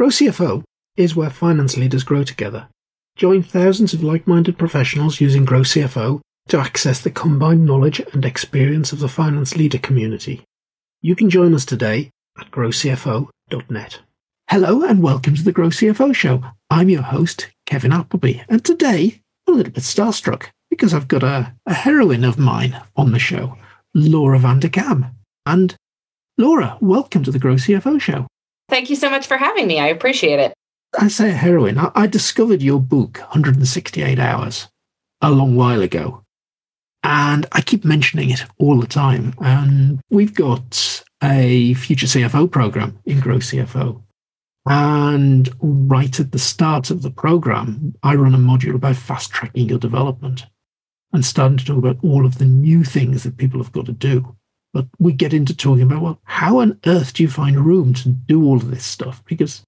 Grow 0.00 0.08
CFO 0.08 0.64
is 0.96 1.14
where 1.14 1.28
finance 1.28 1.76
leaders 1.76 2.04
grow 2.04 2.24
together. 2.24 2.68
Join 3.16 3.42
thousands 3.42 3.92
of 3.92 4.02
like 4.02 4.26
minded 4.26 4.56
professionals 4.56 5.20
using 5.20 5.44
Grow 5.44 5.60
CFO 5.60 6.22
to 6.48 6.58
access 6.58 7.02
the 7.02 7.10
combined 7.10 7.66
knowledge 7.66 8.00
and 8.14 8.24
experience 8.24 8.92
of 8.92 9.00
the 9.00 9.10
finance 9.10 9.56
leader 9.56 9.76
community. 9.76 10.42
You 11.02 11.14
can 11.14 11.28
join 11.28 11.52
us 11.52 11.66
today 11.66 12.08
at 12.38 12.50
growcfo.net. 12.50 14.00
Hello 14.48 14.82
and 14.84 15.02
welcome 15.02 15.34
to 15.34 15.42
the 15.42 15.52
Grow 15.52 15.68
CFO 15.68 16.14
Show. 16.14 16.42
I'm 16.70 16.88
your 16.88 17.02
host, 17.02 17.50
Kevin 17.66 17.92
Appleby, 17.92 18.40
and 18.48 18.64
today 18.64 19.20
I'm 19.46 19.52
a 19.52 19.56
little 19.58 19.74
bit 19.74 19.84
starstruck 19.84 20.46
because 20.70 20.94
I've 20.94 21.08
got 21.08 21.22
a, 21.22 21.54
a 21.66 21.74
heroine 21.74 22.24
of 22.24 22.38
mine 22.38 22.80
on 22.96 23.12
the 23.12 23.18
show, 23.18 23.58
Laura 23.92 24.38
Vanderkam. 24.38 25.12
And 25.44 25.76
Laura, 26.38 26.78
welcome 26.80 27.22
to 27.22 27.30
the 27.30 27.38
Grow 27.38 27.56
CFO 27.56 28.00
Show. 28.00 28.26
Thank 28.70 28.88
you 28.88 28.96
so 28.96 29.10
much 29.10 29.26
for 29.26 29.36
having 29.36 29.66
me. 29.66 29.80
I 29.80 29.88
appreciate 29.88 30.38
it. 30.38 30.54
I 30.98 31.08
say 31.08 31.30
a 31.30 31.34
heroine. 31.34 31.78
I, 31.78 31.90
I 31.94 32.06
discovered 32.06 32.62
your 32.62 32.80
book, 32.80 33.18
168 33.18 34.18
Hours, 34.18 34.68
a 35.20 35.30
long 35.30 35.56
while 35.56 35.82
ago. 35.82 36.22
And 37.02 37.46
I 37.52 37.62
keep 37.62 37.84
mentioning 37.84 38.30
it 38.30 38.44
all 38.58 38.78
the 38.78 38.86
time. 38.86 39.34
And 39.40 40.00
we've 40.10 40.34
got 40.34 41.02
a 41.22 41.74
future 41.74 42.06
CFO 42.06 42.50
program 42.50 42.98
in 43.04 43.20
Grow 43.20 43.38
CFO. 43.38 44.02
And 44.66 45.48
right 45.60 46.20
at 46.20 46.32
the 46.32 46.38
start 46.38 46.90
of 46.90 47.02
the 47.02 47.10
program, 47.10 47.94
I 48.02 48.14
run 48.14 48.34
a 48.34 48.38
module 48.38 48.74
about 48.74 48.96
fast 48.96 49.30
tracking 49.30 49.68
your 49.68 49.78
development 49.78 50.46
and 51.12 51.24
starting 51.24 51.58
to 51.58 51.64
talk 51.64 51.78
about 51.78 51.98
all 52.04 52.24
of 52.24 52.38
the 52.38 52.44
new 52.44 52.84
things 52.84 53.22
that 53.22 53.36
people 53.38 53.60
have 53.62 53.72
got 53.72 53.86
to 53.86 53.92
do. 53.92 54.36
But 54.72 54.86
we 54.98 55.12
get 55.12 55.34
into 55.34 55.56
talking 55.56 55.82
about, 55.82 56.02
well, 56.02 56.20
how 56.24 56.60
on 56.60 56.78
earth 56.86 57.14
do 57.14 57.22
you 57.22 57.28
find 57.28 57.58
room 57.58 57.92
to 57.94 58.08
do 58.08 58.44
all 58.44 58.56
of 58.56 58.70
this 58.70 58.84
stuff? 58.84 59.22
Because 59.24 59.62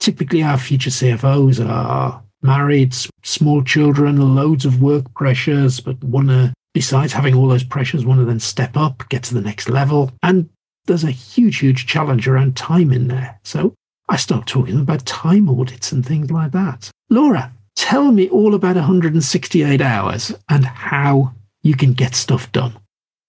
typically 0.00 0.42
our 0.42 0.58
future 0.58 0.90
CFOs 0.90 1.66
are 1.66 2.22
married, 2.42 2.94
small 3.22 3.62
children, 3.62 4.34
loads 4.34 4.64
of 4.64 4.80
work 4.80 5.12
pressures, 5.14 5.80
but 5.80 6.02
want 6.02 6.28
to, 6.28 6.54
besides 6.72 7.12
having 7.12 7.34
all 7.34 7.48
those 7.48 7.64
pressures, 7.64 8.06
want 8.06 8.20
to 8.20 8.24
then 8.24 8.40
step 8.40 8.76
up, 8.76 9.08
get 9.08 9.22
to 9.24 9.34
the 9.34 9.40
next 9.40 9.68
level. 9.68 10.10
And 10.22 10.48
there's 10.86 11.04
a 11.04 11.10
huge, 11.10 11.58
huge 11.58 11.86
challenge 11.86 12.26
around 12.26 12.56
time 12.56 12.92
in 12.92 13.08
there. 13.08 13.38
So 13.44 13.74
I 14.08 14.16
start 14.16 14.46
talking 14.46 14.80
about 14.80 15.04
time 15.04 15.48
audits 15.50 15.92
and 15.92 16.04
things 16.04 16.30
like 16.30 16.52
that. 16.52 16.90
Laura, 17.10 17.52
tell 17.76 18.10
me 18.12 18.28
all 18.30 18.54
about 18.54 18.76
168 18.76 19.80
hours 19.80 20.32
and 20.48 20.64
how 20.64 21.34
you 21.62 21.74
can 21.74 21.92
get 21.92 22.14
stuff 22.14 22.50
done. 22.52 22.77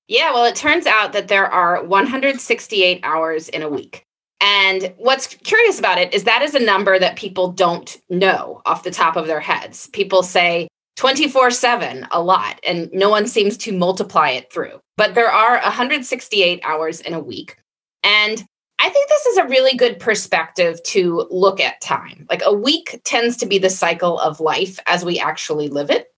Yeah, 0.10 0.34
well, 0.34 0.46
it 0.46 0.56
turns 0.56 0.88
out 0.88 1.14
that 1.14 1.28
there 1.28 1.46
are 1.46 1.84
168 1.84 3.00
hours 3.04 3.48
in 3.48 3.62
a 3.62 3.70
week. 3.70 4.08
And 4.42 4.92
what's 4.98 5.28
curious 5.28 5.78
about 5.78 6.00
it 6.00 6.14
is 6.16 6.24
that 6.24 6.42
is 6.42 6.56
a 6.56 6.60
number 6.60 6.98
that 6.98 7.16
people 7.16 7.52
don't 7.52 7.96
know 8.10 8.64
off 8.66 8.82
the 8.82 8.90
top 8.90 9.18
of 9.18 9.28
their 9.28 9.40
heads. 9.40 9.86
People 9.94 10.24
say 10.24 10.68
24 10.96 11.52
7 11.52 12.08
a 12.12 12.24
lot, 12.24 12.60
and 12.68 12.90
no 12.92 13.10
one 13.10 13.28
seems 13.28 13.56
to 13.58 13.78
multiply 13.78 14.30
it 14.32 14.52
through. 14.52 14.80
But 14.98 15.14
there 15.14 15.32
are 15.32 15.62
168 15.62 16.62
hours 16.64 17.02
in 17.02 17.14
a 17.14 17.20
week. 17.20 17.58
And 18.04 18.44
I 18.80 18.90
think 18.90 19.10
this 19.10 19.26
is 19.28 19.38
a 19.38 19.48
really 19.48 19.78
good 19.78 20.00
perspective 20.00 20.82
to 20.84 21.28
look 21.30 21.60
at 21.60 21.82
time. 21.82 22.26
Like 22.32 22.42
a 22.44 22.54
week 22.54 23.00
tends 23.04 23.38
to 23.38 23.46
be 23.46 23.60
the 23.60 23.70
cycle 23.70 24.18
of 24.20 24.40
life 24.40 24.80
as 24.88 25.06
we 25.06 25.20
actually 25.20 25.68
live 25.68 25.92
it. 25.92 26.09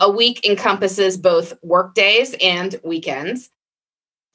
A 0.00 0.10
week 0.10 0.46
encompasses 0.46 1.16
both 1.16 1.52
work 1.62 1.94
days 1.94 2.34
and 2.40 2.78
weekends. 2.84 3.50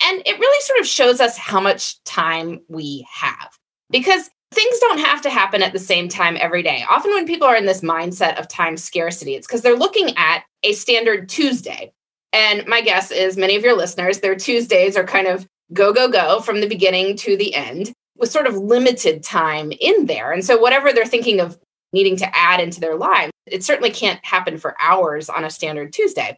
And 0.04 0.22
it 0.26 0.40
really 0.40 0.62
sort 0.62 0.80
of 0.80 0.88
shows 0.88 1.22
us 1.22 1.38
how 1.38 1.60
much 1.60 2.04
time 2.04 2.60
we 2.68 3.08
have 3.10 3.58
because 3.90 4.30
things 4.52 4.80
don't 4.80 5.00
have 5.00 5.22
to 5.22 5.30
happen 5.30 5.62
at 5.62 5.74
the 5.74 5.80
same 5.80 6.10
time 6.10 6.38
every 6.40 6.64
day. 6.64 6.84
Often, 6.90 7.14
when 7.14 7.28
people 7.28 7.48
are 7.48 7.56
in 7.56 7.66
this 7.66 7.82
mindset 7.82 8.40
of 8.40 8.48
time 8.48 8.78
scarcity, 8.78 9.36
it's 9.36 9.48
because 9.48 9.62
they're 9.62 9.78
looking 9.78 10.16
at 10.18 10.44
a 10.64 10.74
standard 10.74 11.30
Tuesday. 11.30 11.92
And 12.34 12.66
my 12.68 12.82
guess 12.82 13.12
is 13.12 13.38
many 13.38 13.56
of 13.56 13.64
your 13.64 13.78
listeners, 13.78 14.20
their 14.20 14.36
Tuesdays 14.36 14.98
are 14.98 15.06
kind 15.06 15.28
of 15.28 15.48
go, 15.74 15.94
go, 15.94 16.10
go 16.10 16.42
from 16.42 16.62
the 16.62 16.68
beginning 16.68 17.16
to 17.18 17.38
the 17.38 17.56
end 17.56 17.94
with 18.18 18.32
sort 18.32 18.48
of 18.48 18.56
limited 18.56 19.24
time 19.24 19.72
in 19.80 20.06
there. 20.06 20.32
And 20.32 20.44
so, 20.44 20.58
whatever 20.58 20.92
they're 20.92 21.06
thinking 21.06 21.40
of 21.40 21.58
needing 21.94 22.18
to 22.18 22.38
add 22.38 22.60
into 22.60 22.80
their 22.80 22.96
lives, 22.96 23.32
it 23.46 23.64
certainly 23.64 23.92
can't 23.92 24.24
happen 24.26 24.58
for 24.58 24.76
hours 24.80 25.30
on 25.30 25.46
a 25.46 25.50
standard 25.50 25.94
Tuesday. 25.94 26.38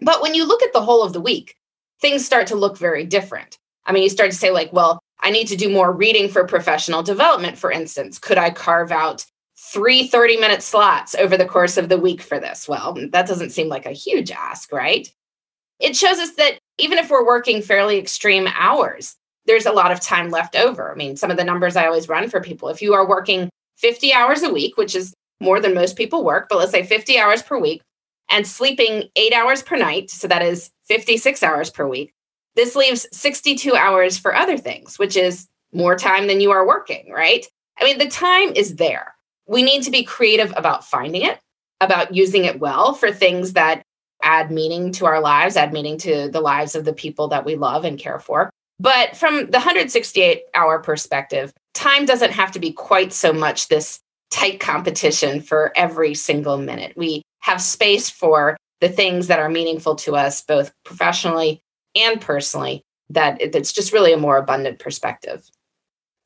But 0.00 0.22
when 0.22 0.34
you 0.34 0.46
look 0.46 0.62
at 0.62 0.72
the 0.72 0.82
whole 0.82 1.02
of 1.02 1.12
the 1.12 1.20
week, 1.20 1.54
things 2.00 2.24
start 2.24 2.46
to 2.48 2.56
look 2.56 2.78
very 2.78 3.04
different. 3.04 3.58
I 3.84 3.92
mean, 3.92 4.02
you 4.02 4.10
start 4.10 4.30
to 4.30 4.36
say, 4.36 4.50
like, 4.50 4.72
well, 4.72 5.00
I 5.20 5.30
need 5.30 5.48
to 5.48 5.56
do 5.56 5.68
more 5.68 5.92
reading 5.92 6.28
for 6.28 6.46
professional 6.46 7.02
development, 7.02 7.58
for 7.58 7.72
instance. 7.72 8.18
Could 8.18 8.38
I 8.38 8.50
carve 8.50 8.92
out 8.92 9.24
three 9.72 10.06
30 10.06 10.36
minute 10.36 10.62
slots 10.62 11.14
over 11.16 11.36
the 11.36 11.46
course 11.46 11.76
of 11.76 11.88
the 11.88 11.98
week 11.98 12.22
for 12.22 12.38
this? 12.38 12.68
Well, 12.68 12.96
that 13.10 13.26
doesn't 13.26 13.50
seem 13.50 13.68
like 13.68 13.86
a 13.86 13.92
huge 13.92 14.30
ask, 14.30 14.72
right? 14.72 15.12
It 15.80 15.96
shows 15.96 16.18
us 16.18 16.34
that 16.36 16.58
even 16.78 16.98
if 16.98 17.10
we're 17.10 17.26
working 17.26 17.62
fairly 17.62 17.98
extreme 17.98 18.46
hours, 18.52 19.16
there's 19.46 19.66
a 19.66 19.72
lot 19.72 19.90
of 19.90 20.00
time 20.00 20.30
left 20.30 20.54
over. 20.54 20.92
I 20.92 20.94
mean, 20.94 21.16
some 21.16 21.30
of 21.30 21.36
the 21.36 21.44
numbers 21.44 21.76
I 21.76 21.86
always 21.86 22.08
run 22.08 22.28
for 22.28 22.40
people 22.40 22.68
if 22.68 22.82
you 22.82 22.94
are 22.94 23.08
working 23.08 23.48
50 23.78 24.12
hours 24.12 24.42
a 24.42 24.52
week, 24.52 24.76
which 24.76 24.94
is 24.94 25.14
more 25.40 25.60
than 25.60 25.74
most 25.74 25.96
people 25.96 26.24
work, 26.24 26.48
but 26.48 26.58
let's 26.58 26.72
say 26.72 26.82
50 26.82 27.18
hours 27.18 27.42
per 27.42 27.58
week, 27.58 27.82
and 28.30 28.46
sleeping 28.46 29.04
eight 29.16 29.32
hours 29.32 29.62
per 29.62 29.76
night, 29.76 30.10
so 30.10 30.28
that 30.28 30.42
is 30.42 30.70
56 30.86 31.42
hours 31.42 31.70
per 31.70 31.86
week, 31.86 32.12
this 32.56 32.74
leaves 32.74 33.06
62 33.12 33.76
hours 33.76 34.18
for 34.18 34.34
other 34.34 34.58
things, 34.58 34.98
which 34.98 35.16
is 35.16 35.46
more 35.72 35.96
time 35.96 36.26
than 36.26 36.40
you 36.40 36.50
are 36.50 36.66
working, 36.66 37.10
right? 37.12 37.46
I 37.80 37.84
mean, 37.84 37.98
the 37.98 38.08
time 38.08 38.52
is 38.56 38.76
there. 38.76 39.14
We 39.46 39.62
need 39.62 39.82
to 39.84 39.90
be 39.90 40.02
creative 40.02 40.52
about 40.56 40.84
finding 40.84 41.22
it, 41.22 41.38
about 41.80 42.14
using 42.14 42.44
it 42.44 42.58
well 42.58 42.94
for 42.94 43.12
things 43.12 43.52
that 43.52 43.82
add 44.22 44.50
meaning 44.50 44.90
to 44.92 45.06
our 45.06 45.20
lives, 45.20 45.56
add 45.56 45.72
meaning 45.72 45.96
to 45.98 46.28
the 46.28 46.40
lives 46.40 46.74
of 46.74 46.84
the 46.84 46.92
people 46.92 47.28
that 47.28 47.44
we 47.44 47.54
love 47.54 47.84
and 47.84 47.98
care 47.98 48.18
for. 48.18 48.50
But 48.80 49.16
from 49.16 49.46
the 49.46 49.58
168 49.58 50.42
hour 50.54 50.78
perspective, 50.78 51.52
time 51.74 52.04
doesn't 52.04 52.32
have 52.32 52.52
to 52.52 52.58
be 52.58 52.72
quite 52.72 53.12
so 53.12 53.32
much 53.32 53.68
this 53.68 54.00
tight 54.30 54.60
competition 54.60 55.40
for 55.40 55.72
every 55.76 56.14
single 56.14 56.58
minute. 56.58 56.92
We 56.96 57.22
have 57.40 57.60
space 57.60 58.10
for 58.10 58.56
the 58.80 58.88
things 58.88 59.26
that 59.26 59.40
are 59.40 59.48
meaningful 59.48 59.96
to 59.96 60.14
us, 60.14 60.42
both 60.42 60.72
professionally 60.84 61.60
and 61.96 62.20
personally, 62.20 62.82
that 63.10 63.40
it's 63.40 63.72
just 63.72 63.92
really 63.92 64.12
a 64.12 64.18
more 64.18 64.36
abundant 64.36 64.78
perspective. 64.78 65.48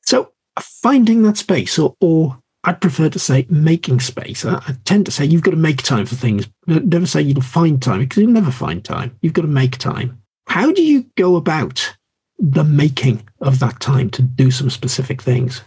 So, 0.05 0.31
finding 0.59 1.23
that 1.23 1.37
space, 1.37 1.79
or, 1.79 1.95
or 2.01 2.37
I'd 2.65 2.81
prefer 2.81 3.09
to 3.09 3.19
say 3.19 3.47
making 3.49 4.01
space. 4.01 4.45
I, 4.45 4.55
I, 4.55 4.75
tend 4.85 5.05
to 5.05 5.11
say 5.11 5.25
you've 5.25 5.41
got 5.41 5.51
to 5.51 5.57
make 5.57 5.81
time 5.81 6.05
for 6.05 6.15
things. 6.15 6.47
Never 6.67 7.07
say 7.07 7.21
you'll 7.21 7.41
find 7.41 7.81
time 7.81 7.99
because 7.99 8.21
you'll 8.21 8.31
never 8.31 8.51
find 8.51 8.83
time. 8.83 9.17
You've 9.21 9.33
got 9.33 9.41
to 9.43 9.47
make 9.47 9.77
time. 9.77 10.21
How 10.47 10.71
do 10.71 10.83
you 10.83 11.05
go 11.15 11.35
about 11.35 11.95
the 12.43 12.63
making 12.63 13.25
of 13.39 13.59
that 13.59 13.79
time 13.79 14.09
to 14.09 14.21
do 14.21 14.51
some 14.51 14.69
specific 14.69 15.21
things? 15.21 15.61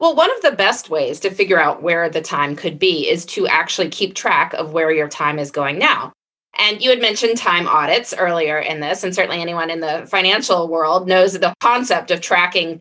Well, 0.00 0.16
one 0.16 0.34
of 0.34 0.42
the 0.42 0.52
best 0.52 0.90
ways 0.90 1.20
to 1.20 1.30
figure 1.30 1.60
out 1.60 1.82
where 1.82 2.10
the 2.10 2.20
time 2.20 2.56
could 2.56 2.78
be 2.78 3.08
is 3.08 3.24
to 3.26 3.46
actually 3.46 3.88
keep 3.88 4.14
track 4.14 4.52
of 4.54 4.72
where 4.72 4.90
your 4.90 5.08
time 5.08 5.38
is 5.38 5.52
going 5.52 5.78
now. 5.78 6.12
And 6.58 6.82
you 6.82 6.90
had 6.90 7.00
mentioned 7.00 7.38
time 7.38 7.68
audits 7.68 8.12
earlier 8.12 8.58
in 8.58 8.80
this, 8.80 9.04
and 9.04 9.14
certainly 9.14 9.40
anyone 9.40 9.70
in 9.70 9.78
the 9.78 10.06
financial 10.10 10.66
world 10.66 11.06
knows 11.06 11.34
the 11.34 11.54
concept 11.60 12.10
of 12.10 12.20
tracking 12.20 12.80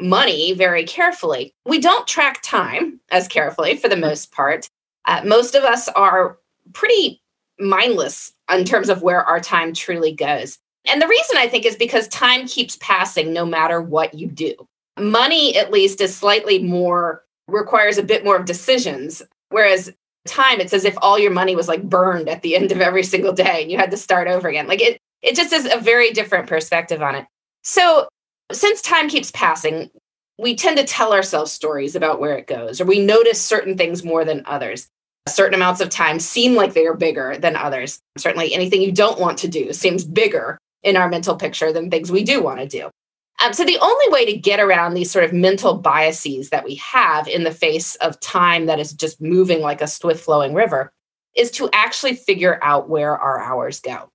money 0.00 0.52
very 0.52 0.84
carefully. 0.84 1.52
We 1.64 1.78
don't 1.78 2.08
track 2.08 2.40
time 2.42 3.00
as 3.12 3.28
carefully 3.28 3.76
for 3.76 3.88
the 3.88 3.96
most 3.96 4.32
part. 4.32 4.66
Uh, 5.04 5.22
most 5.24 5.54
of 5.54 5.62
us 5.62 5.88
are 5.88 6.38
pretty 6.72 7.20
mindless 7.60 8.32
in 8.52 8.64
terms 8.64 8.88
of 8.88 9.02
where 9.02 9.22
our 9.22 9.38
time 9.38 9.72
truly 9.72 10.12
goes. 10.12 10.58
And 10.86 11.00
the 11.00 11.08
reason 11.08 11.36
I 11.36 11.48
think 11.48 11.64
is 11.64 11.76
because 11.76 12.08
time 12.08 12.46
keeps 12.46 12.76
passing 12.80 13.32
no 13.32 13.46
matter 13.46 13.80
what 13.80 14.14
you 14.14 14.26
do. 14.26 14.54
Money, 14.98 15.56
at 15.56 15.70
least, 15.70 16.00
is 16.00 16.14
slightly 16.14 16.58
more, 16.58 17.24
requires 17.48 17.98
a 17.98 18.02
bit 18.02 18.24
more 18.24 18.36
of 18.36 18.44
decisions. 18.44 19.22
Whereas 19.50 19.92
time, 20.26 20.60
it's 20.60 20.72
as 20.72 20.84
if 20.84 20.94
all 20.98 21.18
your 21.18 21.30
money 21.30 21.56
was 21.56 21.68
like 21.68 21.82
burned 21.82 22.28
at 22.28 22.42
the 22.42 22.56
end 22.56 22.72
of 22.72 22.80
every 22.80 23.02
single 23.02 23.32
day 23.32 23.62
and 23.62 23.70
you 23.70 23.78
had 23.78 23.90
to 23.90 23.96
start 23.96 24.28
over 24.28 24.48
again. 24.48 24.66
Like 24.66 24.80
it, 24.80 24.98
it 25.22 25.36
just 25.36 25.52
is 25.52 25.68
a 25.72 25.78
very 25.78 26.10
different 26.10 26.48
perspective 26.48 27.02
on 27.02 27.14
it. 27.14 27.26
So 27.62 28.08
since 28.50 28.82
time 28.82 29.08
keeps 29.08 29.30
passing, 29.30 29.90
we 30.38 30.56
tend 30.56 30.76
to 30.78 30.84
tell 30.84 31.12
ourselves 31.12 31.52
stories 31.52 31.94
about 31.94 32.20
where 32.20 32.36
it 32.36 32.46
goes, 32.46 32.80
or 32.80 32.84
we 32.84 33.04
notice 33.04 33.40
certain 33.40 33.76
things 33.76 34.04
more 34.04 34.24
than 34.24 34.42
others. 34.46 34.88
Certain 35.28 35.54
amounts 35.54 35.80
of 35.80 35.88
time 35.88 36.18
seem 36.18 36.56
like 36.56 36.72
they 36.72 36.86
are 36.86 36.94
bigger 36.94 37.36
than 37.38 37.54
others. 37.54 38.00
Certainly, 38.18 38.52
anything 38.52 38.82
you 38.82 38.90
don't 38.90 39.20
want 39.20 39.38
to 39.38 39.48
do 39.48 39.72
seems 39.72 40.04
bigger 40.04 40.58
in 40.82 40.96
our 40.96 41.08
mental 41.08 41.36
picture 41.36 41.72
than 41.72 41.90
things 41.90 42.10
we 42.10 42.24
do 42.24 42.42
want 42.42 42.60
to 42.60 42.66
do. 42.66 42.90
Um, 43.44 43.52
so, 43.52 43.64
the 43.64 43.78
only 43.80 44.08
way 44.08 44.24
to 44.26 44.38
get 44.38 44.60
around 44.60 44.94
these 44.94 45.10
sort 45.10 45.24
of 45.24 45.32
mental 45.32 45.74
biases 45.74 46.50
that 46.50 46.64
we 46.64 46.76
have 46.76 47.26
in 47.26 47.44
the 47.44 47.50
face 47.50 47.96
of 47.96 48.20
time 48.20 48.66
that 48.66 48.78
is 48.78 48.92
just 48.92 49.20
moving 49.20 49.60
like 49.60 49.80
a 49.80 49.86
swift 49.86 50.22
flowing 50.22 50.54
river 50.54 50.92
is 51.34 51.50
to 51.52 51.68
actually 51.72 52.14
figure 52.14 52.58
out 52.62 52.88
where 52.88 53.16
our 53.16 53.40
hours 53.40 53.80
go. 53.80 54.08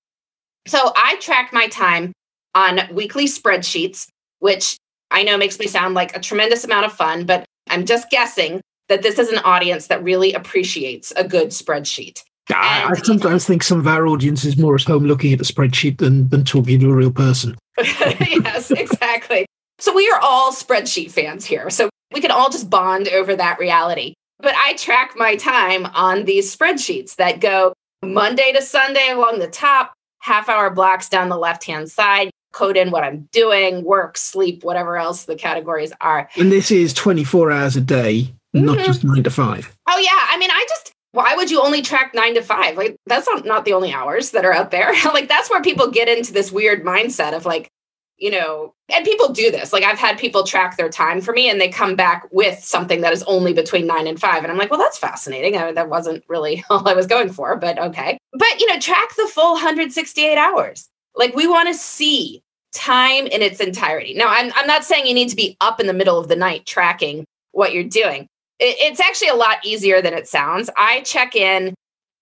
So, 0.67 0.93
I 0.95 1.17
track 1.17 1.51
my 1.51 1.67
time 1.67 2.13
on 2.53 2.81
weekly 2.93 3.25
spreadsheets 3.25 4.07
which 4.39 4.77
I 5.11 5.23
know 5.23 5.37
makes 5.37 5.59
me 5.59 5.67
sound 5.67 5.95
like 5.95 6.15
a 6.15 6.19
tremendous 6.19 6.63
amount 6.63 6.85
of 6.85 6.93
fun, 6.93 7.25
but 7.25 7.45
I'm 7.69 7.85
just 7.85 8.09
guessing 8.09 8.61
that 8.89 9.01
this 9.01 9.19
is 9.19 9.29
an 9.29 9.39
audience 9.39 9.87
that 9.87 10.03
really 10.03 10.33
appreciates 10.33 11.11
a 11.15 11.27
good 11.27 11.49
spreadsheet. 11.49 12.23
I, 12.49 12.91
I 12.91 12.93
sometimes 13.01 13.45
think 13.45 13.63
some 13.63 13.79
of 13.79 13.87
our 13.87 14.07
audience 14.07 14.45
is 14.45 14.57
more 14.57 14.75
at 14.75 14.83
home 14.83 15.05
looking 15.05 15.33
at 15.33 15.41
a 15.41 15.43
spreadsheet 15.43 15.97
than, 15.97 16.29
than 16.29 16.45
talking 16.45 16.79
to 16.79 16.91
a 16.91 16.95
real 16.95 17.11
person. 17.11 17.57
yes, 17.77 18.71
exactly. 18.71 19.45
So 19.79 19.93
we 19.93 20.09
are 20.09 20.19
all 20.21 20.51
spreadsheet 20.51 21.11
fans 21.11 21.45
here. 21.45 21.69
So 21.69 21.89
we 22.13 22.21
can 22.21 22.31
all 22.31 22.49
just 22.49 22.69
bond 22.69 23.09
over 23.09 23.35
that 23.35 23.59
reality. 23.59 24.13
But 24.39 24.55
I 24.55 24.73
track 24.73 25.13
my 25.15 25.35
time 25.35 25.85
on 25.87 26.25
these 26.25 26.55
spreadsheets 26.55 27.15
that 27.15 27.41
go 27.41 27.73
Monday 28.03 28.51
to 28.53 28.61
Sunday 28.61 29.09
along 29.09 29.39
the 29.39 29.47
top, 29.47 29.93
half 30.19 30.47
hour 30.49 30.69
blocks 30.69 31.09
down 31.09 31.29
the 31.29 31.37
left 31.37 31.63
hand 31.65 31.89
side, 31.89 32.29
code 32.53 32.77
in 32.77 32.91
what 32.91 33.03
I'm 33.03 33.27
doing, 33.31 33.83
work, 33.83 34.17
sleep, 34.17 34.63
whatever 34.63 34.97
else 34.97 35.25
the 35.25 35.35
categories 35.35 35.91
are. 36.01 36.29
And 36.37 36.51
this 36.51 36.71
is 36.71 36.93
24 36.93 37.51
hours 37.51 37.75
a 37.75 37.81
day, 37.81 38.33
mm-hmm. 38.55 38.65
not 38.65 38.77
just 38.79 39.03
nine 39.03 39.23
to 39.23 39.31
five. 39.31 39.75
Oh, 39.87 39.99
yeah. 39.99 40.27
I 40.29 40.37
mean, 40.37 40.51
I 40.51 40.65
just, 40.69 40.91
why 41.11 41.35
would 41.35 41.49
you 41.49 41.61
only 41.61 41.81
track 41.81 42.13
nine 42.13 42.33
to 42.35 42.41
five? 42.41 42.77
Like, 42.77 42.97
that's 43.05 43.27
not, 43.27 43.45
not 43.45 43.65
the 43.65 43.73
only 43.73 43.91
hours 43.91 44.31
that 44.31 44.45
are 44.45 44.53
out 44.53 44.71
there. 44.71 44.93
like, 45.05 45.27
that's 45.27 45.49
where 45.49 45.61
people 45.61 45.89
get 45.89 46.09
into 46.09 46.33
this 46.33 46.51
weird 46.51 46.83
mindset 46.83 47.33
of 47.33 47.45
like, 47.45 47.69
you 48.17 48.31
know, 48.31 48.73
and 48.89 49.05
people 49.05 49.29
do 49.31 49.51
this. 49.51 49.71
Like 49.71 49.83
I've 49.83 49.99
had 49.99 50.17
people 50.17 50.43
track 50.43 50.75
their 50.75 50.89
time 50.89 51.21
for 51.21 51.33
me 51.33 51.49
and 51.49 51.61
they 51.61 51.69
come 51.69 51.95
back 51.95 52.27
with 52.31 52.63
something 52.63 53.01
that 53.01 53.13
is 53.13 53.23
only 53.23 53.53
between 53.53 53.85
nine 53.85 54.07
and 54.07 54.19
five. 54.19 54.43
And 54.43 54.51
I'm 54.51 54.57
like, 54.57 54.71
well, 54.71 54.79
that's 54.79 54.97
fascinating. 54.97 55.55
I 55.55 55.71
that 55.71 55.89
wasn't 55.89 56.23
really 56.27 56.63
all 56.69 56.87
I 56.87 56.93
was 56.93 57.05
going 57.05 57.31
for, 57.31 57.55
but 57.55 57.77
okay. 57.77 58.17
But, 58.33 58.59
you 58.59 58.67
know, 58.67 58.79
track 58.79 59.09
the 59.15 59.27
full 59.27 59.53
168 59.53 60.37
hours. 60.37 60.89
Like 61.15 61.35
we 61.35 61.47
want 61.47 61.67
to 61.67 61.73
see 61.73 62.41
time 62.73 63.27
in 63.27 63.41
its 63.41 63.59
entirety. 63.59 64.13
Now, 64.13 64.27
I'm, 64.29 64.51
I'm 64.55 64.67
not 64.67 64.83
saying 64.83 65.05
you 65.05 65.13
need 65.13 65.29
to 65.29 65.35
be 65.35 65.57
up 65.61 65.79
in 65.79 65.87
the 65.87 65.93
middle 65.93 66.17
of 66.17 66.27
the 66.27 66.35
night 66.35 66.65
tracking 66.65 67.25
what 67.51 67.73
you're 67.73 67.83
doing. 67.83 68.27
It, 68.59 68.75
it's 68.79 68.99
actually 68.99 69.29
a 69.29 69.35
lot 69.35 69.65
easier 69.65 70.01
than 70.01 70.13
it 70.13 70.27
sounds. 70.27 70.69
I 70.77 71.01
check 71.01 71.35
in 71.35 71.73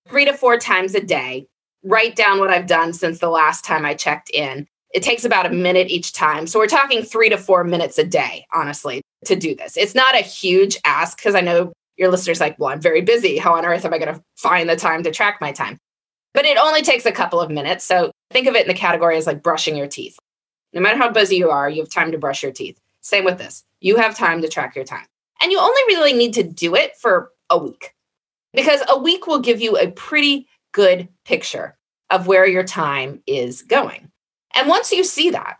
three 0.07 0.25
to 0.25 0.33
four 0.33 0.57
times 0.57 0.95
a 0.95 1.01
day, 1.01 1.47
write 1.83 2.15
down 2.15 2.39
what 2.39 2.49
I've 2.49 2.67
done 2.67 2.93
since 2.93 3.19
the 3.19 3.29
last 3.29 3.65
time 3.65 3.85
I 3.85 3.93
checked 3.93 4.29
in 4.29 4.67
it 4.95 5.03
takes 5.03 5.25
about 5.25 5.45
a 5.45 5.49
minute 5.49 5.89
each 5.89 6.13
time. 6.13 6.47
So 6.47 6.57
we're 6.57 6.67
talking 6.67 7.03
three 7.03 7.27
to 7.27 7.37
four 7.37 7.65
minutes 7.65 7.97
a 7.97 8.05
day, 8.05 8.47
honestly, 8.53 9.01
to 9.25 9.35
do 9.35 9.53
this. 9.53 9.75
It's 9.75 9.93
not 9.93 10.15
a 10.15 10.19
huge 10.19 10.77
ask 10.85 11.17
because 11.17 11.35
I 11.35 11.41
know 11.41 11.73
your 11.97 12.09
listeners 12.09 12.39
like, 12.39 12.57
well, 12.57 12.69
I'm 12.69 12.79
very 12.79 13.01
busy. 13.01 13.37
How 13.37 13.55
on 13.55 13.65
earth 13.65 13.83
am 13.83 13.93
I 13.93 13.97
going 13.97 14.15
to 14.15 14.23
find 14.37 14.69
the 14.69 14.77
time 14.77 15.03
to 15.03 15.11
track 15.11 15.39
my 15.41 15.51
time? 15.51 15.77
But 16.33 16.45
it 16.45 16.57
only 16.57 16.81
takes 16.81 17.05
a 17.05 17.11
couple 17.11 17.41
of 17.41 17.51
minutes. 17.51 17.83
So 17.83 18.09
think 18.31 18.47
of 18.47 18.55
it 18.55 18.61
in 18.61 18.67
the 18.69 18.73
category 18.73 19.17
as 19.17 19.27
like 19.27 19.43
brushing 19.43 19.75
your 19.75 19.87
teeth. 19.87 20.17
No 20.71 20.79
matter 20.79 20.97
how 20.97 21.11
busy 21.11 21.35
you 21.35 21.49
are, 21.49 21.69
you 21.69 21.81
have 21.81 21.91
time 21.91 22.13
to 22.13 22.17
brush 22.17 22.41
your 22.41 22.53
teeth. 22.53 22.79
Same 23.01 23.25
with 23.25 23.37
this. 23.37 23.65
You 23.81 23.97
have 23.97 24.15
time 24.15 24.41
to 24.43 24.47
track 24.47 24.77
your 24.77 24.85
time. 24.85 25.05
And 25.45 25.51
you 25.51 25.59
only 25.59 25.81
really 25.89 26.13
need 26.13 26.33
to 26.33 26.43
do 26.43 26.73
it 26.73 26.97
for 26.97 27.29
a 27.51 27.57
week 27.59 27.93
because 28.55 28.81
a 28.89 28.97
week 28.97 29.27
will 29.27 29.41
give 29.41 29.61
you 29.61 29.77
a 29.77 29.91
pretty 29.91 30.47
good 30.71 31.07
picture 31.23 31.77
of 32.09 32.25
where 32.25 32.47
your 32.47 32.63
time 32.63 33.21
is 33.27 33.61
going. 33.61 34.09
And 34.55 34.67
once 34.67 34.91
you 34.91 35.03
see 35.03 35.29
that, 35.29 35.57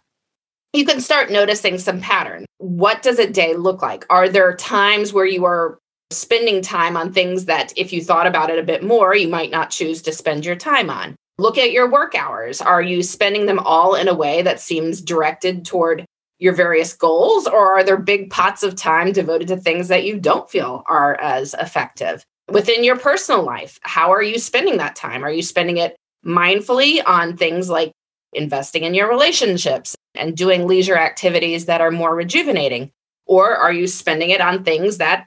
you 0.73 0.85
can 0.85 1.01
start 1.01 1.29
noticing 1.29 1.77
some 1.77 2.01
pattern. 2.01 2.47
What 2.57 3.03
does 3.03 3.19
a 3.19 3.29
day 3.29 3.53
look 3.53 3.83
like? 3.83 4.07
Are 4.09 4.27
there 4.27 4.55
times 4.55 5.13
where 5.13 5.27
you 5.27 5.45
are 5.45 5.77
spending 6.09 6.63
time 6.63 6.97
on 6.97 7.13
things 7.13 7.45
that, 7.45 7.71
if 7.77 7.93
you 7.93 8.03
thought 8.03 8.25
about 8.25 8.49
it 8.49 8.57
a 8.57 8.63
bit 8.63 8.83
more, 8.83 9.15
you 9.15 9.27
might 9.27 9.51
not 9.51 9.69
choose 9.69 10.01
to 10.01 10.11
spend 10.11 10.47
your 10.47 10.55
time 10.55 10.89
on? 10.89 11.15
Look 11.37 11.59
at 11.59 11.73
your 11.73 11.91
work 11.91 12.15
hours. 12.15 12.59
Are 12.59 12.81
you 12.81 13.03
spending 13.03 13.45
them 13.45 13.59
all 13.59 13.93
in 13.93 14.07
a 14.07 14.15
way 14.15 14.41
that 14.41 14.59
seems 14.59 14.99
directed 14.99 15.63
toward 15.63 16.05
your 16.39 16.53
various 16.53 16.93
goals, 16.93 17.47
or 17.47 17.73
are 17.73 17.83
there 17.83 17.97
big 17.97 18.29
pots 18.29 18.63
of 18.63 18.75
time 18.75 19.11
devoted 19.11 19.47
to 19.47 19.57
things 19.57 19.87
that 19.87 20.03
you 20.03 20.19
don't 20.19 20.49
feel 20.49 20.83
are 20.87 21.19
as 21.21 21.53
effective? 21.55 22.25
Within 22.49 22.83
your 22.83 22.97
personal 22.97 23.43
life, 23.43 23.79
how 23.81 24.11
are 24.11 24.21
you 24.21 24.37
spending 24.37 24.77
that 24.77 24.95
time? 24.95 25.23
Are 25.23 25.31
you 25.31 25.41
spending 25.41 25.77
it 25.77 25.95
mindfully 26.25 27.01
on 27.05 27.37
things 27.37 27.69
like 27.69 27.91
investing 28.33 28.83
in 28.83 28.93
your 28.93 29.09
relationships 29.09 29.95
and 30.13 30.35
doing 30.35 30.67
leisure 30.67 30.97
activities 30.97 31.65
that 31.65 31.81
are 31.81 31.91
more 31.91 32.13
rejuvenating? 32.13 32.91
Or 33.25 33.55
are 33.55 33.73
you 33.73 33.87
spending 33.87 34.29
it 34.29 34.41
on 34.41 34.63
things 34.63 34.97
that, 34.97 35.25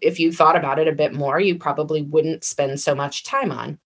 if 0.00 0.20
you 0.20 0.32
thought 0.32 0.56
about 0.56 0.78
it 0.78 0.88
a 0.88 0.92
bit 0.92 1.12
more, 1.14 1.40
you 1.40 1.56
probably 1.56 2.02
wouldn't 2.02 2.44
spend 2.44 2.80
so 2.80 2.94
much 2.94 3.24
time 3.24 3.50
on? 3.50 3.78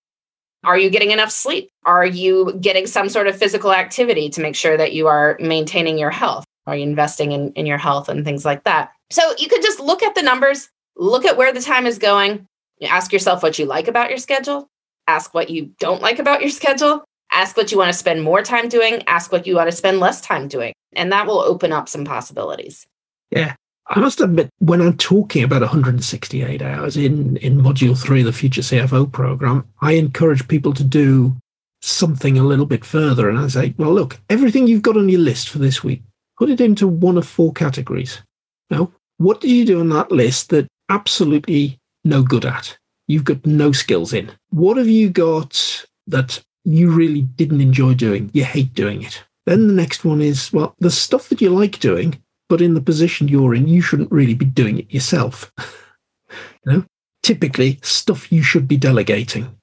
Are 0.65 0.79
you 0.79 0.91
getting 0.91 1.11
enough 1.11 1.31
sleep? 1.31 1.71
Are 1.85 2.06
you 2.06 2.59
getting 2.61 2.87
some 2.87 3.09
sort 3.09 3.26
of 3.26 3.37
physical 3.37 3.73
activity 3.73 4.29
to 4.31 4.41
make 4.41 4.56
sure 4.56 4.76
that 4.76 4.93
you 4.93 5.06
are 5.06 5.37
maintaining 5.41 5.99
your 5.99 6.11
health? 6.11 6.44
Are 6.66 6.76
you 6.76 6.82
investing 6.82 7.32
in, 7.32 7.52
in 7.52 7.66
your 7.66 7.78
health 7.78 8.08
and 8.08 8.25
things 8.25 8.44
like 8.44 8.64
that? 8.64 8.93
So 9.11 9.34
you 9.38 9.49
could 9.49 9.62
just 9.62 9.81
look 9.81 10.02
at 10.02 10.14
the 10.14 10.22
numbers, 10.22 10.70
look 10.96 11.25
at 11.25 11.37
where 11.37 11.52
the 11.52 11.61
time 11.61 11.87
is 11.87 11.99
going, 11.99 12.46
ask 12.82 13.12
yourself 13.12 13.43
what 13.43 13.58
you 13.58 13.66
like 13.66 13.88
about 13.88 14.08
your 14.08 14.19
schedule, 14.19 14.69
ask 15.06 15.34
what 15.34 15.50
you 15.50 15.70
don't 15.78 16.02
like 16.02 16.19
about 16.19 16.40
your 16.40 16.50
schedule, 16.50 17.05
Ask 17.34 17.56
what 17.56 17.72
you 17.72 17.78
want 17.78 17.93
to 17.93 17.99
spend 17.99 18.22
more 18.22 18.43
time 18.43 18.69
doing, 18.69 19.02
ask 19.08 19.32
what 19.32 19.44
you 19.44 19.56
want 19.56 19.69
to 19.69 19.76
spend 19.76 19.99
less 19.99 20.20
time 20.20 20.46
doing. 20.46 20.72
And 20.94 21.11
that 21.11 21.26
will 21.26 21.40
open 21.40 21.72
up 21.72 21.88
some 21.88 22.05
possibilities. 22.05 22.87
Yeah. 23.31 23.56
I 23.88 23.99
must 23.99 24.20
admit, 24.20 24.49
when 24.61 24.81
I'm 24.81 24.96
talking 24.96 25.43
about 25.43 25.61
168 25.61 26.62
hours 26.62 26.96
in, 26.96 27.37
in 27.38 27.61
Module 27.61 28.00
3 28.00 28.20
of 28.20 28.26
the 28.26 28.32
Future 28.32 28.62
CFO 28.62 29.11
program, 29.11 29.69
I 29.82 29.93
encourage 29.93 30.49
people 30.49 30.72
to 30.75 30.84
do 30.84 31.37
something 31.82 32.38
a 32.38 32.44
little 32.44 32.66
bit 32.66 32.84
further. 32.84 33.28
And 33.28 33.38
I 33.38 33.49
say, 33.49 33.75
well, 33.76 33.93
look, 33.93 34.20
everything 34.31 34.69
you've 34.69 34.81
got 34.81 34.96
on 34.96 35.08
your 35.08 35.20
list 35.20 35.50
for 35.50 35.58
this 35.58 35.82
week, 35.82 36.02
put 36.44 36.50
it 36.50 36.61
into 36.61 36.87
one 36.87 37.17
of 37.17 37.26
four 37.26 37.55
categories. 37.55 38.20
Now, 38.69 38.93
what 39.17 39.41
did 39.41 39.50
you 39.50 39.64
do 39.64 39.81
on 39.81 39.88
that 39.88 40.12
list 40.12 40.50
that 40.50 40.69
absolutely 40.91 41.79
no 42.05 42.23
good 42.23 42.44
at? 42.44 42.76
You've 43.08 43.25
got 43.25 43.46
no 43.46 43.73
skills 43.73 44.12
in. 44.12 44.31
What 44.50 44.76
have 44.76 44.87
you 44.87 45.08
got 45.08 45.87
that 46.06 46.44
you 46.64 46.91
really 46.91 47.23
didn't 47.23 47.62
enjoy 47.62 47.94
doing, 47.94 48.31
you 48.35 48.44
hate 48.44 48.75
doing 48.75 49.02
it. 49.02 49.25
Then 49.46 49.69
the 49.69 49.73
next 49.73 50.05
one 50.05 50.20
is, 50.20 50.52
well, 50.52 50.75
the 50.81 50.91
stuff 50.91 51.31
that 51.31 51.41
you 51.41 51.49
like 51.49 51.81
doing, 51.81 52.23
but 52.50 52.61
in 52.61 52.75
the 52.75 52.82
position 52.82 53.26
you're 53.26 53.55
in, 53.55 53.67
you 53.67 53.81
shouldn't 53.81 54.12
really 54.12 54.35
be 54.35 54.44
doing 54.44 54.79
it 54.79 54.93
yourself. 54.93 55.50
you 56.67 56.73
know, 56.73 56.85
typically 57.23 57.79
stuff 57.82 58.31
you 58.31 58.43
should 58.43 58.69
be 58.69 58.76
delegating. 58.76 59.56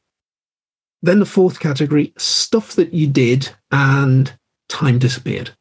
Then 1.03 1.19
the 1.19 1.27
fourth 1.27 1.59
category, 1.59 2.11
stuff 2.17 2.73
that 2.73 2.91
you 2.91 3.05
did 3.05 3.51
and 3.69 4.33
time 4.67 4.97
disappeared. 4.97 5.51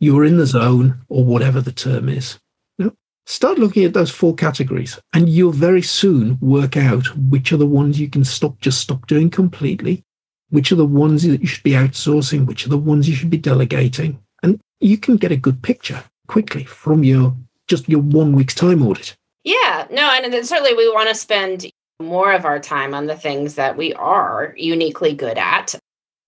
You 0.00 0.14
were 0.14 0.24
in 0.24 0.36
the 0.36 0.46
zone 0.46 1.00
or 1.08 1.24
whatever 1.24 1.60
the 1.60 1.72
term 1.72 2.08
is. 2.08 2.38
You 2.78 2.86
know, 2.86 2.92
start 3.24 3.58
looking 3.58 3.84
at 3.84 3.94
those 3.94 4.10
four 4.10 4.34
categories 4.34 4.98
and 5.14 5.28
you'll 5.28 5.52
very 5.52 5.82
soon 5.82 6.38
work 6.40 6.76
out 6.76 7.06
which 7.16 7.52
are 7.52 7.56
the 7.56 7.66
ones 7.66 7.98
you 7.98 8.08
can 8.08 8.24
stop, 8.24 8.60
just 8.60 8.80
stop 8.80 9.06
doing 9.06 9.30
completely 9.30 10.04
which 10.50 10.70
are 10.72 10.76
the 10.76 10.86
ones 10.86 11.22
that 11.24 11.40
you 11.40 11.46
should 11.46 11.62
be 11.62 11.72
outsourcing, 11.72 12.46
which 12.46 12.66
are 12.66 12.70
the 12.70 12.78
ones 12.78 13.08
you 13.08 13.14
should 13.14 13.30
be 13.30 13.36
delegating. 13.36 14.18
And 14.42 14.60
you 14.80 14.98
can 14.98 15.16
get 15.16 15.32
a 15.32 15.36
good 15.36 15.62
picture 15.62 16.02
quickly 16.28 16.64
from 16.64 17.04
your 17.04 17.34
just 17.66 17.88
your 17.88 18.00
one 18.00 18.32
week's 18.32 18.54
time 18.54 18.86
audit. 18.86 19.16
Yeah, 19.42 19.86
no, 19.90 20.08
and 20.10 20.46
certainly 20.46 20.74
we 20.74 20.88
want 20.92 21.08
to 21.08 21.14
spend 21.14 21.66
more 22.00 22.32
of 22.32 22.44
our 22.44 22.60
time 22.60 22.94
on 22.94 23.06
the 23.06 23.16
things 23.16 23.54
that 23.54 23.76
we 23.76 23.92
are 23.94 24.54
uniquely 24.56 25.14
good 25.14 25.38
at 25.38 25.74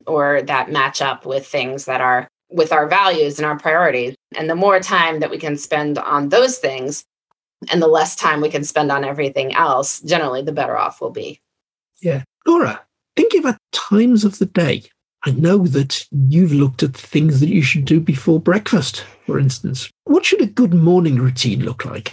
or 0.07 0.43
that 0.43 0.73
match 0.73 1.03
up 1.03 1.27
with 1.27 1.47
things 1.47 1.85
that 1.85 2.01
are 2.01 2.27
with 2.51 2.73
our 2.73 2.87
values 2.87 3.39
and 3.39 3.47
our 3.47 3.59
priorities. 3.59 4.15
And 4.37 4.49
the 4.49 4.55
more 4.55 4.81
time 4.81 5.21
that 5.21 5.31
we 5.31 5.39
can 5.39 5.57
spend 5.57 5.99
on 5.99 6.29
those 6.29 6.59
things 6.59 7.05
and 7.71 7.83
the 7.83 7.89
less 7.89 8.17
time 8.17 8.41
we 8.41 8.51
can 8.51 8.65
spend 8.65 8.91
on 8.91 9.05
everything 9.05 9.55
else, 9.55 10.01
generally 10.01 10.43
the 10.43 10.53
better 10.53 10.77
off 10.77 11.01
we'll 11.01 11.11
be. 11.11 11.41
Yeah. 12.01 12.23
Laura, 12.47 12.81
thinking 13.17 13.41
about 13.41 13.59
times 13.73 14.25
of 14.25 14.39
the 14.39 14.47
day. 14.47 14.85
I 15.27 15.33
know 15.33 15.67
that 15.67 16.07
you've 16.13 16.53
looked 16.53 16.85
at 16.85 16.95
things 16.95 17.41
that 17.41 17.49
you 17.49 17.61
should 17.61 17.85
do 17.85 17.99
before 17.99 18.41
breakfast, 18.41 19.05
for 19.27 19.39
instance. 19.39 19.91
What 20.05 20.25
should 20.25 20.41
a 20.41 20.47
good 20.47 20.73
morning 20.73 21.17
routine 21.17 21.65
look 21.65 21.85
like? 21.85 22.13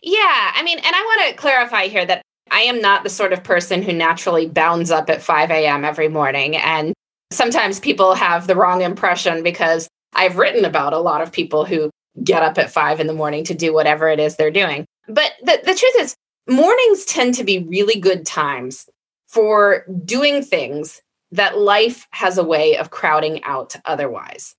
Yeah, 0.00 0.52
I 0.54 0.62
mean, 0.62 0.78
and 0.78 0.94
I 0.94 1.00
want 1.00 1.30
to 1.30 1.36
clarify 1.36 1.88
here 1.88 2.06
that 2.06 2.22
I 2.52 2.60
am 2.60 2.80
not 2.80 3.02
the 3.02 3.10
sort 3.10 3.32
of 3.32 3.42
person 3.42 3.82
who 3.82 3.92
naturally 3.92 4.48
bounds 4.48 4.92
up 4.92 5.10
at 5.10 5.22
5 5.22 5.50
a.m. 5.50 5.84
every 5.84 6.08
morning. 6.08 6.56
And 6.56 6.94
sometimes 7.30 7.80
people 7.80 8.14
have 8.14 8.46
the 8.46 8.56
wrong 8.56 8.82
impression 8.82 9.42
because 9.42 9.88
I've 10.14 10.38
written 10.38 10.64
about 10.64 10.92
a 10.92 10.98
lot 10.98 11.20
of 11.20 11.32
people 11.32 11.64
who 11.64 11.90
get 12.24 12.42
up 12.42 12.58
at 12.58 12.70
5 12.70 13.00
in 13.00 13.06
the 13.06 13.12
morning 13.12 13.44
to 13.44 13.54
do 13.54 13.74
whatever 13.74 14.08
it 14.08 14.18
is 14.18 14.36
they're 14.36 14.50
doing. 14.50 14.86
But 15.08 15.32
the, 15.42 15.60
the 15.64 15.74
truth 15.74 15.94
is, 15.98 16.14
mornings 16.48 17.04
tend 17.04 17.34
to 17.34 17.44
be 17.44 17.58
really 17.58 18.00
good 18.00 18.24
times 18.24 18.88
for 19.28 19.84
doing 20.04 20.42
things 20.42 21.02
that 21.32 21.58
life 21.58 22.06
has 22.10 22.38
a 22.38 22.44
way 22.44 22.76
of 22.76 22.90
crowding 22.90 23.42
out 23.44 23.76
otherwise. 23.84 24.54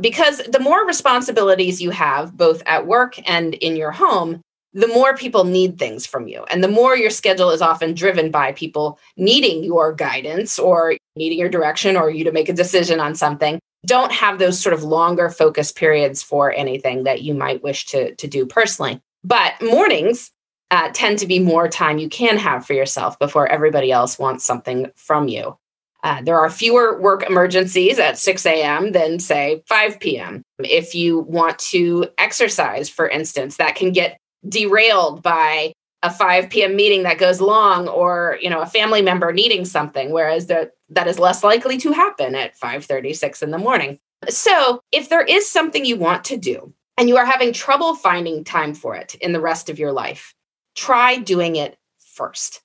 Because 0.00 0.38
the 0.38 0.60
more 0.60 0.86
responsibilities 0.86 1.80
you 1.80 1.90
have, 1.90 2.36
both 2.36 2.62
at 2.66 2.86
work 2.86 3.16
and 3.28 3.54
in 3.54 3.76
your 3.76 3.92
home, 3.92 4.40
the 4.72 4.88
more 4.88 5.16
people 5.16 5.44
need 5.44 5.78
things 5.78 6.06
from 6.06 6.28
you. 6.28 6.44
And 6.50 6.62
the 6.62 6.68
more 6.68 6.96
your 6.96 7.10
schedule 7.10 7.50
is 7.50 7.62
often 7.62 7.94
driven 7.94 8.30
by 8.30 8.52
people 8.52 8.98
needing 9.16 9.64
your 9.64 9.92
guidance 9.92 10.58
or 10.58 10.96
needing 11.16 11.38
your 11.38 11.48
direction 11.48 11.96
or 11.96 12.10
you 12.10 12.24
to 12.24 12.32
make 12.32 12.48
a 12.48 12.54
decision 12.54 13.00
on 13.00 13.14
something, 13.14 13.58
don't 13.86 14.12
have 14.12 14.38
those 14.38 14.60
sort 14.60 14.74
of 14.74 14.84
longer 14.84 15.28
focus 15.28 15.72
periods 15.72 16.22
for 16.22 16.52
anything 16.52 17.04
that 17.04 17.22
you 17.22 17.34
might 17.34 17.62
wish 17.62 17.86
to, 17.86 18.14
to 18.14 18.28
do 18.28 18.46
personally. 18.46 19.00
But 19.24 19.54
mornings 19.60 20.30
uh, 20.70 20.90
tend 20.92 21.18
to 21.18 21.26
be 21.26 21.40
more 21.40 21.68
time 21.68 21.98
you 21.98 22.08
can 22.08 22.36
have 22.36 22.64
for 22.64 22.74
yourself 22.74 23.18
before 23.18 23.48
everybody 23.48 23.90
else 23.90 24.18
wants 24.18 24.44
something 24.44 24.90
from 24.94 25.28
you. 25.28 25.56
Uh, 26.02 26.22
there 26.22 26.38
are 26.38 26.48
fewer 26.48 26.98
work 26.98 27.28
emergencies 27.28 27.98
at 27.98 28.16
6 28.16 28.46
a.m. 28.46 28.92
than, 28.92 29.18
say, 29.18 29.62
5 29.66 30.00
p.m. 30.00 30.42
If 30.58 30.94
you 30.94 31.20
want 31.20 31.58
to 31.58 32.08
exercise, 32.16 32.88
for 32.88 33.06
instance, 33.06 33.56
that 33.56 33.74
can 33.74 33.92
get 33.92 34.16
derailed 34.48 35.22
by 35.22 35.72
a 36.02 36.10
5 36.10 36.48
p.m. 36.48 36.76
meeting 36.76 37.02
that 37.02 37.18
goes 37.18 37.40
long 37.40 37.86
or 37.88 38.38
you 38.40 38.48
know 38.48 38.60
a 38.60 38.66
family 38.66 39.02
member 39.02 39.32
needing 39.32 39.64
something 39.64 40.12
whereas 40.12 40.46
that 40.46 40.72
that 40.88 41.06
is 41.06 41.18
less 41.18 41.44
likely 41.44 41.76
to 41.78 41.92
happen 41.92 42.34
at 42.34 42.58
5:36 42.58 43.42
in 43.42 43.50
the 43.50 43.58
morning. 43.58 43.98
So, 44.28 44.80
if 44.92 45.08
there 45.08 45.22
is 45.22 45.48
something 45.48 45.84
you 45.84 45.96
want 45.96 46.24
to 46.24 46.36
do 46.36 46.72
and 46.98 47.08
you 47.08 47.16
are 47.16 47.24
having 47.24 47.52
trouble 47.52 47.94
finding 47.94 48.44
time 48.44 48.74
for 48.74 48.94
it 48.94 49.14
in 49.16 49.32
the 49.32 49.40
rest 49.40 49.70
of 49.70 49.78
your 49.78 49.92
life, 49.92 50.34
try 50.74 51.16
doing 51.16 51.56
it 51.56 51.78
first. 51.98 52.60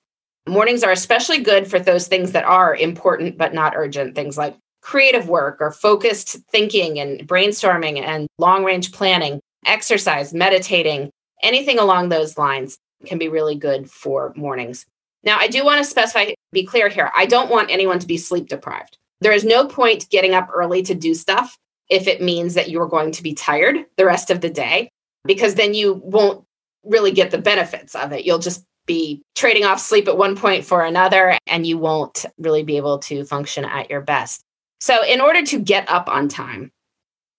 Mornings 0.48 0.82
are 0.82 0.92
especially 0.92 1.38
good 1.38 1.66
for 1.68 1.78
those 1.78 2.08
things 2.08 2.32
that 2.32 2.44
are 2.44 2.76
important 2.76 3.38
but 3.38 3.54
not 3.54 3.74
urgent, 3.74 4.14
things 4.14 4.36
like 4.36 4.56
creative 4.82 5.28
work 5.28 5.56
or 5.60 5.72
focused 5.72 6.36
thinking 6.52 7.00
and 7.00 7.26
brainstorming 7.26 7.98
and 8.00 8.28
long 8.38 8.62
range 8.62 8.92
planning, 8.92 9.40
exercise, 9.64 10.32
meditating, 10.32 11.10
anything 11.42 11.78
along 11.78 12.08
those 12.08 12.38
lines 12.38 12.78
can 13.04 13.18
be 13.18 13.28
really 13.28 13.54
good 13.54 13.90
for 13.90 14.32
mornings. 14.36 14.86
Now, 15.22 15.38
I 15.38 15.48
do 15.48 15.64
want 15.64 15.78
to 15.78 15.84
specify, 15.84 16.32
be 16.52 16.64
clear 16.64 16.88
here. 16.88 17.10
I 17.14 17.26
don't 17.26 17.50
want 17.50 17.70
anyone 17.70 17.98
to 17.98 18.06
be 18.06 18.16
sleep 18.16 18.48
deprived. 18.48 18.96
There 19.20 19.32
is 19.32 19.44
no 19.44 19.66
point 19.66 20.08
getting 20.10 20.34
up 20.34 20.48
early 20.52 20.82
to 20.82 20.94
do 20.94 21.14
stuff 21.14 21.56
if 21.88 22.06
it 22.06 22.22
means 22.22 22.54
that 22.54 22.70
you're 22.70 22.88
going 22.88 23.12
to 23.12 23.22
be 23.22 23.34
tired 23.34 23.84
the 23.96 24.04
rest 24.04 24.30
of 24.30 24.40
the 24.40 24.50
day, 24.50 24.90
because 25.24 25.54
then 25.54 25.74
you 25.74 25.94
won't 26.04 26.44
really 26.84 27.12
get 27.12 27.30
the 27.30 27.38
benefits 27.38 27.94
of 27.94 28.12
it. 28.12 28.24
You'll 28.24 28.38
just 28.38 28.64
be 28.86 29.22
trading 29.34 29.64
off 29.64 29.80
sleep 29.80 30.06
at 30.06 30.16
one 30.16 30.36
point 30.36 30.64
for 30.64 30.84
another, 30.84 31.36
and 31.46 31.66
you 31.66 31.78
won't 31.78 32.24
really 32.38 32.62
be 32.62 32.76
able 32.76 32.98
to 33.00 33.24
function 33.24 33.64
at 33.64 33.90
your 33.90 34.00
best. 34.00 34.42
So, 34.80 35.04
in 35.04 35.20
order 35.20 35.42
to 35.42 35.58
get 35.58 35.88
up 35.88 36.08
on 36.08 36.28
time, 36.28 36.70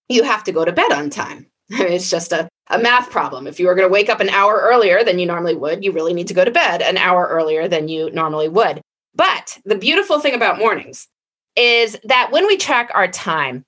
you 0.09 0.23
have 0.23 0.43
to 0.45 0.51
go 0.51 0.65
to 0.65 0.71
bed 0.71 0.91
on 0.91 1.09
time. 1.09 1.47
it's 1.69 2.09
just 2.09 2.31
a, 2.31 2.49
a 2.69 2.79
math 2.79 3.09
problem. 3.09 3.47
If 3.47 3.59
you 3.59 3.69
are 3.69 3.75
going 3.75 3.87
to 3.87 3.93
wake 3.93 4.09
up 4.09 4.19
an 4.19 4.29
hour 4.29 4.59
earlier 4.61 5.03
than 5.03 5.19
you 5.19 5.25
normally 5.25 5.55
would, 5.55 5.83
you 5.83 5.91
really 5.91 6.13
need 6.13 6.27
to 6.27 6.33
go 6.33 6.45
to 6.45 6.51
bed 6.51 6.81
an 6.81 6.97
hour 6.97 7.27
earlier 7.27 7.67
than 7.67 7.87
you 7.87 8.09
normally 8.11 8.49
would. 8.49 8.81
But 9.15 9.57
the 9.65 9.77
beautiful 9.77 10.19
thing 10.19 10.35
about 10.35 10.59
mornings 10.59 11.07
is 11.55 11.97
that 12.03 12.31
when 12.31 12.45
we 12.45 12.57
track 12.57 12.91
our 12.93 13.07
time, 13.07 13.63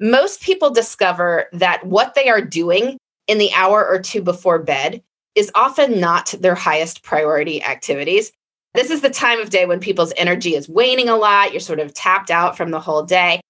most 0.00 0.40
people 0.40 0.70
discover 0.70 1.46
that 1.52 1.84
what 1.86 2.14
they 2.14 2.28
are 2.28 2.40
doing 2.40 2.96
in 3.26 3.38
the 3.38 3.52
hour 3.54 3.86
or 3.86 4.00
two 4.00 4.22
before 4.22 4.58
bed 4.58 5.02
is 5.34 5.50
often 5.54 6.00
not 6.00 6.34
their 6.40 6.54
highest 6.54 7.02
priority 7.02 7.62
activities. 7.62 8.32
This 8.74 8.90
is 8.90 9.02
the 9.02 9.10
time 9.10 9.40
of 9.40 9.50
day 9.50 9.66
when 9.66 9.80
people's 9.80 10.12
energy 10.16 10.54
is 10.54 10.68
waning 10.68 11.08
a 11.08 11.16
lot. 11.16 11.52
You're 11.52 11.60
sort 11.60 11.80
of 11.80 11.94
tapped 11.94 12.30
out 12.30 12.56
from 12.56 12.70
the 12.70 12.80
whole 12.80 13.04
day. 13.04 13.40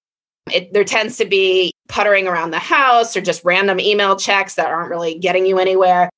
It, 0.54 0.72
there 0.72 0.84
tends 0.84 1.16
to 1.18 1.24
be 1.24 1.72
puttering 1.88 2.28
around 2.28 2.52
the 2.52 2.58
house 2.58 3.16
or 3.16 3.20
just 3.20 3.44
random 3.44 3.80
email 3.80 4.16
checks 4.16 4.54
that 4.54 4.68
aren't 4.68 4.90
really 4.90 5.18
getting 5.18 5.46
you 5.46 5.58
anywhere. 5.58 6.08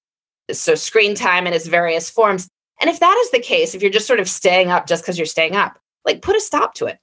So, 0.52 0.74
screen 0.74 1.14
time 1.14 1.46
in 1.46 1.54
its 1.54 1.66
various 1.66 2.10
forms. 2.10 2.48
And 2.80 2.90
if 2.90 3.00
that 3.00 3.16
is 3.24 3.30
the 3.30 3.40
case, 3.40 3.74
if 3.74 3.82
you're 3.82 3.90
just 3.90 4.06
sort 4.06 4.20
of 4.20 4.28
staying 4.28 4.70
up 4.70 4.86
just 4.86 5.02
because 5.02 5.18
you're 5.18 5.26
staying 5.26 5.56
up, 5.56 5.78
like 6.04 6.22
put 6.22 6.36
a 6.36 6.40
stop 6.40 6.74
to 6.74 6.86
it. 6.86 6.98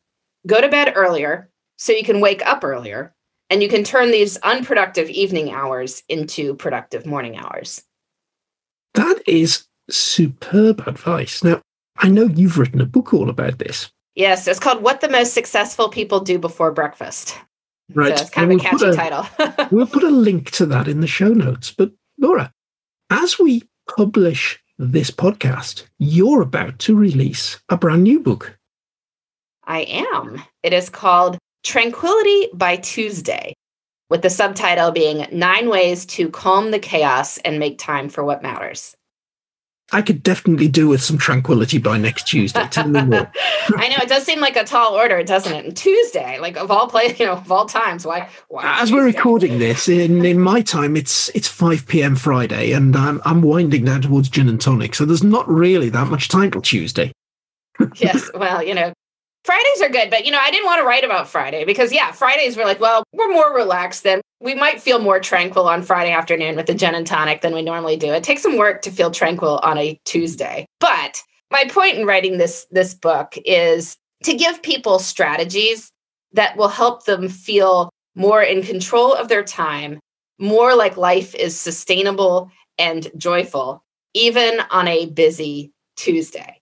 Go 0.45 0.61
to 0.61 0.69
bed 0.69 0.93
earlier 0.95 1.49
so 1.77 1.91
you 1.91 2.03
can 2.03 2.21
wake 2.21 2.45
up 2.45 2.63
earlier 2.63 3.13
and 3.49 3.61
you 3.61 3.69
can 3.69 3.83
turn 3.83 4.11
these 4.11 4.37
unproductive 4.37 5.09
evening 5.09 5.51
hours 5.51 6.03
into 6.09 6.55
productive 6.55 7.05
morning 7.05 7.37
hours. 7.37 7.83
That 8.93 9.21
is 9.27 9.65
superb 9.89 10.87
advice. 10.87 11.43
Now, 11.43 11.61
I 11.97 12.09
know 12.09 12.25
you've 12.25 12.57
written 12.57 12.81
a 12.81 12.85
book 12.85 13.13
all 13.13 13.29
about 13.29 13.59
this. 13.59 13.91
Yes, 14.15 14.48
it's 14.48 14.60
called 14.60 14.84
What 14.84 15.01
the 15.01 15.10
Most 15.10 15.34
Successful 15.34 15.89
People 15.89 16.20
Do 16.20 16.38
Before 16.38 16.72
Breakfast. 16.72 17.38
Right. 17.93 18.15
So 18.17 18.24
it's 18.24 18.32
kind 18.32 18.51
of 18.51 18.60
a 18.60 18.62
catchy 18.62 18.86
a, 18.86 18.93
title. 18.93 19.25
we'll 19.72 19.88
put 19.88 20.03
a 20.03 20.10
link 20.10 20.51
to 20.51 20.65
that 20.67 20.88
in 20.88 21.01
the 21.01 21.08
show 21.08 21.29
notes. 21.29 21.72
But 21.72 21.91
Laura, 22.20 22.53
as 23.10 23.39
we 23.39 23.63
publish 23.96 24.62
this 24.77 25.10
podcast, 25.12 25.86
you're 26.00 26.41
about 26.41 26.79
to 26.79 26.96
release 26.96 27.60
a 27.70 27.77
brand 27.77 28.03
new 28.03 28.20
book. 28.20 28.58
I 29.65 29.82
am. 29.82 30.43
It 30.62 30.74
is 30.74 30.89
called 30.89 31.38
Tranquility 31.63 32.50
by 32.53 32.77
Tuesday, 32.77 33.53
with 34.10 34.22
the 34.22 34.29
subtitle 34.29 34.91
being 34.91 35.25
Nine 35.32 35.70
Ways 35.70 36.05
to 36.08 36.29
Calm 36.29 36.72
the 36.72 36.79
Chaos 36.79 37.38
and 37.39 37.60
Make 37.60 37.79
Time 37.79 38.10
for 38.10 38.24
What 38.24 38.43
Matters. 38.43 38.96
I 39.93 40.01
could 40.01 40.23
definitely 40.23 40.67
do 40.67 40.88
with 40.88 41.03
some 41.03 41.17
tranquility 41.17 41.77
by 41.77 41.97
next 41.97 42.27
Tuesday. 42.27 42.67
Tell 42.69 42.88
me 42.88 43.01
more. 43.03 43.31
I 43.77 43.88
know 43.89 43.97
it 44.01 44.09
does 44.09 44.23
seem 44.23 44.39
like 44.39 44.55
a 44.55 44.63
tall 44.63 44.95
order, 44.95 45.23
doesn't 45.23 45.53
it? 45.53 45.65
And 45.65 45.77
Tuesday, 45.77 46.39
like 46.39 46.57
of 46.57 46.71
all 46.71 46.88
play, 46.88 47.15
you 47.19 47.25
know, 47.25 47.33
of 47.33 47.51
all 47.51 47.65
times, 47.65 48.05
why? 48.05 48.29
why 48.50 48.63
As 48.65 48.89
Tuesday? 48.89 48.95
we're 48.95 49.05
recording 49.05 49.59
this 49.59 49.88
in 49.88 50.25
in 50.25 50.39
my 50.39 50.62
time, 50.62 50.97
it's 50.97 51.29
it's 51.29 51.47
five 51.47 51.88
p.m. 51.88 52.15
Friday, 52.15 52.71
and 52.71 52.95
I'm 52.95 53.21
I'm 53.23 53.41
winding 53.41 53.85
down 53.85 54.01
towards 54.01 54.29
gin 54.29 54.50
and 54.50 54.59
tonic, 54.59 54.95
so 54.95 55.05
there's 55.05 55.23
not 55.23 55.47
really 55.47 55.89
that 55.89 56.07
much 56.07 56.27
time 56.27 56.51
till 56.51 56.62
Tuesday. 56.62 57.12
yes, 57.95 58.29
well, 58.33 58.63
you 58.63 58.73
know, 58.73 58.93
Fridays 59.43 59.81
are 59.81 59.89
good, 59.89 60.09
but 60.09 60.25
you 60.25 60.31
know, 60.31 60.39
I 60.41 60.51
didn't 60.51 60.65
want 60.65 60.79
to 60.79 60.85
write 60.85 61.03
about 61.03 61.27
Friday 61.27 61.65
because 61.65 61.91
yeah, 61.91 62.12
Fridays 62.12 62.55
were 62.55 62.63
like, 62.63 62.79
well, 62.79 63.03
we're 63.13 63.31
more 63.31 63.53
relaxed 63.53 64.03
then. 64.03 64.21
We 64.43 64.53
might 64.53 64.81
feel 64.81 65.00
more 65.00 65.21
tranquil 65.21 65.69
on 65.69 65.83
Friday 65.83 66.12
afternoon 66.12 66.57
with 66.57 66.65
the 66.65 66.73
gin 66.73 66.95
and 66.95 67.07
tonic 67.07 67.39
than 67.41 67.53
we 67.53 67.62
normally 67.62 67.95
do. 67.95 68.12
It 68.12 68.25
takes 68.25 68.41
some 68.41 68.57
work 68.57 68.81
to 68.81 68.91
feel 68.91 69.09
tranquil 69.09 69.62
on 69.63 69.77
a 69.77 69.97
Tuesday. 70.03 70.65
But 70.81 71.21
my 71.50 71.63
point 71.69 71.97
in 71.97 72.05
writing 72.05 72.38
this 72.38 72.67
this 72.69 72.93
book 72.93 73.35
is 73.45 73.95
to 74.23 74.35
give 74.35 74.62
people 74.62 75.00
strategies 75.00 75.91
that 76.33 76.57
will 76.57 76.67
help 76.67 77.05
them 77.05 77.29
feel 77.29 77.89
more 78.15 78.43
in 78.43 78.63
control 78.63 79.13
of 79.13 79.29
their 79.29 79.43
time, 79.43 80.00
more 80.39 80.75
like 80.75 80.97
life 80.97 81.33
is 81.35 81.57
sustainable 81.57 82.51
and 82.77 83.09
joyful 83.15 83.81
even 84.13 84.59
on 84.69 84.88
a 84.88 85.07
busy 85.07 85.71
Tuesday 85.95 86.59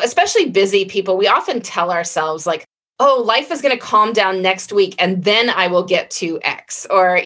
especially 0.00 0.50
busy 0.50 0.84
people, 0.84 1.16
we 1.16 1.26
often 1.26 1.60
tell 1.60 1.90
ourselves, 1.90 2.46
like, 2.46 2.64
oh, 2.98 3.22
life 3.24 3.50
is 3.50 3.60
going 3.60 3.74
to 3.74 3.80
calm 3.80 4.12
down 4.12 4.40
next 4.42 4.72
week 4.72 4.94
and 4.98 5.22
then 5.22 5.50
I 5.50 5.66
will 5.66 5.84
get 5.84 6.10
to 6.12 6.40
X. 6.42 6.86
Or 6.88 7.22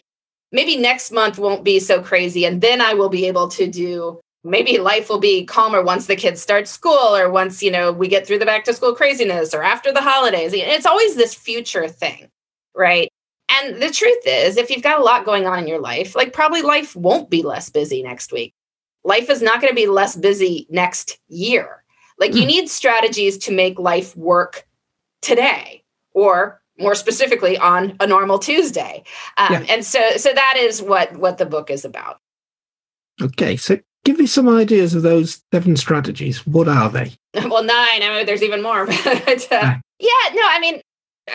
maybe 0.51 0.77
next 0.77 1.11
month 1.11 1.39
won't 1.39 1.63
be 1.63 1.79
so 1.79 2.01
crazy 2.01 2.45
and 2.45 2.61
then 2.61 2.81
I 2.81 2.93
will 2.93 3.09
be 3.09 3.25
able 3.27 3.47
to 3.49 3.67
do 3.67 4.19
maybe 4.43 4.79
life 4.79 5.09
will 5.09 5.19
be 5.19 5.45
calmer 5.45 5.83
once 5.83 6.07
the 6.07 6.15
kids 6.15 6.41
start 6.41 6.67
school 6.67 7.15
or 7.15 7.29
once 7.29 7.61
you 7.61 7.69
know 7.69 7.91
we 7.91 8.07
get 8.07 8.25
through 8.25 8.39
the 8.39 8.45
back 8.45 8.63
to 8.63 8.73
school 8.73 8.95
craziness 8.95 9.53
or 9.53 9.61
after 9.61 9.91
the 9.91 10.01
holidays 10.01 10.51
it's 10.53 10.85
always 10.85 11.15
this 11.15 11.33
future 11.33 11.87
thing 11.87 12.27
right 12.75 13.09
and 13.49 13.81
the 13.81 13.91
truth 13.91 14.21
is 14.25 14.57
if 14.57 14.69
you've 14.69 14.83
got 14.83 14.99
a 14.99 15.03
lot 15.03 15.25
going 15.25 15.45
on 15.45 15.59
in 15.59 15.67
your 15.67 15.79
life 15.79 16.15
like 16.15 16.33
probably 16.33 16.61
life 16.61 16.95
won't 16.95 17.29
be 17.29 17.43
less 17.43 17.69
busy 17.69 18.01
next 18.01 18.31
week 18.31 18.53
life 19.03 19.29
is 19.29 19.41
not 19.41 19.61
going 19.61 19.71
to 19.71 19.75
be 19.75 19.87
less 19.87 20.15
busy 20.15 20.65
next 20.69 21.19
year 21.27 21.83
like 22.19 22.33
you 22.33 22.41
hmm. 22.41 22.47
need 22.47 22.69
strategies 22.69 23.37
to 23.37 23.51
make 23.51 23.77
life 23.77 24.15
work 24.17 24.65
today 25.21 25.83
or 26.13 26.61
more 26.79 26.95
specifically 26.95 27.57
on 27.57 27.95
a 27.99 28.07
normal 28.07 28.39
Tuesday. 28.39 29.03
Um, 29.37 29.53
yeah. 29.53 29.65
And 29.69 29.85
so 29.85 30.17
so 30.17 30.33
that 30.33 30.55
is 30.57 30.81
what 30.81 31.15
what 31.17 31.37
the 31.37 31.45
book 31.45 31.69
is 31.69 31.85
about. 31.85 32.19
Okay, 33.21 33.55
so 33.55 33.77
give 34.03 34.17
me 34.17 34.25
some 34.25 34.49
ideas 34.49 34.95
of 34.95 35.03
those 35.03 35.41
seven 35.53 35.75
strategies. 35.75 36.45
What 36.47 36.67
are 36.67 36.89
they? 36.89 37.13
Well, 37.49 37.63
nine. 37.63 38.03
I 38.03 38.17
mean, 38.17 38.25
there's 38.25 38.43
even 38.43 38.61
more. 38.61 38.85
But 39.03 39.47
uh, 39.51 39.75
yeah, 39.99 40.33
no, 40.33 40.41
I 40.43 40.59
mean, 40.59 40.81